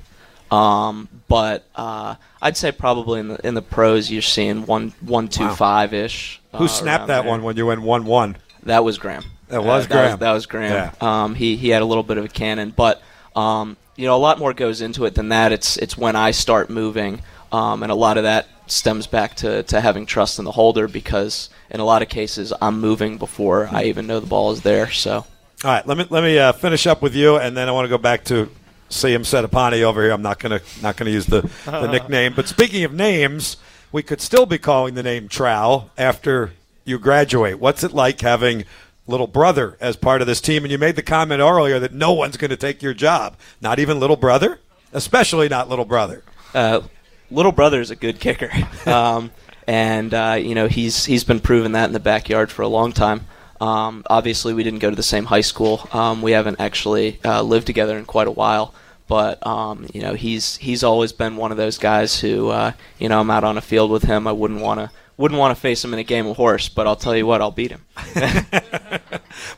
Um, 0.51 1.09
but 1.27 1.65
uh, 1.75 2.15
I'd 2.41 2.55
say 2.57 2.71
probably 2.71 3.19
in 3.19 3.27
the 3.27 3.47
in 3.47 3.53
the 3.53 3.61
pros 3.61 4.09
you're 4.09 4.21
seeing 4.21 4.65
one 4.65 4.93
one 5.01 5.27
two 5.27 5.49
five 5.49 5.93
ish. 5.93 6.41
Who 6.55 6.67
snapped 6.67 7.07
that 7.07 7.25
one 7.25 7.43
when 7.43 7.57
you 7.57 7.65
went 7.65 7.81
one 7.81 8.05
one? 8.05 8.37
That 8.63 8.83
was 8.83 8.97
Graham. 8.97 9.23
That 9.49 9.63
was 9.63 9.85
Uh, 9.85 9.89
Graham. 9.89 10.19
That 10.19 10.31
was, 10.31 10.45
Graham. 10.45 10.91
Um, 11.01 11.35
he 11.35 11.55
he 11.55 11.69
had 11.69 11.81
a 11.81 11.85
little 11.85 12.03
bit 12.03 12.17
of 12.17 12.25
a 12.25 12.29
cannon, 12.29 12.73
but 12.75 13.01
um, 13.35 13.77
you 13.95 14.05
know 14.05 14.15
a 14.15 14.19
lot 14.19 14.39
more 14.39 14.53
goes 14.53 14.81
into 14.81 15.05
it 15.05 15.15
than 15.15 15.29
that. 15.29 15.51
It's 15.51 15.77
it's 15.77 15.97
when 15.97 16.15
I 16.15 16.31
start 16.31 16.69
moving, 16.69 17.21
um, 17.51 17.83
and 17.83 17.91
a 17.91 17.95
lot 17.95 18.17
of 18.17 18.23
that 18.23 18.47
stems 18.67 19.07
back 19.07 19.33
to, 19.35 19.63
to 19.63 19.79
having 19.79 20.05
trust 20.05 20.39
in 20.39 20.45
the 20.45 20.51
holder 20.51 20.89
because 20.89 21.49
in 21.69 21.79
a 21.79 21.85
lot 21.85 22.01
of 22.01 22.09
cases 22.09 22.51
I'm 22.61 22.81
moving 22.81 23.17
before 23.17 23.69
I 23.71 23.83
even 23.85 24.05
know 24.07 24.19
the 24.19 24.27
ball 24.27 24.51
is 24.51 24.61
there. 24.61 24.91
So 24.91 25.13
All 25.13 25.25
right, 25.63 25.85
let 25.87 25.97
me 25.97 26.05
let 26.09 26.23
me 26.23 26.37
uh, 26.37 26.51
finish 26.51 26.85
up 26.87 27.01
with 27.01 27.15
you, 27.15 27.37
and 27.37 27.55
then 27.55 27.69
I 27.69 27.71
want 27.71 27.85
to 27.85 27.89
go 27.89 27.97
back 27.97 28.25
to 28.25 28.49
Sam 28.89 29.23
Settepani 29.23 29.81
over 29.83 30.01
here. 30.03 30.11
I'm 30.11 30.21
not 30.21 30.39
gonna 30.39 30.61
not 30.81 30.95
gonna 30.97 31.11
use 31.11 31.25
the, 31.25 31.41
the 31.65 31.87
nickname, 31.91 32.33
but 32.35 32.47
speaking 32.47 32.83
of 32.83 32.93
names, 32.93 33.57
we 33.91 34.03
could 34.03 34.21
still 34.21 34.45
be 34.45 34.57
calling 34.57 34.93
the 34.95 35.03
name 35.03 35.27
Trau 35.29 35.89
after 35.97 36.51
you 36.85 36.99
graduate. 36.99 37.59
What's 37.59 37.83
it 37.83 37.93
like 37.93 38.21
having 38.21 38.63
little 39.07 39.27
brother 39.27 39.77
as 39.79 39.95
part 39.95 40.21
of 40.21 40.27
this 40.27 40.41
team? 40.41 40.63
And 40.63 40.71
you 40.71 40.77
made 40.77 40.95
the 40.95 41.03
comment 41.03 41.41
earlier 41.41 41.79
that 41.79 41.93
no 41.93 42.13
one's 42.13 42.37
going 42.37 42.49
to 42.51 42.57
take 42.57 42.81
your 42.81 42.93
job, 42.93 43.35
not 43.61 43.79
even 43.79 43.99
little 43.99 44.15
brother, 44.15 44.59
especially 44.93 45.49
not 45.49 45.69
little 45.69 45.85
brother. 45.85 46.23
uh, 46.53 46.81
little 47.29 47.51
brother 47.51 47.81
is 47.81 47.91
a 47.91 47.95
good 47.95 48.19
kicker, 48.19 48.49
um, 48.85 49.31
and 49.67 50.13
uh, 50.13 50.37
you 50.39 50.55
know 50.55 50.67
he's 50.67 51.05
he's 51.05 51.23
been 51.25 51.39
proving 51.41 51.73
that 51.73 51.85
in 51.85 51.93
the 51.93 51.99
backyard 51.99 52.51
for 52.51 52.61
a 52.61 52.67
long 52.67 52.91
time. 52.93 53.25
Um, 53.59 54.03
obviously, 54.09 54.53
we 54.53 54.63
didn't 54.63 54.79
go 54.79 54.89
to 54.89 54.95
the 54.95 55.03
same 55.03 55.25
high 55.25 55.41
school. 55.41 55.87
Um, 55.91 56.21
we 56.21 56.31
haven't 56.31 56.59
actually 56.59 57.19
uh, 57.23 57.41
lived 57.41 57.67
together 57.67 57.97
in 57.97 58.05
quite 58.05 58.27
a 58.27 58.31
while. 58.31 58.73
But 59.07 59.45
um, 59.47 59.87
you 59.93 60.01
know 60.01 60.15
he's 60.15 60.57
he's 60.57 60.83
always 60.83 61.13
been 61.13 61.37
one 61.37 61.51
of 61.51 61.57
those 61.57 61.77
guys 61.77 62.19
who 62.19 62.49
uh, 62.49 62.73
you 62.99 63.07
know 63.07 63.21
I'm 63.21 63.31
out 63.31 63.45
on 63.45 63.57
a 63.57 63.61
field 63.61 63.89
with 63.89 64.03
him. 64.03 64.27
I 64.27 64.33
wouldn't 64.33 64.59
want 64.59 64.81
to 64.81 64.91
wouldn't 65.15 65.39
want 65.39 65.55
to 65.55 65.61
face 65.61 65.83
him 65.83 65.93
in 65.93 65.99
a 65.99 66.03
game 66.03 66.27
of 66.27 66.35
horse. 66.35 66.67
But 66.67 66.87
I'll 66.87 66.97
tell 66.97 67.15
you 67.15 67.25
what, 67.25 67.41
I'll 67.41 67.51
beat 67.51 67.71
him. 67.71 67.85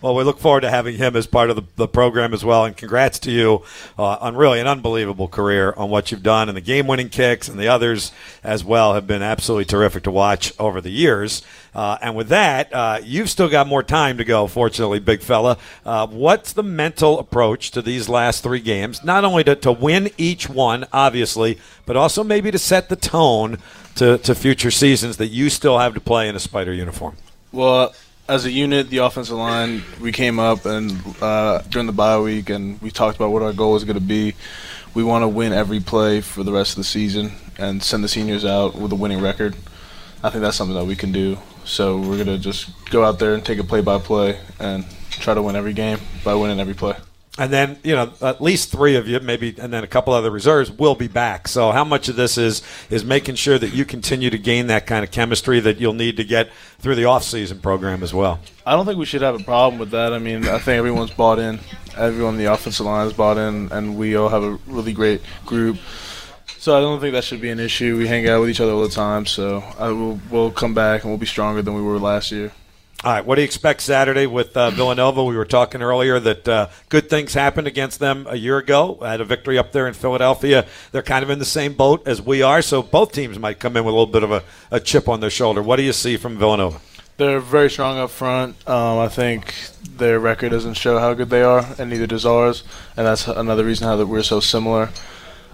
Well, 0.01 0.15
we 0.15 0.23
look 0.23 0.39
forward 0.39 0.61
to 0.61 0.69
having 0.69 0.95
him 0.95 1.17
as 1.17 1.27
part 1.27 1.49
of 1.49 1.57
the, 1.57 1.63
the 1.75 1.87
program 1.87 2.33
as 2.33 2.45
well. 2.45 2.63
And 2.63 2.75
congrats 2.75 3.19
to 3.19 3.31
you 3.31 3.63
uh, 3.97 4.17
on 4.21 4.37
really 4.37 4.61
an 4.61 4.67
unbelievable 4.67 5.27
career 5.27 5.73
on 5.75 5.89
what 5.89 6.11
you've 6.11 6.23
done. 6.23 6.47
And 6.47 6.55
the 6.55 6.61
game 6.61 6.87
winning 6.87 7.09
kicks 7.09 7.49
and 7.49 7.59
the 7.59 7.67
others 7.67 8.13
as 8.41 8.63
well 8.63 8.93
have 8.93 9.05
been 9.05 9.21
absolutely 9.21 9.65
terrific 9.65 10.03
to 10.03 10.11
watch 10.11 10.53
over 10.57 10.79
the 10.79 10.89
years. 10.89 11.41
Uh, 11.75 11.97
and 12.01 12.15
with 12.15 12.29
that, 12.29 12.73
uh, 12.73 12.99
you've 13.03 13.29
still 13.29 13.49
got 13.49 13.67
more 13.67 13.83
time 13.83 14.17
to 14.17 14.23
go, 14.23 14.47
fortunately, 14.47 14.99
big 14.99 15.21
fella. 15.21 15.57
Uh, 15.85 16.07
what's 16.07 16.53
the 16.53 16.63
mental 16.63 17.19
approach 17.19 17.71
to 17.71 17.81
these 17.81 18.07
last 18.07 18.41
three 18.41 18.61
games? 18.61 19.03
Not 19.03 19.25
only 19.25 19.43
to, 19.43 19.55
to 19.57 19.71
win 19.71 20.09
each 20.17 20.49
one, 20.49 20.85
obviously, 20.93 21.59
but 21.85 21.97
also 21.97 22.23
maybe 22.23 22.51
to 22.51 22.59
set 22.59 22.87
the 22.87 22.95
tone 22.95 23.59
to, 23.95 24.17
to 24.19 24.33
future 24.33 24.71
seasons 24.71 25.17
that 25.17 25.27
you 25.27 25.49
still 25.49 25.77
have 25.77 25.93
to 25.93 25.99
play 25.99 26.29
in 26.29 26.35
a 26.35 26.39
Spider 26.39 26.73
uniform. 26.73 27.17
Well, 27.51 27.93
as 28.29 28.45
a 28.45 28.51
unit, 28.51 28.91
the 28.91 28.97
offensive 28.97 29.35
line, 29.35 29.81
we 29.99 30.11
came 30.11 30.37
up 30.37 30.65
and 30.65 30.93
uh, 31.19 31.63
during 31.69 31.87
the 31.87 31.93
bye 31.93 32.19
week, 32.19 32.51
and 32.51 32.79
we 32.79 32.91
talked 32.91 33.15
about 33.15 33.31
what 33.31 33.41
our 33.41 33.51
goal 33.53 33.75
is 33.75 33.83
going 33.83 33.95
to 33.97 34.01
be. 34.01 34.35
We 34.93 35.03
want 35.03 35.23
to 35.23 35.27
win 35.27 35.51
every 35.51 35.79
play 35.79 36.21
for 36.21 36.43
the 36.43 36.51
rest 36.51 36.73
of 36.73 36.77
the 36.77 36.83
season 36.83 37.31
and 37.57 37.81
send 37.81 38.03
the 38.03 38.07
seniors 38.07 38.45
out 38.45 38.75
with 38.75 38.91
a 38.91 38.95
winning 38.95 39.19
record. 39.19 39.55
I 40.23 40.29
think 40.29 40.43
that's 40.43 40.55
something 40.55 40.75
that 40.75 40.85
we 40.85 40.95
can 40.95 41.11
do. 41.11 41.39
So 41.65 41.97
we're 41.97 42.23
going 42.23 42.27
to 42.27 42.37
just 42.37 42.69
go 42.91 43.03
out 43.03 43.17
there 43.17 43.33
and 43.33 43.43
take 43.43 43.57
it 43.57 43.67
play 43.67 43.81
by 43.81 43.97
play 43.97 44.39
and 44.59 44.85
try 45.09 45.33
to 45.33 45.41
win 45.41 45.55
every 45.55 45.73
game 45.73 45.99
by 46.23 46.35
winning 46.35 46.59
every 46.59 46.75
play. 46.75 46.95
And 47.37 47.53
then, 47.53 47.77
you 47.83 47.95
know, 47.95 48.11
at 48.21 48.41
least 48.41 48.71
three 48.71 48.95
of 48.95 49.07
you, 49.07 49.19
maybe, 49.19 49.55
and 49.57 49.71
then 49.71 49.83
a 49.83 49.87
couple 49.87 50.13
other 50.13 50.31
reserves 50.31 50.71
will 50.71 50.95
be 50.95 51.07
back. 51.07 51.47
So, 51.47 51.71
how 51.71 51.85
much 51.85 52.09
of 52.09 52.17
this 52.17 52.37
is 52.37 52.61
is 52.89 53.05
making 53.05 53.35
sure 53.35 53.57
that 53.57 53.73
you 53.73 53.85
continue 53.85 54.29
to 54.29 54.37
gain 54.37 54.67
that 54.67 54.85
kind 54.87 55.05
of 55.05 55.11
chemistry 55.11 55.59
that 55.61 55.79
you'll 55.79 55.93
need 55.93 56.17
to 56.17 56.23
get 56.23 56.49
through 56.79 56.95
the 56.95 57.05
off-season 57.05 57.59
program 57.59 58.03
as 58.03 58.13
well? 58.13 58.39
I 58.65 58.73
don't 58.73 58.85
think 58.85 58.99
we 58.99 59.05
should 59.05 59.21
have 59.21 59.39
a 59.39 59.43
problem 59.43 59.79
with 59.79 59.91
that. 59.91 60.11
I 60.11 60.19
mean, 60.19 60.47
I 60.47 60.57
think 60.57 60.79
everyone's 60.79 61.11
bought 61.11 61.39
in. 61.39 61.59
Everyone 61.95 62.33
in 62.33 62.39
the 62.39 62.51
offensive 62.51 62.85
line 62.85 63.07
is 63.07 63.13
bought 63.13 63.37
in, 63.37 63.71
and 63.71 63.97
we 63.97 64.15
all 64.15 64.29
have 64.29 64.43
a 64.43 64.59
really 64.67 64.91
great 64.91 65.21
group. 65.45 65.77
So 66.57 66.77
I 66.77 66.81
don't 66.81 66.99
think 66.99 67.13
that 67.13 67.23
should 67.23 67.39
be 67.39 67.51
an 67.51 67.59
issue. 67.59 67.95
We 67.97 68.07
hang 68.07 68.27
out 68.27 68.41
with 68.41 68.49
each 68.49 68.59
other 68.59 68.73
all 68.73 68.81
the 68.81 68.89
time, 68.89 69.25
so 69.25 69.63
I 69.77 69.89
will, 69.89 70.19
we'll 70.29 70.51
come 70.51 70.73
back 70.73 71.03
and 71.03 71.11
we'll 71.11 71.17
be 71.17 71.25
stronger 71.25 71.61
than 71.61 71.73
we 71.73 71.81
were 71.81 71.99
last 71.99 72.33
year. 72.33 72.51
All 73.01 73.13
right, 73.13 73.25
what 73.25 73.35
do 73.35 73.41
you 73.41 73.45
expect 73.45 73.79
Saturday 73.79 74.25
with 74.25 74.57
uh, 74.57 74.71
Villanova? 74.71 75.23
We 75.23 75.37
were 75.37 75.45
talking 75.45 75.81
earlier 75.81 76.19
that 76.19 76.45
uh, 76.45 76.67
good 76.89 77.09
things 77.09 77.33
happened 77.33 77.65
against 77.65 77.99
them 77.99 78.27
a 78.29 78.35
year 78.35 78.57
ago. 78.57 78.97
Had 79.01 79.21
a 79.21 79.25
victory 79.25 79.57
up 79.57 79.71
there 79.71 79.87
in 79.87 79.93
Philadelphia. 79.93 80.65
They're 80.91 81.01
kind 81.01 81.23
of 81.23 81.29
in 81.29 81.39
the 81.39 81.45
same 81.45 81.75
boat 81.75 82.05
as 82.05 82.21
we 82.21 82.41
are, 82.41 82.61
so 82.61 82.83
both 82.83 83.13
teams 83.13 83.39
might 83.39 83.57
come 83.57 83.77
in 83.77 83.85
with 83.85 83.93
a 83.93 83.97
little 83.97 84.11
bit 84.11 84.23
of 84.23 84.33
a, 84.33 84.43
a 84.69 84.81
chip 84.81 85.07
on 85.07 85.21
their 85.21 85.29
shoulder. 85.29 85.61
What 85.61 85.77
do 85.77 85.83
you 85.83 85.93
see 85.93 86.17
from 86.17 86.37
Villanova? 86.37 86.81
They're 87.15 87.39
very 87.39 87.69
strong 87.69 87.97
up 87.97 88.09
front. 88.09 88.57
Um, 88.67 88.99
I 88.99 89.07
think 89.07 89.55
their 89.95 90.19
record 90.19 90.49
doesn't 90.49 90.73
show 90.73 90.99
how 90.99 91.13
good 91.13 91.29
they 91.29 91.41
are, 91.41 91.65
and 91.77 91.89
neither 91.89 92.05
does 92.05 92.25
ours. 92.25 92.63
And 92.97 93.07
that's 93.07 93.29
another 93.29 93.63
reason 93.63 93.87
how 93.87 93.95
that 93.95 94.07
we're 94.07 94.23
so 94.23 94.41
similar. 94.41 94.89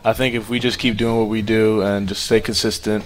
I 0.03 0.13
think 0.13 0.33
if 0.33 0.49
we 0.49 0.57
just 0.57 0.79
keep 0.79 0.97
doing 0.97 1.15
what 1.15 1.29
we 1.29 1.43
do 1.43 1.83
and 1.83 2.07
just 2.07 2.25
stay 2.25 2.41
consistent, 2.41 3.03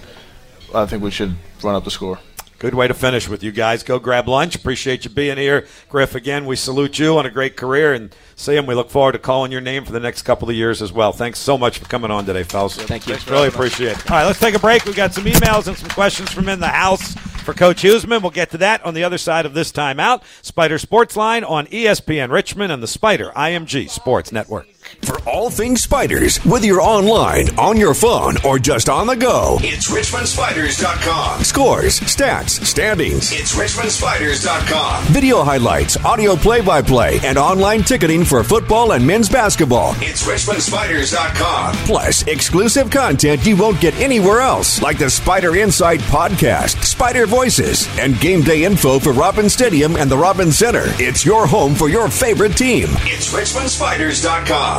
I 0.73 0.85
think 0.85 1.03
we 1.03 1.11
should 1.11 1.35
run 1.61 1.75
up 1.75 1.83
the 1.83 1.91
score. 1.91 2.19
Good 2.59 2.73
way 2.73 2.89
to 2.89 2.93
finish 2.93 3.29
with 3.29 3.41
you 3.41 3.53
guys. 3.53 3.83
Go 3.83 3.99
grab 3.99 4.27
lunch. 4.27 4.53
Appreciate 4.53 5.05
you 5.05 5.09
being 5.09 5.37
here. 5.37 5.65
Griff, 5.87 6.13
again, 6.13 6.45
we 6.45 6.57
salute 6.57 6.99
you 6.99 7.17
on 7.17 7.25
a 7.25 7.29
great 7.29 7.55
career. 7.55 7.93
And 7.93 8.13
Sam, 8.35 8.65
we 8.65 8.75
look 8.75 8.89
forward 8.89 9.13
to 9.13 9.19
calling 9.19 9.49
your 9.49 9.61
name 9.61 9.85
for 9.85 9.93
the 9.93 9.99
next 10.01 10.23
couple 10.23 10.49
of 10.49 10.55
years 10.55 10.81
as 10.81 10.91
well. 10.91 11.13
Thanks 11.13 11.39
so 11.39 11.57
much 11.57 11.79
for 11.79 11.85
coming 11.85 12.11
on 12.11 12.25
today, 12.25 12.43
fellas. 12.43 12.75
Thank 12.75 13.07
you. 13.07 13.15
Really 13.29 13.47
appreciate 13.47 13.97
it. 13.97 14.11
All 14.11 14.17
right, 14.17 14.25
let's 14.25 14.39
take 14.39 14.55
a 14.55 14.59
break. 14.59 14.83
We've 14.83 14.93
got 14.93 15.13
some 15.13 15.23
emails 15.23 15.67
and 15.67 15.77
some 15.77 15.89
questions 15.89 16.31
from 16.31 16.49
in 16.49 16.59
the 16.59 16.67
house 16.67 17.13
for 17.13 17.53
Coach 17.53 17.81
Huesman. 17.81 18.21
We'll 18.21 18.31
get 18.31 18.51
to 18.51 18.57
that 18.57 18.85
on 18.85 18.93
the 18.93 19.05
other 19.05 19.17
side 19.17 19.45
of 19.45 19.53
this 19.53 19.71
timeout. 19.71 20.23
Spider 20.41 20.77
Sports 20.77 21.15
Line 21.15 21.45
on 21.45 21.65
ESPN 21.67 22.29
Richmond 22.29 22.73
and 22.73 22.83
the 22.83 22.87
Spider 22.87 23.31
IMG 23.37 23.89
Sports 23.89 24.33
Network. 24.33 24.67
For 25.01 25.19
all 25.29 25.49
things 25.49 25.81
spiders, 25.81 26.37
whether 26.45 26.65
you're 26.65 26.81
online, 26.81 27.49
on 27.57 27.77
your 27.77 27.93
phone, 27.93 28.35
or 28.45 28.59
just 28.59 28.89
on 28.89 29.07
the 29.07 29.15
go, 29.15 29.57
it's 29.61 29.89
RichmondSpiders.com. 29.89 31.43
Scores, 31.43 31.99
stats, 32.01 32.63
standings. 32.65 33.31
It's 33.31 33.55
RichmondSpiders.com. 33.55 35.03
Video 35.13 35.43
highlights, 35.43 35.97
audio 36.03 36.35
play 36.35 36.61
by 36.61 36.81
play, 36.81 37.19
and 37.23 37.37
online 37.37 37.83
ticketing 37.83 38.25
for 38.25 38.43
football 38.43 38.91
and 38.93 39.05
men's 39.05 39.29
basketball. 39.29 39.93
It's 39.97 40.27
RichmondSpiders.com. 40.27 41.75
Plus, 41.85 42.27
exclusive 42.27 42.89
content 42.89 43.45
you 43.45 43.55
won't 43.55 43.79
get 43.81 43.95
anywhere 43.99 44.41
else, 44.41 44.81
like 44.81 44.97
the 44.97 45.09
Spider 45.09 45.55
Insight 45.55 45.99
podcast, 46.01 46.83
Spider 46.83 47.25
Voices, 47.25 47.87
and 47.99 48.19
game 48.19 48.41
day 48.41 48.63
info 48.63 48.99
for 48.99 49.13
Robins 49.13 49.53
Stadium 49.53 49.95
and 49.95 50.09
the 50.09 50.17
Robins 50.17 50.57
Center. 50.57 50.83
It's 50.99 51.25
your 51.25 51.47
home 51.47 51.75
for 51.75 51.89
your 51.89 52.09
favorite 52.09 52.57
team. 52.57 52.89
It's 53.05 53.33
RichmondSpiders.com. 53.33 54.78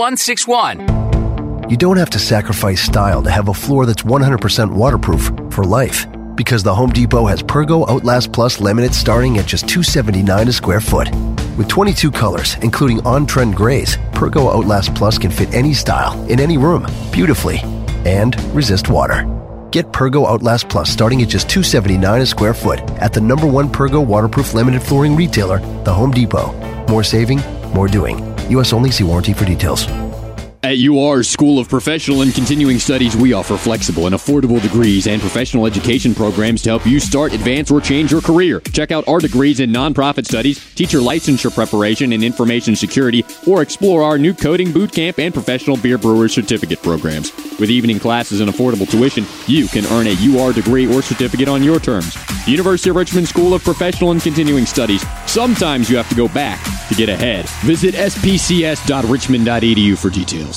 You 1.69 1.77
don't 1.77 1.97
have 1.97 2.09
to 2.09 2.17
sacrifice 2.17 2.81
style 2.81 3.21
to 3.21 3.29
have 3.29 3.49
a 3.49 3.53
floor 3.53 3.85
that's 3.85 4.01
100% 4.01 4.73
waterproof 4.73 5.31
for 5.53 5.63
life. 5.63 6.07
Because 6.33 6.63
the 6.63 6.73
Home 6.73 6.89
Depot 6.89 7.27
has 7.27 7.43
Pergo 7.43 7.87
Outlast 7.87 8.33
Plus 8.33 8.57
laminate 8.57 8.95
starting 8.95 9.37
at 9.37 9.45
just 9.45 9.67
279 9.69 10.47
a 10.47 10.51
square 10.53 10.81
foot. 10.81 11.11
With 11.55 11.67
22 11.67 12.09
colors, 12.09 12.55
including 12.63 13.05
on 13.05 13.27
trend 13.27 13.55
grays, 13.55 13.97
Pergo 14.13 14.51
Outlast 14.51 14.95
Plus 14.95 15.19
can 15.19 15.29
fit 15.29 15.53
any 15.53 15.71
style, 15.71 16.19
in 16.27 16.39
any 16.39 16.57
room, 16.57 16.87
beautifully, 17.11 17.59
and 18.03 18.35
resist 18.55 18.89
water. 18.89 19.25
Get 19.69 19.91
Pergo 19.91 20.25
Outlast 20.25 20.67
Plus 20.67 20.89
starting 20.89 21.21
at 21.21 21.29
just 21.29 21.47
279 21.47 22.21
a 22.21 22.25
square 22.25 22.55
foot 22.55 22.79
at 22.99 23.13
the 23.13 23.21
number 23.21 23.45
one 23.45 23.69
Pergo 23.69 24.03
waterproof 24.03 24.53
laminate 24.53 24.81
flooring 24.81 25.15
retailer, 25.15 25.59
the 25.83 25.93
Home 25.93 26.09
Depot. 26.09 26.51
More 26.87 27.03
saving, 27.03 27.41
more 27.75 27.87
doing. 27.87 28.30
U.S. 28.51 28.73
only 28.73 28.91
see 28.91 29.03
warranty 29.03 29.33
for 29.33 29.45
details. 29.45 29.85
At 30.63 30.77
UR 30.77 31.23
School 31.23 31.57
of 31.57 31.67
Professional 31.67 32.21
and 32.21 32.31
Continuing 32.35 32.77
Studies, 32.77 33.17
we 33.17 33.33
offer 33.33 33.57
flexible 33.57 34.05
and 34.05 34.13
affordable 34.13 34.61
degrees 34.61 35.07
and 35.07 35.19
professional 35.19 35.65
education 35.65 36.13
programs 36.13 36.61
to 36.61 36.69
help 36.69 36.85
you 36.85 36.99
start, 36.99 37.33
advance, 37.33 37.71
or 37.71 37.81
change 37.81 38.11
your 38.11 38.21
career. 38.21 38.59
Check 38.71 38.91
out 38.91 39.07
our 39.07 39.17
degrees 39.17 39.59
in 39.59 39.71
nonprofit 39.71 40.27
studies, 40.27 40.63
teacher 40.75 40.99
licensure 40.99 41.51
preparation, 41.51 42.13
and 42.13 42.23
information 42.23 42.75
security, 42.75 43.25
or 43.47 43.63
explore 43.63 44.03
our 44.03 44.19
new 44.19 44.35
coding 44.35 44.71
boot 44.71 44.91
camp 44.91 45.17
and 45.17 45.33
professional 45.33 45.77
beer 45.77 45.97
brewer 45.97 46.29
certificate 46.29 46.83
programs. 46.83 47.31
With 47.59 47.71
evening 47.71 47.97
classes 47.97 48.39
and 48.39 48.51
affordable 48.51 48.87
tuition, 48.87 49.25
you 49.47 49.67
can 49.67 49.87
earn 49.87 50.05
a 50.05 50.15
UR 50.15 50.53
degree 50.53 50.85
or 50.85 51.01
certificate 51.01 51.47
on 51.47 51.63
your 51.63 51.79
terms. 51.79 52.15
University 52.47 52.91
of 52.91 52.97
Richmond 52.97 53.27
School 53.27 53.55
of 53.55 53.63
Professional 53.63 54.11
and 54.11 54.21
Continuing 54.21 54.67
Studies. 54.67 55.03
Sometimes 55.25 55.89
you 55.89 55.97
have 55.97 56.09
to 56.09 56.15
go 56.15 56.27
back 56.27 56.63
to 56.87 56.93
get 56.93 57.09
ahead. 57.09 57.49
Visit 57.65 57.95
spcs.richmond.edu 57.95 59.97
for 59.97 60.11
details. 60.11 60.50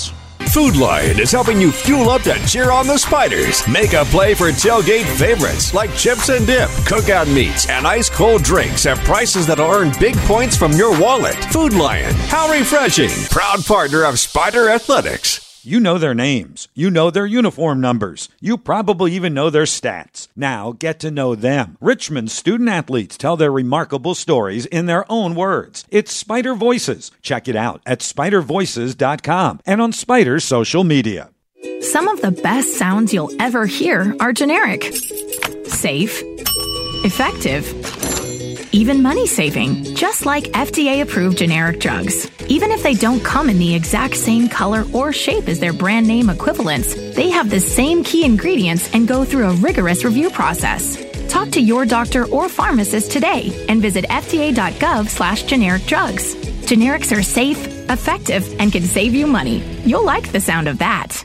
Food 0.53 0.77
Lion 0.77 1.19
is 1.19 1.33
helping 1.33 1.61
you 1.61 1.73
fuel 1.73 2.09
up 2.11 2.23
to 2.23 2.35
cheer 2.47 2.71
on 2.71 2.87
the 2.87 2.99
Spiders. 2.99 3.67
Make 3.67 3.93
a 3.93 4.05
play 4.05 4.35
for 4.35 4.51
tailgate 4.51 5.07
favorites 5.17 5.75
like 5.75 5.95
chips 5.95 6.29
and 6.29 6.47
dip, 6.47 6.71
cookout 6.87 7.33
meats, 7.33 7.69
and 7.69 7.87
ice 7.87 8.09
cold 8.09 8.43
drinks 8.43 8.87
at 8.87 8.99
prices 8.99 9.47
that'll 9.47 9.71
earn 9.71 9.93
big 9.99 10.17
points 10.19 10.57
from 10.57 10.73
your 10.73 10.99
wallet. 11.01 11.37
Food 11.53 11.75
Lion, 11.75 12.15
how 12.29 12.51
refreshing! 12.51 13.11
Proud 13.31 13.65
partner 13.65 14.05
of 14.05 14.19
Spider 14.19 14.69
Athletics. 14.69 15.44
You 15.67 15.81
know 15.81 15.97
their 15.97 16.15
names. 16.15 16.69
You 16.75 16.91
know 16.91 17.11
their 17.11 17.25
uniform 17.25 17.81
numbers. 17.81 18.29
You 18.41 18.59
probably 18.59 19.13
even 19.13 19.33
know 19.33 19.49
their 19.49 19.65
stats. 19.65 20.29
Now 20.37 20.73
get 20.73 21.01
to 21.01 21.11
know 21.11 21.35
them. 21.35 21.79
Richmond's 21.81 22.35
student 22.35 22.69
athletes 22.69 23.17
tell 23.17 23.37
their 23.37 23.51
remarkable 23.51 24.15
stories 24.15 24.67
in 24.67 24.87
their 24.87 25.11
own 25.11 25.35
words. 25.35 25.85
It's 25.89 26.13
Spider 26.13 26.55
Voices. 26.55 27.11
Check 27.23 27.49
it 27.49 27.57
out 27.57 27.81
at 27.87 28.01
spidervoices.com 28.01 29.61
and 29.65 29.81
on 29.81 29.93
Spider's 29.93 30.45
social 30.45 30.85
media. 30.85 31.31
Some 31.81 32.09
of 32.09 32.21
the 32.21 32.31
best 32.31 32.75
sounds 32.75 33.15
you'll 33.15 33.33
ever 33.41 33.65
hear 33.65 34.15
are 34.21 34.35
generic, 34.35 34.85
safe, 35.65 36.23
effective, 37.05 37.65
even 38.75 39.01
money 39.01 39.25
saving, 39.25 39.85
just 39.95 40.27
like 40.27 40.45
FDA 40.47 41.01
approved 41.01 41.39
generic 41.39 41.79
drugs. 41.79 42.29
Even 42.49 42.73
if 42.73 42.83
they 42.83 42.95
don't 42.95 43.23
come 43.23 43.49
in 43.49 43.59
the 43.59 43.73
exact 43.73 44.17
same 44.17 44.49
color 44.49 44.85
or 44.93 45.13
shape 45.13 45.49
as 45.49 45.61
their 45.61 45.73
brand 45.73 46.09
name 46.09 46.29
equivalents, 46.29 46.93
they 47.15 47.31
have 47.31 47.51
the 47.51 47.61
same 47.61 48.03
key 48.03 48.25
ingredients 48.25 48.93
and 48.93 49.07
go 49.07 49.25
through 49.25 49.49
a 49.49 49.55
rigorous 49.55 50.05
review 50.05 50.29
process. 50.29 51.01
Talk 51.29 51.51
to 51.51 51.61
your 51.61 51.87
doctor 51.87 52.27
or 52.27 52.49
pharmacist 52.49 53.13
today 53.13 53.65
and 53.69 53.81
visit 53.81 54.07
fda.gov 54.07 55.09
slash 55.09 55.45
generic 55.45 55.85
drugs. 55.85 56.35
Generics 56.67 57.17
are 57.17 57.23
safe, 57.23 57.65
effective, 57.89 58.45
and 58.59 58.73
can 58.73 58.83
save 58.83 59.15
you 59.15 59.29
money. 59.29 59.63
You'll 59.85 60.05
like 60.05 60.33
the 60.33 60.41
sound 60.41 60.67
of 60.67 60.79
that. 60.79 61.25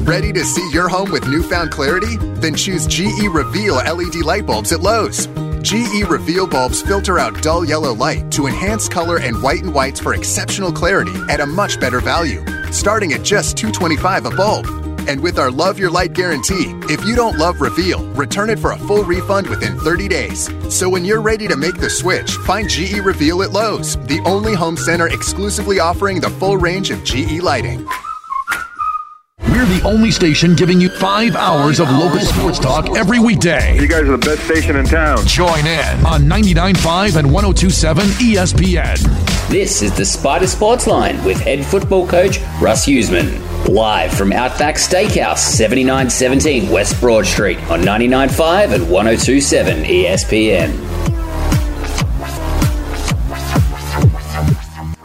Ready 0.00 0.34
to 0.34 0.44
see 0.44 0.68
your 0.70 0.88
home 0.88 1.10
with 1.10 1.26
newfound 1.28 1.70
clarity? 1.70 2.18
Then 2.18 2.54
choose 2.54 2.86
GE 2.86 3.26
Reveal 3.32 3.76
LED 3.76 4.16
light 4.16 4.44
bulbs 4.44 4.72
at 4.72 4.80
Lowe's. 4.80 5.28
GE 5.62 6.04
Reveal 6.08 6.46
bulbs 6.46 6.80
filter 6.80 7.18
out 7.18 7.42
dull 7.42 7.64
yellow 7.64 7.94
light 7.94 8.30
to 8.32 8.46
enhance 8.46 8.88
color 8.88 9.18
and 9.18 9.40
white 9.42 9.62
and 9.62 9.74
whites 9.74 10.00
for 10.00 10.14
exceptional 10.14 10.72
clarity 10.72 11.14
at 11.28 11.40
a 11.40 11.46
much 11.46 11.78
better 11.78 12.00
value, 12.00 12.44
starting 12.72 13.12
at 13.12 13.22
just 13.22 13.56
225 13.56 14.26
a 14.26 14.30
bulb. 14.30 14.66
And 15.08 15.20
with 15.20 15.38
our 15.38 15.50
Love 15.50 15.78
Your 15.78 15.90
Light 15.90 16.12
guarantee, 16.12 16.74
if 16.84 17.04
you 17.04 17.14
don't 17.16 17.36
love 17.36 17.60
Reveal, 17.60 18.04
return 18.14 18.50
it 18.50 18.58
for 18.58 18.72
a 18.72 18.78
full 18.78 19.04
refund 19.04 19.48
within 19.48 19.78
30 19.78 20.08
days. 20.08 20.48
So 20.74 20.88
when 20.88 21.04
you're 21.04 21.22
ready 21.22 21.48
to 21.48 21.56
make 21.56 21.76
the 21.78 21.90
switch, 21.90 22.32
find 22.46 22.68
GE 22.68 22.98
Reveal 22.98 23.42
at 23.42 23.50
Lowe's, 23.50 23.96
the 24.06 24.20
only 24.24 24.54
home 24.54 24.76
center 24.76 25.08
exclusively 25.08 25.78
offering 25.78 26.20
the 26.20 26.30
full 26.30 26.56
range 26.56 26.90
of 26.90 27.02
GE 27.04 27.40
lighting. 27.40 27.86
We're 29.50 29.66
the 29.66 29.82
only 29.84 30.12
station 30.12 30.54
giving 30.54 30.80
you 30.80 30.88
five 30.88 31.34
hours 31.34 31.80
of 31.80 31.90
local 31.90 32.20
sports 32.20 32.60
talk 32.60 32.96
every 32.96 33.18
weekday. 33.18 33.76
You 33.78 33.88
guys 33.88 34.02
are 34.02 34.16
the 34.16 34.18
best 34.18 34.44
station 34.44 34.76
in 34.76 34.86
town. 34.86 35.26
Join 35.26 35.66
in 35.66 36.06
on 36.06 36.22
99.5 36.22 37.16
and 37.16 37.28
102.7 37.28 37.94
ESPN. 38.34 39.48
This 39.48 39.82
is 39.82 39.96
the 39.96 40.04
Spider 40.04 40.46
Sports 40.46 40.86
Line 40.86 41.22
with 41.24 41.40
head 41.40 41.66
football 41.66 42.06
coach 42.06 42.38
Russ 42.60 42.86
Huesman. 42.86 43.40
Live 43.68 44.12
from 44.12 44.32
Outback 44.32 44.76
Steakhouse, 44.76 45.38
7917 45.38 46.70
West 46.70 47.00
Broad 47.00 47.26
Street 47.26 47.58
on 47.70 47.80
99.5 47.80 48.72
and 48.72 48.84
102.7 48.84 49.84
ESPN. 49.84 50.89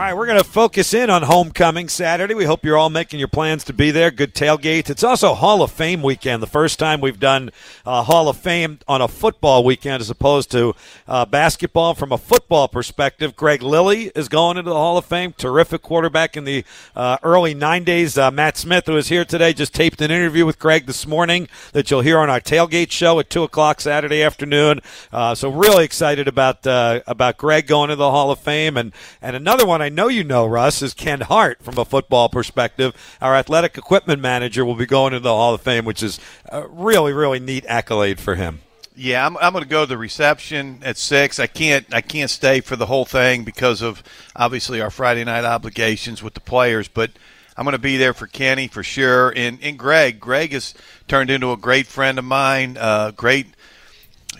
All 0.06 0.12
right, 0.12 0.18
we're 0.18 0.28
going 0.28 0.38
to 0.38 0.44
focus 0.44 0.94
in 0.94 1.10
on 1.10 1.24
homecoming 1.24 1.90
Saturday. 1.90 2.36
We 2.36 2.46
hope 2.46 2.64
you're 2.64 2.78
all 2.78 2.92
making 2.92 3.18
your 3.18 3.28
plans 3.28 3.64
to 3.64 3.74
be 3.74 3.90
there. 3.90 4.12
Good 4.12 4.36
tailgates. 4.36 4.88
It's 4.88 5.04
also 5.04 5.34
Hall 5.34 5.64
of 5.64 5.72
Fame 5.72 6.04
weekend. 6.04 6.44
The 6.44 6.48
first 6.48 6.78
time 6.78 7.02
we've 7.02 7.20
done 7.20 7.50
uh, 7.88 8.04
Hall 8.04 8.30
of 8.30 8.38
Fame 8.38 8.78
on 8.88 9.02
a 9.02 9.08
football 9.08 9.64
weekend 9.64 10.02
as 10.02 10.12
opposed 10.12 10.52
to 10.52 10.76
uh, 11.08 11.26
basketball 11.26 11.96
from 11.96 12.12
a 12.12 12.20
football 12.20 12.68
perspective. 12.68 13.36
Greg 13.36 13.64
Lilly 13.64 14.12
is 14.14 14.30
going 14.30 14.58
into 14.58 14.70
the 14.70 14.76
Hall 14.76 14.96
of 14.96 15.06
Fame. 15.06 15.34
Terrific 15.34 15.82
quarterback 15.82 16.38
in 16.38 16.44
the 16.44 16.64
uh, 16.96 17.18
early 17.24 17.56
nine 17.56 17.84
days. 17.84 18.16
Uh, 18.16 18.30
Matt 18.30 18.58
Smith, 18.58 18.86
who 18.86 18.98
is 18.98 19.08
here 19.08 19.26
today, 19.26 19.54
just 19.54 19.74
taped 19.74 20.02
an 20.02 20.12
interview 20.12 20.46
with 20.46 20.60
Greg 20.60 20.86
this 20.86 21.08
morning 21.08 21.48
that 21.74 21.90
you'll 21.90 22.02
hear 22.02 22.20
on 22.20 22.30
our 22.30 22.40
tailgate 22.40 22.92
show 22.92 23.20
at 23.20 23.32
two 23.32 23.42
o'clock 23.42 23.82
Saturday 23.82 24.22
afternoon. 24.22 24.82
Uh, 25.12 25.34
so 25.34 25.50
really 25.50 25.84
excited 25.84 26.28
about 26.28 26.68
uh, 26.68 27.00
about 27.08 27.38
Greg 27.38 27.66
going 27.66 27.90
to 27.90 27.96
the 27.96 28.12
Hall 28.12 28.30
of 28.30 28.38
Fame 28.38 28.78
and 28.78 28.94
and 29.20 29.36
another 29.36 29.66
one 29.66 29.82
I 29.82 29.95
know 29.96 30.10
you 30.10 30.24
know, 30.24 30.46
Russ, 30.46 30.82
is 30.82 30.94
Ken 30.94 31.22
Hart 31.22 31.64
from 31.64 31.78
a 31.78 31.86
football 31.86 32.30
perspective. 32.30 32.94
Our 33.22 33.36
athletic 33.36 33.78
equipment 33.78 34.22
manager 34.22 34.64
will 34.64 34.76
be 34.76 34.86
going 34.86 35.14
into 35.14 35.22
the 35.22 35.34
Hall 35.34 35.54
of 35.54 35.62
Fame, 35.62 35.86
which 35.86 36.04
is 36.04 36.20
a 36.50 36.68
really, 36.68 37.14
really 37.14 37.40
neat 37.40 37.66
accolade 37.68 38.20
for 38.20 38.36
him. 38.36 38.60
Yeah, 38.96 39.26
I'm, 39.26 39.36
I'm 39.38 39.52
going 39.52 39.64
to 39.64 39.70
go 39.70 39.84
to 39.84 39.90
the 39.90 39.98
reception 39.98 40.82
at 40.84 40.98
six. 40.98 41.40
I 41.40 41.48
can't 41.48 41.86
I 41.94 42.00
can't 42.00 42.30
stay 42.30 42.62
for 42.62 42.78
the 42.78 42.86
whole 42.86 43.04
thing 43.04 43.44
because 43.44 43.82
of 43.82 44.02
obviously 44.36 44.80
our 44.80 44.90
Friday 44.90 45.24
night 45.26 45.44
obligations 45.44 46.24
with 46.24 46.34
the 46.34 46.40
players, 46.40 46.88
but 46.88 47.12
I'm 47.58 47.66
going 47.66 47.74
to 47.74 47.80
be 47.80 47.98
there 47.98 48.14
for 48.14 48.28
Kenny 48.28 48.68
for 48.70 48.84
sure. 48.84 49.34
And 49.36 49.60
and 49.62 49.78
Greg, 49.78 50.20
Greg 50.22 50.54
has 50.54 50.74
turned 51.10 51.30
into 51.30 51.52
a 51.52 51.58
great 51.58 51.88
friend 51.88 52.18
of 52.18 52.24
mine, 52.24 52.78
uh, 52.80 53.12
great 53.12 53.48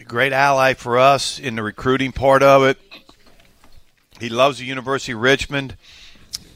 great 0.08 0.32
ally 0.32 0.74
for 0.74 0.98
us 1.00 1.38
in 1.38 1.56
the 1.56 1.64
recruiting 1.64 2.14
part 2.14 2.42
of 2.42 2.64
it. 2.64 2.78
He 4.20 4.30
loves 4.30 4.60
the 4.60 4.66
University 4.66 5.12
of 5.14 5.20
Richmond. 5.20 5.76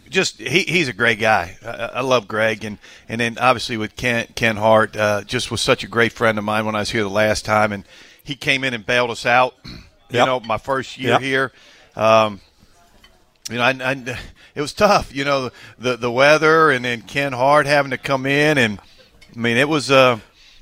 just 0.10 0.40
he, 0.40 0.64
he's 0.64 0.88
a 0.88 0.94
great 0.94 1.20
guy. 1.20 1.58
I, 1.64 1.70
I 1.96 2.02
love 2.02 2.28
Greg, 2.28 2.64
and 2.64 2.78
and 3.08 3.20
then 3.22 3.38
obviously 3.38 3.78
with 3.78 3.96
Ken 3.96 4.28
Ken 4.36 4.58
Hart, 4.58 4.96
uh, 4.96 5.24
just 5.24 5.52
was 5.52 5.62
such 5.62 5.84
a 5.84 5.88
great 5.88 6.14
friend 6.14 6.38
of 6.38 6.44
mine 6.44 6.66
when 6.66 6.76
I 6.76 6.80
was 6.80 6.92
here 6.92 7.04
the 7.04 7.10
last 7.10 7.46
time, 7.46 7.72
and 7.72 7.84
he 8.24 8.36
came 8.36 8.64
in 8.64 8.74
and 8.74 8.86
bailed 8.86 9.12
us 9.12 9.26
out. 9.26 9.56
You 10.12 10.18
Yep. 10.18 10.26
know, 10.26 10.40
my 10.40 10.58
first 10.58 10.98
year 10.98 11.12
Yep. 11.12 11.22
here. 11.22 11.52
Um, 11.96 12.42
you 13.48 13.58
know, 13.58 13.62
I, 13.62 13.70
I, 13.80 13.92
it 14.56 14.60
was 14.62 14.74
tough. 14.74 15.14
You 15.14 15.24
know, 15.24 15.52
the 15.78 15.98
the 15.98 16.10
weather, 16.12 16.72
and 16.72 16.84
then 16.84 17.04
Ken 17.04 17.32
Hart 17.32 17.68
having 17.68 17.92
to 17.92 17.98
come 18.00 18.26
in, 18.26 18.58
and 18.58 18.80
I 19.36 19.40
mean, 19.40 19.56
it 19.58 19.70
was 19.70 19.92
uh, 19.92 20.18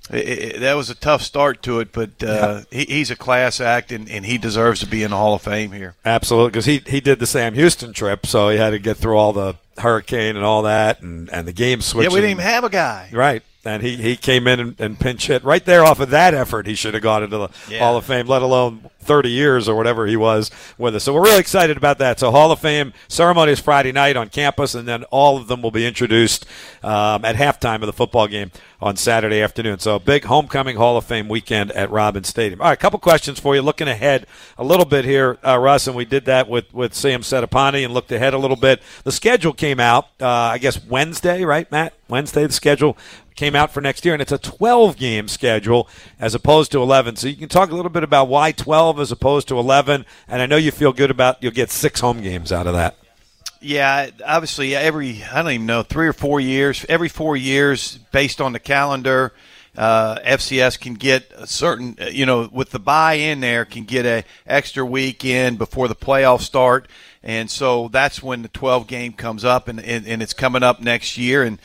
it, 0.09 0.27
it, 0.27 0.59
that 0.59 0.73
was 0.73 0.89
a 0.89 0.95
tough 0.95 1.21
start 1.21 1.61
to 1.63 1.79
it. 1.79 1.91
But 1.91 2.23
uh, 2.23 2.61
he, 2.71 2.85
he's 2.85 3.11
a 3.11 3.15
class 3.15 3.59
act, 3.59 3.91
and, 3.91 4.09
and 4.09 4.25
he 4.25 4.37
deserves 4.37 4.79
to 4.81 4.87
be 4.87 5.03
in 5.03 5.11
the 5.11 5.17
Hall 5.17 5.35
of 5.35 5.41
Fame 5.41 5.71
here. 5.71 5.95
Absolutely, 6.05 6.51
because 6.51 6.65
he 6.65 6.81
he 6.85 6.99
did 6.99 7.19
the 7.19 7.27
Sam 7.27 7.53
Houston 7.53 7.93
trip, 7.93 8.25
so 8.25 8.49
he 8.49 8.57
had 8.57 8.71
to 8.71 8.79
get 8.79 8.97
through 8.97 9.17
all 9.17 9.33
the 9.33 9.55
hurricane 9.77 10.35
and 10.35 10.43
all 10.45 10.63
that, 10.63 11.01
and, 11.01 11.29
and 11.31 11.47
the 11.47 11.53
game 11.53 11.81
switching. 11.81 12.11
Yeah, 12.11 12.15
we 12.15 12.21
didn't 12.21 12.31
even 12.31 12.43
have 12.43 12.63
a 12.63 12.69
guy. 12.69 13.09
Right. 13.11 13.43
And 13.67 13.83
he, 13.83 13.97
he 13.97 14.15
came 14.15 14.47
in 14.47 14.59
and, 14.59 14.79
and 14.79 14.99
pinch 14.99 15.27
hit 15.27 15.43
right 15.43 15.63
there 15.63 15.83
off 15.83 15.99
of 15.99 16.09
that 16.11 16.33
effort. 16.33 16.67
He 16.67 16.75
should 16.75 16.93
have 16.93 17.03
gone 17.03 17.23
into 17.23 17.37
the 17.37 17.49
Yeah. 17.69 17.79
Hall 17.79 17.97
of 17.97 18.05
Fame, 18.05 18.27
let 18.27 18.41
alone 18.41 18.89
30 19.01 19.29
years 19.29 19.69
or 19.69 19.75
whatever 19.75 20.05
he 20.05 20.17
was 20.17 20.51
with 20.77 20.95
us. 20.95 21.03
So 21.03 21.13
we're 21.13 21.23
really 21.23 21.39
excited 21.39 21.77
about 21.77 21.97
that. 21.99 22.19
So 22.19 22.29
Hall 22.31 22.51
of 22.51 22.59
Fame 22.59 22.93
ceremony 23.07 23.53
is 23.53 23.59
Friday 23.59 23.91
night 23.93 24.17
on 24.17 24.29
campus, 24.29 24.75
and 24.75 24.87
then 24.87 25.03
all 25.05 25.37
of 25.37 25.47
them 25.47 25.61
will 25.61 25.71
be 25.71 25.85
introduced 25.87 26.45
um, 26.83 27.23
at 27.23 27.35
halftime 27.35 27.75
of 27.81 27.85
the 27.87 27.93
football 27.93 28.27
game 28.27 28.51
on 28.81 28.95
Saturday 28.97 29.41
afternoon. 29.41 29.79
So 29.79 29.95
a 29.95 29.99
big 29.99 30.25
homecoming 30.25 30.75
Hall 30.75 30.97
of 30.97 31.05
Fame 31.05 31.29
weekend 31.29 31.71
at 31.71 31.89
Robins 31.89 32.27
Stadium. 32.27 32.61
All 32.61 32.67
right, 32.67 32.73
a 32.73 32.77
couple 32.77 32.99
questions 32.99 33.39
for 33.39 33.55
you. 33.55 33.61
Looking 33.61 33.87
ahead 33.87 34.27
a 34.57 34.63
little 34.63 34.85
bit 34.85 35.05
here, 35.05 35.37
uh, 35.45 35.57
Russ, 35.57 35.87
and 35.87 35.95
we 35.95 36.05
did 36.05 36.25
that 36.25 36.47
with, 36.49 36.71
with 36.73 36.93
Sam 36.93 37.21
Settepani 37.21 37.83
and 37.85 37.93
looked 37.93 38.11
ahead 38.11 38.33
a 38.33 38.37
little 38.37 38.57
bit. 38.57 38.81
The 39.05 39.11
schedule 39.11 39.53
came 39.53 39.79
out, 39.79 40.05
uh, 40.21 40.27
I 40.27 40.57
guess, 40.57 40.83
Wednesday, 40.83 41.43
right, 41.45 41.71
Matt? 41.71 41.93
Wednesday, 42.09 42.45
the 42.45 42.53
schedule 42.53 42.97
came 43.37 43.55
out 43.55 43.71
for 43.71 43.79
next 43.79 44.03
year, 44.03 44.13
and 44.13 44.21
it's 44.21 44.31
a 44.33 44.37
12 44.37 44.97
game 44.97 45.29
schedule 45.29 45.87
as 46.19 46.35
opposed 46.35 46.73
to 46.73 46.81
11. 46.81 47.15
So 47.15 47.27
you 47.27 47.37
can 47.37 47.47
talk 47.47 47.71
a 47.71 47.75
little 47.75 47.91
bit 47.91 48.03
about 48.03 48.27
why 48.27 48.51
12 48.51 48.99
as 48.99 49.11
opposed 49.11 49.47
to 49.47 49.57
11. 49.57 50.05
And 50.27 50.41
I 50.41 50.45
know 50.45 50.57
you 50.57 50.71
feel 50.71 50.91
good 50.91 51.11
about 51.11 51.41
you'll 51.41 51.53
get 51.53 51.71
six 51.71 52.01
home 52.01 52.21
games 52.21 52.51
out 52.51 52.67
of 52.67 52.73
that. 52.73 52.97
Yeah, 53.61 54.09
obviously 54.25 54.75
every 54.75 55.23
I 55.23 55.41
don't 55.41 55.51
even 55.51 55.65
know 55.65 55.83
three 55.83 56.07
or 56.07 56.13
four 56.13 56.39
years. 56.39 56.85
Every 56.89 57.09
four 57.09 57.37
years, 57.37 57.97
based 58.11 58.41
on 58.41 58.53
the 58.53 58.59
calendar, 58.59 59.33
uh, 59.75 60.19
FCS 60.19 60.79
can 60.79 60.93
get 60.95 61.31
a 61.35 61.47
certain 61.47 61.97
you 62.11 62.25
know 62.25 62.49
with 62.51 62.71
the 62.71 62.79
buy 62.79 63.13
in 63.13 63.39
there 63.39 63.65
can 63.65 63.83
get 63.83 64.05
a 64.05 64.23
extra 64.45 64.85
week 64.85 65.25
in 65.25 65.55
before 65.55 65.87
the 65.87 65.95
playoffs 65.95 66.41
start, 66.41 66.87
and 67.23 67.49
so 67.49 67.87
that's 67.87 68.21
when 68.21 68.43
the 68.43 68.47
12 68.49 68.85
game 68.85 69.13
comes 69.13 69.43
up, 69.43 69.67
and, 69.67 69.79
and, 69.79 70.05
and 70.07 70.21
it's 70.21 70.33
coming 70.33 70.61
up 70.61 70.79
next 70.79 71.17
year, 71.17 71.43
and 71.43 71.57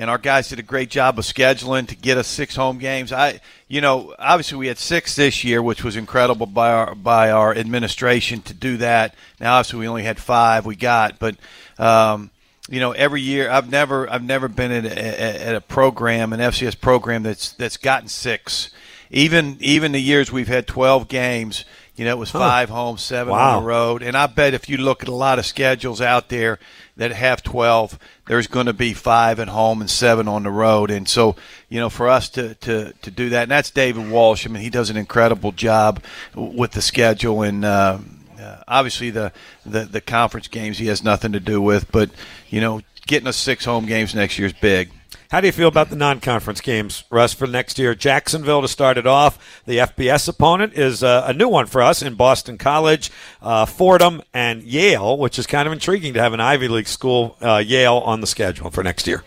and 0.00 0.08
our 0.08 0.16
guys 0.16 0.48
did 0.48 0.58
a 0.58 0.62
great 0.62 0.88
job 0.88 1.18
of 1.18 1.26
scheduling 1.26 1.86
to 1.86 1.94
get 1.94 2.16
us 2.16 2.26
six 2.26 2.56
home 2.56 2.78
games. 2.78 3.12
I, 3.12 3.38
you 3.68 3.82
know, 3.82 4.14
obviously 4.18 4.56
we 4.56 4.66
had 4.68 4.78
six 4.78 5.14
this 5.14 5.44
year, 5.44 5.62
which 5.62 5.84
was 5.84 5.94
incredible 5.94 6.46
by 6.46 6.72
our 6.72 6.94
by 6.94 7.30
our 7.30 7.54
administration 7.54 8.40
to 8.42 8.54
do 8.54 8.78
that. 8.78 9.14
Now, 9.38 9.56
obviously, 9.56 9.80
we 9.80 9.88
only 9.88 10.04
had 10.04 10.18
five 10.18 10.64
we 10.64 10.74
got, 10.74 11.18
but 11.18 11.36
um, 11.78 12.30
you 12.70 12.80
know, 12.80 12.92
every 12.92 13.20
year 13.20 13.50
I've 13.50 13.70
never 13.70 14.10
I've 14.10 14.24
never 14.24 14.48
been 14.48 14.72
at 14.72 14.86
a, 14.86 15.46
at 15.48 15.54
a 15.54 15.60
program, 15.60 16.32
an 16.32 16.40
FCS 16.40 16.80
program 16.80 17.22
that's 17.22 17.52
that's 17.52 17.76
gotten 17.76 18.08
six. 18.08 18.70
Even 19.10 19.58
even 19.60 19.92
the 19.92 20.00
years 20.00 20.32
we've 20.32 20.48
had 20.48 20.66
twelve 20.66 21.08
games, 21.08 21.64
you 21.94 22.06
know, 22.06 22.12
it 22.12 22.18
was 22.18 22.30
Huh. 22.30 22.38
five 22.38 22.70
home, 22.70 22.96
seven 22.96 23.32
Wow. 23.32 23.56
on 23.58 23.62
the 23.62 23.68
road, 23.68 24.02
and 24.02 24.16
I 24.16 24.26
bet 24.28 24.54
if 24.54 24.68
you 24.68 24.78
look 24.78 25.02
at 25.02 25.08
a 25.08 25.14
lot 25.14 25.38
of 25.38 25.44
schedules 25.44 26.00
out 26.00 26.30
there 26.30 26.58
that 27.00 27.12
have 27.12 27.42
12, 27.42 27.98
there's 28.26 28.46
going 28.46 28.66
to 28.66 28.74
be 28.74 28.92
five 28.92 29.40
at 29.40 29.48
home 29.48 29.80
and 29.80 29.88
seven 29.88 30.28
on 30.28 30.42
the 30.42 30.50
road. 30.50 30.90
And 30.90 31.08
so, 31.08 31.34
you 31.70 31.80
know, 31.80 31.88
for 31.88 32.10
us 32.10 32.28
to, 32.30 32.54
to, 32.56 32.92
to 32.92 33.10
do 33.10 33.30
that, 33.30 33.44
and 33.44 33.50
that's 33.50 33.70
David 33.70 34.10
Walsh. 34.10 34.46
I 34.46 34.50
mean, 34.50 34.62
he 34.62 34.68
does 34.68 34.90
an 34.90 34.98
incredible 34.98 35.50
job 35.52 36.02
with 36.34 36.72
the 36.72 36.82
schedule. 36.82 37.40
And 37.40 37.64
uh, 37.64 38.00
uh, 38.38 38.56
obviously, 38.68 39.08
the, 39.08 39.32
the, 39.64 39.86
the 39.86 40.02
conference 40.02 40.46
games 40.46 40.76
he 40.76 40.88
has 40.88 41.02
nothing 41.02 41.32
to 41.32 41.40
do 41.40 41.62
with. 41.62 41.90
But, 41.90 42.10
you 42.50 42.60
know, 42.60 42.82
getting 43.06 43.28
us 43.28 43.38
six 43.38 43.64
home 43.64 43.86
games 43.86 44.14
next 44.14 44.38
year 44.38 44.48
is 44.48 44.52
big. 44.52 44.90
How 45.30 45.40
do 45.40 45.46
you 45.46 45.52
feel 45.52 45.68
about 45.68 45.90
the 45.90 45.96
non-conference 45.96 46.60
games, 46.60 47.04
Russ, 47.08 47.32
for 47.32 47.46
next 47.46 47.78
year? 47.78 47.94
Jacksonville 47.94 48.62
to 48.62 48.68
start 48.68 48.98
it 48.98 49.06
off. 49.06 49.62
The 49.64 49.78
FBS 49.78 50.28
opponent 50.28 50.72
is 50.74 51.04
uh, 51.04 51.22
a 51.24 51.32
new 51.32 51.48
one 51.48 51.66
for 51.66 51.82
us 51.82 52.02
in 52.02 52.14
Boston 52.14 52.58
College, 52.58 53.12
uh, 53.40 53.64
Fordham, 53.64 54.22
and 54.34 54.64
Yale, 54.64 55.16
which 55.16 55.38
is 55.38 55.46
kind 55.46 55.68
of 55.68 55.72
intriguing 55.72 56.14
to 56.14 56.20
have 56.20 56.32
an 56.32 56.40
Ivy 56.40 56.66
League 56.66 56.88
school, 56.88 57.36
uh, 57.40 57.58
Yale, 57.64 57.98
on 57.98 58.20
the 58.20 58.26
schedule 58.26 58.72
for 58.72 58.82
next 58.82 59.06
year. 59.06 59.22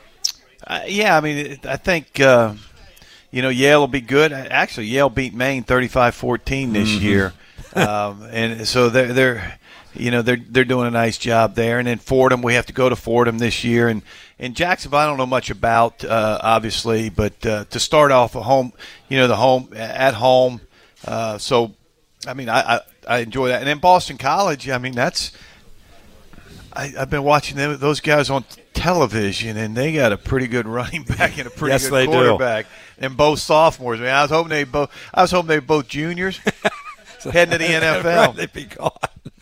Uh, 0.68 0.82
yeah, 0.86 1.16
I 1.16 1.22
mean, 1.22 1.58
I 1.64 1.78
think 1.78 2.20
uh, 2.20 2.54
you 3.32 3.42
know 3.42 3.50
Yale 3.50 3.80
will 3.80 3.88
be 3.88 4.02
good. 4.02 4.34
Actually, 4.34 4.88
Yale 4.88 5.10
beat 5.10 5.34
Maine 5.34 5.64
35-14 5.64 6.74
this 6.74 6.90
Mhm. 6.90 7.02
year, 7.02 7.34
um, 7.76 8.28
and 8.30 8.68
so 8.68 8.90
they're 8.90 9.14
they're 9.14 9.58
you 9.94 10.12
know 10.12 10.22
they're 10.22 10.42
they're 10.50 10.66
doing 10.66 10.88
a 10.88 10.92
nice 10.92 11.18
job 11.18 11.56
there. 11.56 11.80
And 11.80 11.88
then 11.88 11.98
Fordham, 12.00 12.42
we 12.42 12.56
have 12.56 12.66
to 12.66 12.74
go 12.74 12.90
to 12.90 12.96
Fordham 12.98 13.38
this 13.40 13.64
year, 13.64 13.88
and 13.90 14.02
and 14.44 14.56
Jacksonville, 14.56 15.00
I 15.00 15.06
don't 15.06 15.18
know 15.18 15.26
much 15.26 15.50
about 15.50 16.04
uh, 16.04 16.40
obviously, 16.42 17.10
but 17.10 17.46
uh, 17.46 17.64
to 17.70 17.80
start 17.80 18.12
off 18.12 18.36
a 18.36 18.42
home, 18.42 18.74
you 19.08 19.18
know, 19.18 19.28
the 19.28 19.38
home 19.38 19.70
at 19.74 20.14
home. 20.14 20.60
Uh, 21.08 21.38
so, 21.38 21.74
I 22.28 22.34
mean, 22.34 22.50
I, 22.50 22.76
I 22.76 22.80
I 23.08 23.18
enjoy 23.20 23.48
that. 23.48 23.60
And 23.60 23.68
then 23.68 23.80
Boston 23.80 24.18
College, 24.18 24.70
I 24.70 24.78
mean, 24.78 24.94
that's 24.94 25.32
I, 26.74 26.94
I've 27.00 27.10
been 27.10 27.24
watching 27.24 27.56
them, 27.56 27.78
those 27.78 28.00
guys 28.00 28.30
on 28.30 28.44
television, 28.74 29.58
and 29.58 29.78
they 29.78 29.94
got 29.94 30.12
a 30.12 30.18
pretty 30.18 30.48
good 30.48 30.68
running 30.68 31.04
back 31.18 31.38
and 31.38 31.48
a 31.48 31.50
pretty 31.50 31.74
Yes, 31.74 31.90
good 31.90 31.94
they 31.94 32.06
do. 32.06 32.12
quarterback, 32.12 32.66
and 32.98 33.16
both 33.16 33.40
sophomores. 33.40 34.00
I, 34.00 34.04
mean, 34.04 34.12
I 34.12 34.24
was 34.24 34.32
hoping 34.32 34.50
they 34.50 34.64
both. 34.66 34.92
I 35.14 35.22
was 35.22 35.32
hoping 35.32 35.48
they 35.48 35.60
both 35.60 35.88
juniors 35.88 36.38
heading 37.24 37.52
to 37.52 37.58
the 37.58 37.66
NFL. 37.66 38.04
Right, 38.04 38.36
they'd 38.36 38.54
be 38.54 38.66
gone. 38.66 38.92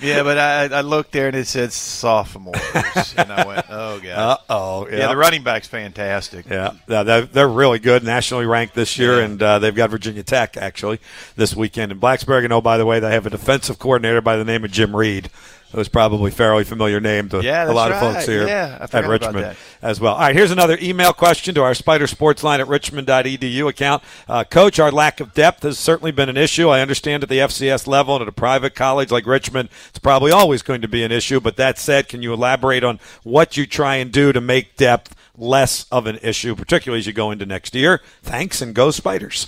Yeah, 0.01 0.23
but 0.23 0.37
I, 0.37 0.63
I 0.65 0.81
looked 0.81 1.11
there 1.11 1.27
and 1.27 1.35
it 1.35 1.47
said 1.47 1.71
sophomores, 1.71 3.13
and 3.17 3.31
I 3.31 3.45
went, 3.45 3.65
"Oh 3.69 3.99
god." 3.99 4.39
Uh-oh, 4.49 4.87
Yeah, 4.89 4.97
yeah. 4.97 5.07
the 5.07 5.17
running 5.17 5.43
back's 5.43 5.67
fantastic. 5.67 6.47
Yeah, 6.49 6.73
yeah, 6.87 7.03
they're, 7.03 7.21
they're 7.21 7.47
really 7.47 7.79
good, 7.79 8.03
nationally 8.03 8.45
ranked 8.45 8.73
this 8.75 8.97
year, 8.97 9.21
and 9.21 9.41
uh, 9.41 9.59
they've 9.59 9.75
got 9.75 9.89
Virginia 9.89 10.23
Tech 10.23 10.57
actually 10.57 10.99
this 11.35 11.55
weekend 11.55 11.91
in 11.91 11.99
Blacksburg. 11.99 12.43
And 12.43 12.53
oh, 12.53 12.61
by 12.61 12.77
the 12.77 12.85
way, 12.85 12.99
they 12.99 13.11
have 13.11 13.25
a 13.25 13.29
defensive 13.29 13.79
coordinator 13.79 14.21
by 14.21 14.37
the 14.37 14.45
name 14.45 14.63
of 14.63 14.71
Jim 14.71 14.95
Reid, 14.95 15.29
who's 15.71 15.87
probably 15.87 16.31
a 16.31 16.33
fairly 16.33 16.63
familiar 16.63 16.99
name 16.99 17.29
to 17.29 17.41
Yeah, 17.41 17.69
a 17.69 17.73
lot 17.73 17.91
of 17.91 17.99
folks 17.99 18.25
here 18.25 18.47
Yeah, 18.47 18.87
at 18.91 19.07
Richmond 19.07 19.55
as 19.81 19.99
well. 19.99 20.13
All 20.13 20.19
right, 20.19 20.35
here's 20.35 20.51
another 20.51 20.77
email 20.81 21.13
question 21.13 21.55
to 21.55 21.63
our 21.63 21.73
Spider 21.73 22.07
Sports 22.07 22.43
line 22.43 22.59
at 22.59 22.67
richmond.edu 22.67 23.67
account. 23.67 24.03
Uh, 24.27 24.43
Coach, 24.43 24.79
our 24.79 24.91
lack 24.91 25.19
of 25.19 25.33
depth 25.33 25.63
has 25.63 25.79
certainly 25.79 26.11
been 26.11 26.29
an 26.29 26.37
issue. 26.37 26.69
I 26.69 26.81
understand 26.81 27.23
at 27.23 27.29
the 27.29 27.39
FCS 27.39 27.87
level 27.87 28.15
and 28.15 28.21
at 28.23 28.27
a 28.27 28.33
private 28.33 28.75
college 28.75 29.11
like 29.11 29.25
Richmond, 29.25 29.69
it's 29.89 29.99
probably 29.99 30.31
always 30.31 30.61
going 30.61 30.81
to 30.81 30.87
be 30.87 31.03
an 31.03 31.11
issue. 31.11 31.39
But 31.39 31.55
that 31.57 31.77
said, 31.77 32.09
can 32.09 32.21
you 32.21 32.33
elaborate 32.33 32.83
on 32.83 32.99
what 33.23 33.57
you 33.57 33.65
try 33.65 33.95
and 33.95 34.11
do 34.11 34.31
to 34.31 34.41
make 34.41 34.75
depth 34.77 35.15
less 35.37 35.85
of 35.91 36.05
an 36.07 36.19
issue, 36.21 36.55
particularly 36.55 36.99
as 36.99 37.07
you 37.07 37.13
go 37.13 37.31
into 37.31 37.45
next 37.45 37.73
year? 37.73 38.01
Thanks, 38.21 38.61
and 38.61 38.75
go 38.75 38.91
Spiders. 38.91 39.47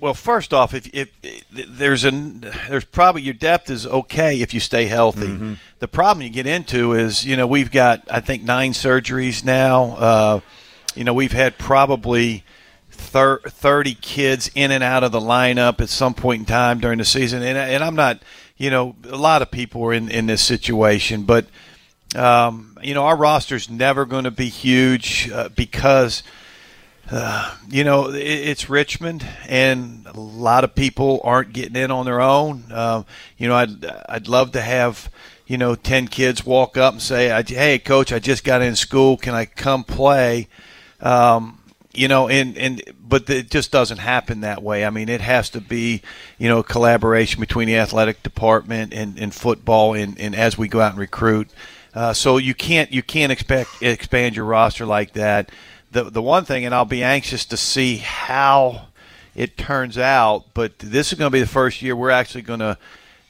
Well, 0.00 0.14
first 0.14 0.54
off, 0.54 0.74
if, 0.74 0.88
if, 0.94 1.10
if 1.22 1.44
there's 1.50 2.04
a 2.04 2.10
there's 2.10 2.84
probably 2.84 3.22
your 3.22 3.34
depth 3.34 3.68
is 3.68 3.86
okay 3.86 4.40
if 4.40 4.54
you 4.54 4.60
stay 4.60 4.86
healthy. 4.86 5.26
Mm-hmm. 5.26 5.54
The 5.80 5.88
problem 5.88 6.22
you 6.22 6.30
get 6.30 6.46
into 6.46 6.92
is 6.92 7.24
you 7.24 7.36
know 7.36 7.46
we've 7.46 7.70
got 7.70 8.02
I 8.10 8.20
think 8.20 8.44
nine 8.44 8.72
surgeries 8.72 9.44
now. 9.44 9.96
Uh, 9.96 10.40
you 10.94 11.02
know 11.02 11.14
we've 11.14 11.32
had 11.32 11.58
probably 11.58 12.44
thir- 12.90 13.40
thirty 13.40 13.94
kids 13.94 14.50
in 14.54 14.70
and 14.70 14.84
out 14.84 15.02
of 15.02 15.10
the 15.10 15.20
lineup 15.20 15.80
at 15.80 15.88
some 15.88 16.14
point 16.14 16.40
in 16.40 16.46
time 16.46 16.78
during 16.78 16.98
the 16.98 17.04
season, 17.04 17.42
and, 17.42 17.58
and 17.58 17.82
I'm 17.82 17.96
not 17.96 18.22
you 18.56 18.70
know 18.70 18.94
a 19.08 19.16
lot 19.16 19.42
of 19.42 19.50
people 19.50 19.84
are 19.84 19.92
in 19.92 20.10
in 20.10 20.26
this 20.26 20.44
situation, 20.44 21.24
but 21.24 21.46
um, 22.14 22.78
you 22.82 22.94
know 22.94 23.04
our 23.04 23.16
roster's 23.16 23.68
never 23.68 24.04
going 24.04 24.24
to 24.24 24.30
be 24.30 24.48
huge 24.48 25.28
uh, 25.30 25.48
because. 25.48 26.22
Uh, 27.10 27.54
you 27.68 27.84
know, 27.84 28.10
it, 28.10 28.20
it's 28.20 28.68
Richmond, 28.68 29.26
and 29.48 30.06
a 30.06 30.18
lot 30.18 30.64
of 30.64 30.74
people 30.74 31.20
aren't 31.24 31.52
getting 31.52 31.76
in 31.76 31.90
on 31.90 32.04
their 32.04 32.20
own. 32.20 32.64
Um, 32.72 33.06
you 33.36 33.48
know, 33.48 33.54
I'd 33.54 33.84
I'd 34.08 34.28
love 34.28 34.52
to 34.52 34.60
have 34.60 35.10
you 35.46 35.58
know 35.58 35.74
ten 35.74 36.08
kids 36.08 36.44
walk 36.44 36.76
up 36.76 36.94
and 36.94 37.02
say, 37.02 37.28
"Hey, 37.46 37.78
coach, 37.78 38.12
I 38.12 38.18
just 38.18 38.44
got 38.44 38.62
in 38.62 38.76
school. 38.76 39.16
Can 39.16 39.34
I 39.34 39.44
come 39.46 39.84
play?" 39.84 40.48
Um, 41.00 41.58
you 41.94 42.06
know, 42.06 42.28
and 42.28 42.56
and 42.56 42.82
but 43.00 43.28
it 43.28 43.50
just 43.50 43.72
doesn't 43.72 43.98
happen 43.98 44.42
that 44.42 44.62
way. 44.62 44.84
I 44.84 44.90
mean, 44.90 45.08
it 45.08 45.20
has 45.20 45.50
to 45.50 45.60
be 45.60 46.02
you 46.38 46.48
know 46.48 46.62
collaboration 46.62 47.40
between 47.40 47.66
the 47.66 47.76
athletic 47.76 48.22
department 48.22 48.92
and, 48.92 49.18
and 49.18 49.34
football, 49.34 49.94
and, 49.94 50.18
and 50.18 50.34
as 50.34 50.56
we 50.56 50.68
go 50.68 50.80
out 50.80 50.92
and 50.92 51.00
recruit. 51.00 51.48
Uh, 51.94 52.12
so 52.12 52.36
you 52.36 52.54
can't 52.54 52.92
you 52.92 53.02
can't 53.02 53.32
expect 53.32 53.82
expand 53.82 54.36
your 54.36 54.44
roster 54.44 54.86
like 54.86 55.14
that. 55.14 55.50
The 55.90 56.04
the 56.04 56.22
one 56.22 56.44
thing, 56.44 56.64
and 56.64 56.74
I'll 56.74 56.84
be 56.84 57.02
anxious 57.02 57.44
to 57.46 57.56
see 57.56 57.96
how 57.98 58.88
it 59.34 59.56
turns 59.56 59.96
out. 59.96 60.44
But 60.52 60.78
this 60.78 61.12
is 61.12 61.18
going 61.18 61.30
to 61.30 61.32
be 61.32 61.40
the 61.40 61.46
first 61.46 61.80
year 61.80 61.96
we're 61.96 62.10
actually 62.10 62.42
going 62.42 62.60
to 62.60 62.76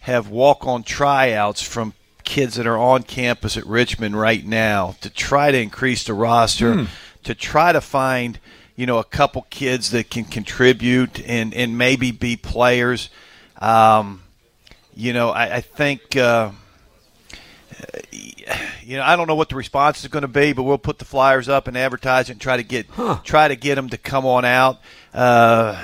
have 0.00 0.28
walk 0.28 0.66
on 0.66 0.82
tryouts 0.82 1.62
from 1.62 1.94
kids 2.24 2.56
that 2.56 2.66
are 2.66 2.78
on 2.78 3.02
campus 3.04 3.56
at 3.56 3.66
Richmond 3.66 4.18
right 4.18 4.44
now 4.44 4.96
to 5.00 5.10
try 5.10 5.50
to 5.50 5.58
increase 5.58 6.04
the 6.04 6.14
roster, 6.14 6.74
Hmm. 6.74 6.84
to 7.24 7.34
try 7.34 7.72
to 7.72 7.80
find 7.80 8.38
you 8.74 8.86
know 8.86 8.98
a 8.98 9.04
couple 9.04 9.46
kids 9.50 9.90
that 9.92 10.10
can 10.10 10.24
contribute 10.24 11.20
and 11.26 11.54
and 11.54 11.78
maybe 11.78 12.10
be 12.10 12.36
players. 12.36 13.08
Um, 13.60 14.22
you 14.96 15.12
know, 15.12 15.30
I, 15.30 15.56
I 15.56 15.60
think. 15.60 16.16
Uh, 16.16 16.50
you 18.82 18.96
know, 18.96 19.02
I 19.02 19.16
don't 19.16 19.26
know 19.26 19.34
what 19.34 19.48
the 19.48 19.56
response 19.56 20.02
is 20.02 20.08
going 20.08 20.22
to 20.22 20.28
be, 20.28 20.52
but 20.52 20.62
we'll 20.62 20.78
put 20.78 20.98
the 20.98 21.04
flyers 21.04 21.48
up 21.48 21.68
and 21.68 21.76
advertise 21.76 22.28
it 22.28 22.32
and 22.32 22.40
try 22.40 22.56
to 22.56 22.62
get 22.62 22.86
try 23.24 23.48
to 23.48 23.56
get 23.56 23.74
them 23.74 23.88
to 23.90 23.98
come 23.98 24.26
on 24.26 24.44
out. 24.44 24.78
Uh, 25.12 25.82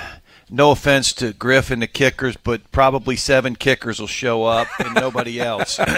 no 0.49 0.71
offense 0.71 1.13
to 1.13 1.33
Griff 1.33 1.71
and 1.71 1.81
the 1.81 1.87
kickers, 1.87 2.37
but 2.37 2.71
probably 2.71 3.15
seven 3.15 3.55
kickers 3.55 3.99
will 3.99 4.07
show 4.07 4.43
up 4.43 4.67
and 4.79 4.93
nobody 4.93 5.39
else. 5.41 5.79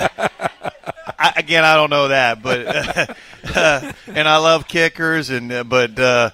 I, 1.19 1.33
again, 1.35 1.65
I 1.65 1.75
don't 1.75 1.89
know 1.89 2.09
that, 2.09 2.41
but 2.41 2.67
uh, 3.55 3.91
and 4.07 4.27
I 4.27 4.37
love 4.37 4.67
kickers, 4.67 5.29
and 5.29 5.51
uh, 5.51 5.63
but 5.63 5.97
uh, 5.99 6.29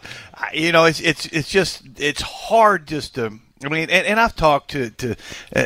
you 0.54 0.72
know, 0.72 0.86
it's 0.86 1.00
it's 1.00 1.26
it's 1.28 1.50
just 1.50 1.84
it's 1.98 2.22
hard 2.22 2.88
just 2.88 3.16
to. 3.16 3.40
I 3.66 3.70
mean, 3.70 3.90
and, 3.90 4.06
and 4.08 4.20
I've 4.20 4.36
talked 4.36 4.72
to 4.72 4.90
to. 4.92 5.16
Uh, 5.56 5.66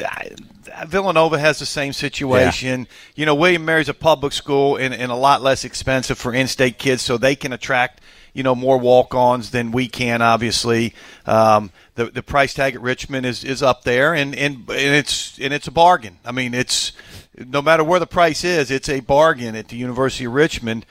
Villanova 0.85 1.39
has 1.39 1.59
the 1.59 1.65
same 1.65 1.93
situation. 1.93 2.87
You 3.15 3.25
know, 3.25 3.35
William 3.35 3.65
Mary's 3.65 3.89
a 3.89 3.93
public 3.93 4.33
school 4.33 4.75
and, 4.75 4.93
and 4.93 5.11
a 5.11 5.15
lot 5.15 5.41
less 5.41 5.63
expensive 5.63 6.17
for 6.17 6.33
in-state 6.33 6.77
kids, 6.77 7.01
so 7.01 7.17
they 7.17 7.35
can 7.35 7.53
attract 7.53 8.01
you 8.33 8.43
know 8.43 8.53
more 8.53 8.77
walk-ons 8.77 9.51
than 9.51 9.71
we 9.71 9.87
can. 9.87 10.21
Obviously, 10.21 10.93
um, 11.25 11.71
the 11.95 12.05
the 12.05 12.21
price 12.21 12.53
tag 12.53 12.75
at 12.75 12.81
Richmond 12.81 13.25
is, 13.25 13.43
is 13.43 13.63
up 13.63 13.83
there, 13.83 14.13
and, 14.13 14.35
and 14.35 14.57
and 14.69 14.69
it's 14.69 15.39
and 15.39 15.53
it's 15.53 15.67
a 15.67 15.71
bargain. 15.71 16.17
I 16.23 16.31
mean, 16.31 16.53
it's 16.53 16.91
no 17.35 17.61
matter 17.61 17.83
where 17.83 17.99
the 17.99 18.07
price 18.07 18.43
is, 18.43 18.69
it's 18.69 18.89
a 18.89 18.99
bargain 18.99 19.55
at 19.55 19.69
the 19.69 19.77
University 19.77 20.25
of 20.25 20.33
Richmond. 20.33 20.85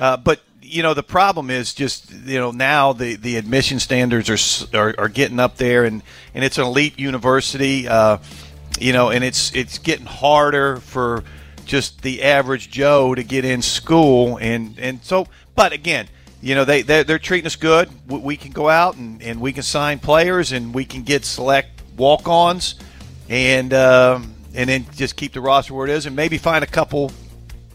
Uh, 0.00 0.16
but 0.16 0.40
you 0.72 0.82
know, 0.82 0.94
the 0.94 1.02
problem 1.02 1.50
is 1.50 1.74
just 1.74 2.10
you 2.10 2.38
know 2.38 2.50
now 2.50 2.92
the, 2.92 3.16
the 3.16 3.36
admission 3.36 3.78
standards 3.78 4.30
are, 4.30 4.78
are 4.78 4.94
are 4.98 5.08
getting 5.08 5.38
up 5.38 5.56
there, 5.56 5.84
and 5.84 6.02
and 6.34 6.44
it's 6.44 6.58
an 6.58 6.64
elite 6.64 6.98
university. 6.98 7.86
Uh, 7.86 8.18
you 8.80 8.92
know, 8.92 9.10
and 9.10 9.22
it's 9.22 9.54
it's 9.54 9.78
getting 9.78 10.06
harder 10.06 10.78
for 10.78 11.24
just 11.64 12.02
the 12.02 12.22
average 12.22 12.70
Joe 12.70 13.14
to 13.14 13.22
get 13.22 13.44
in 13.44 13.62
school, 13.62 14.38
and 14.38 14.78
and 14.78 15.04
so. 15.04 15.26
But 15.54 15.74
again, 15.74 16.08
you 16.40 16.54
know, 16.54 16.64
they 16.64 16.82
they're, 16.82 17.04
they're 17.04 17.18
treating 17.18 17.46
us 17.46 17.56
good. 17.56 17.88
We, 18.08 18.36
can 18.36 18.52
go 18.52 18.68
out 18.68 18.96
and, 18.96 19.22
and 19.22 19.40
we 19.40 19.52
can 19.52 19.62
sign 19.62 19.98
players, 19.98 20.52
and 20.52 20.74
we 20.74 20.84
can 20.84 21.02
get 21.02 21.24
select 21.24 21.82
walk-ons, 21.96 22.76
and 23.28 23.72
um, 23.74 24.34
and 24.54 24.68
then 24.68 24.86
just 24.94 25.16
keep 25.16 25.34
the 25.34 25.40
roster 25.40 25.74
where 25.74 25.86
it 25.86 25.92
is, 25.92 26.06
and 26.06 26.16
maybe 26.16 26.38
find 26.38 26.64
a 26.64 26.66
couple. 26.66 27.12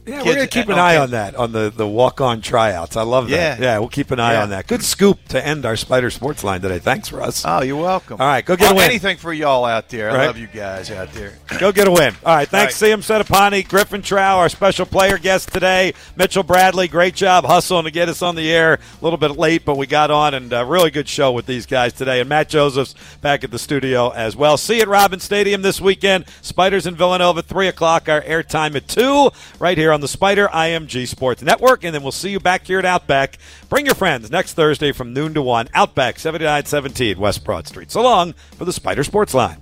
Yeah, 0.08 0.20
we're 0.20 0.36
going 0.36 0.47
to 0.47 0.47
keep 0.47 0.70
an 0.70 0.80
eye 0.80 0.97
on 0.97 1.12
that, 1.12 1.36
on 1.36 1.51
the, 1.51 1.70
the 1.76 1.88
walk 1.88 2.22
on 2.22 2.41
tryouts. 2.41 2.95
I 2.95 3.01
love 3.03 3.30
that. 3.30 3.60
Yeah. 3.60 3.66
Yeah, 3.74 3.80
we'll 3.80 3.89
keep 3.89 4.12
an 4.12 4.20
eye 4.20 4.34
Yeah. 4.34 4.43
on 4.43 4.49
that. 4.51 4.66
Good 4.68 4.84
scoop 4.84 5.20
to 5.30 5.45
end 5.45 5.66
our 5.66 5.76
Spider 5.76 6.10
Sports 6.10 6.43
line 6.43 6.62
today. 6.62 6.80
Thanks, 6.80 7.12
Russ. 7.12 7.43
Oh, 7.45 7.62
you're 7.62 7.76
welcome. 7.82 8.22
All 8.22 8.28
right, 8.28 8.45
go 8.45 8.55
get 8.55 8.72
a 8.72 8.74
Oh, 8.74 8.78
win. 8.78 8.86
Anything 8.86 9.18
for 9.18 9.34
y'all 9.34 9.66
out 9.66 9.89
there. 9.89 10.10
I 10.12 10.26
love 10.28 10.38
you 10.38 10.47
guys 10.47 10.89
out 10.91 11.12
there. 11.14 11.34
Go 11.60 11.72
get 11.72 11.88
a 11.88 11.91
win. 11.91 12.14
All 12.26 12.36
right, 12.36 12.47
thanks, 12.47 12.82
All 12.82 12.88
Seyoum 12.89 12.99
Settepani, 13.24 13.68
Griffin 13.68 14.01
Trau, 14.01 14.36
our 14.38 14.49
special 14.49 14.86
player 14.86 15.18
guest 15.18 15.51
today, 15.51 15.93
Mitchell 16.16 16.43
Bradley. 16.43 16.88
Great 16.88 17.16
job 17.16 17.45
hustling 17.45 17.86
to 17.86 17.91
get 17.91 18.10
us 18.10 18.22
on 18.22 18.36
the 18.36 18.51
air. 18.51 18.76
A 18.76 19.03
little 19.03 19.18
bit 19.18 19.32
late, 19.32 19.66
but 19.66 19.76
we 19.78 19.88
got 19.88 20.12
on, 20.12 20.34
and 20.34 20.51
a 20.53 20.64
really 20.66 20.91
good 20.91 21.08
show 21.10 21.32
with 21.32 21.45
these 21.47 21.66
guys 21.66 21.93
today. 21.93 22.20
And 22.20 22.30
Matt 22.30 22.49
Josephs 22.49 22.95
back 23.22 23.43
at 23.43 23.51
the 23.51 23.60
studio 23.60 24.10
as 24.10 24.36
well. 24.36 24.55
See 24.58 24.76
you 24.76 24.82
at 24.84 24.88
Robins 24.88 25.24
Stadium 25.24 25.62
this 25.64 25.82
weekend. 25.82 26.26
Spiders 26.41 26.86
in 26.86 26.95
Villanova, 26.95 27.41
3 27.41 27.68
o'clock. 27.68 28.08
Our 28.08 28.22
airtime 28.22 28.76
at 28.76 28.88
2, 28.88 29.32
right 29.60 29.78
here 29.78 29.91
on 29.98 30.02
the 30.02 30.08
Spider 30.08 30.48
IMG 30.50 31.08
Sports 31.08 31.41
Network. 31.41 31.84
And 31.84 31.93
then 31.93 32.04
we'll 32.04 32.12
see 32.12 32.30
you 32.30 32.39
back 32.39 32.68
here 32.68 32.78
at 32.78 32.86
Outback. 32.86 33.39
Bring 33.68 33.88
your 33.88 33.95
friends 33.95 34.30
next 34.30 34.54
Thursday 34.54 34.91
from 34.91 35.12
noon 35.12 35.34
to 35.34 35.41
1. 35.41 35.70
Outback, 35.74 36.20
7917 36.20 37.20
West 37.20 37.43
Broad 37.43 37.66
Street. 37.68 37.89
So 37.89 38.04
long 38.04 38.34
for 38.34 38.66
the 38.66 38.72
Spider 38.72 39.04
Sports 39.04 39.34
Line. 39.34 39.58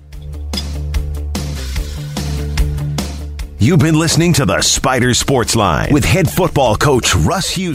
You've 3.59 3.79
been 3.79 3.97
listening 3.97 4.33
to 4.33 4.45
the 4.45 4.61
Spider 4.61 5.13
Sports 5.13 5.55
Line 5.55 5.91
with 5.93 6.03
head 6.03 6.29
football 6.29 6.75
coach 6.75 7.15
Russ 7.15 7.49
Hughes. 7.49 7.73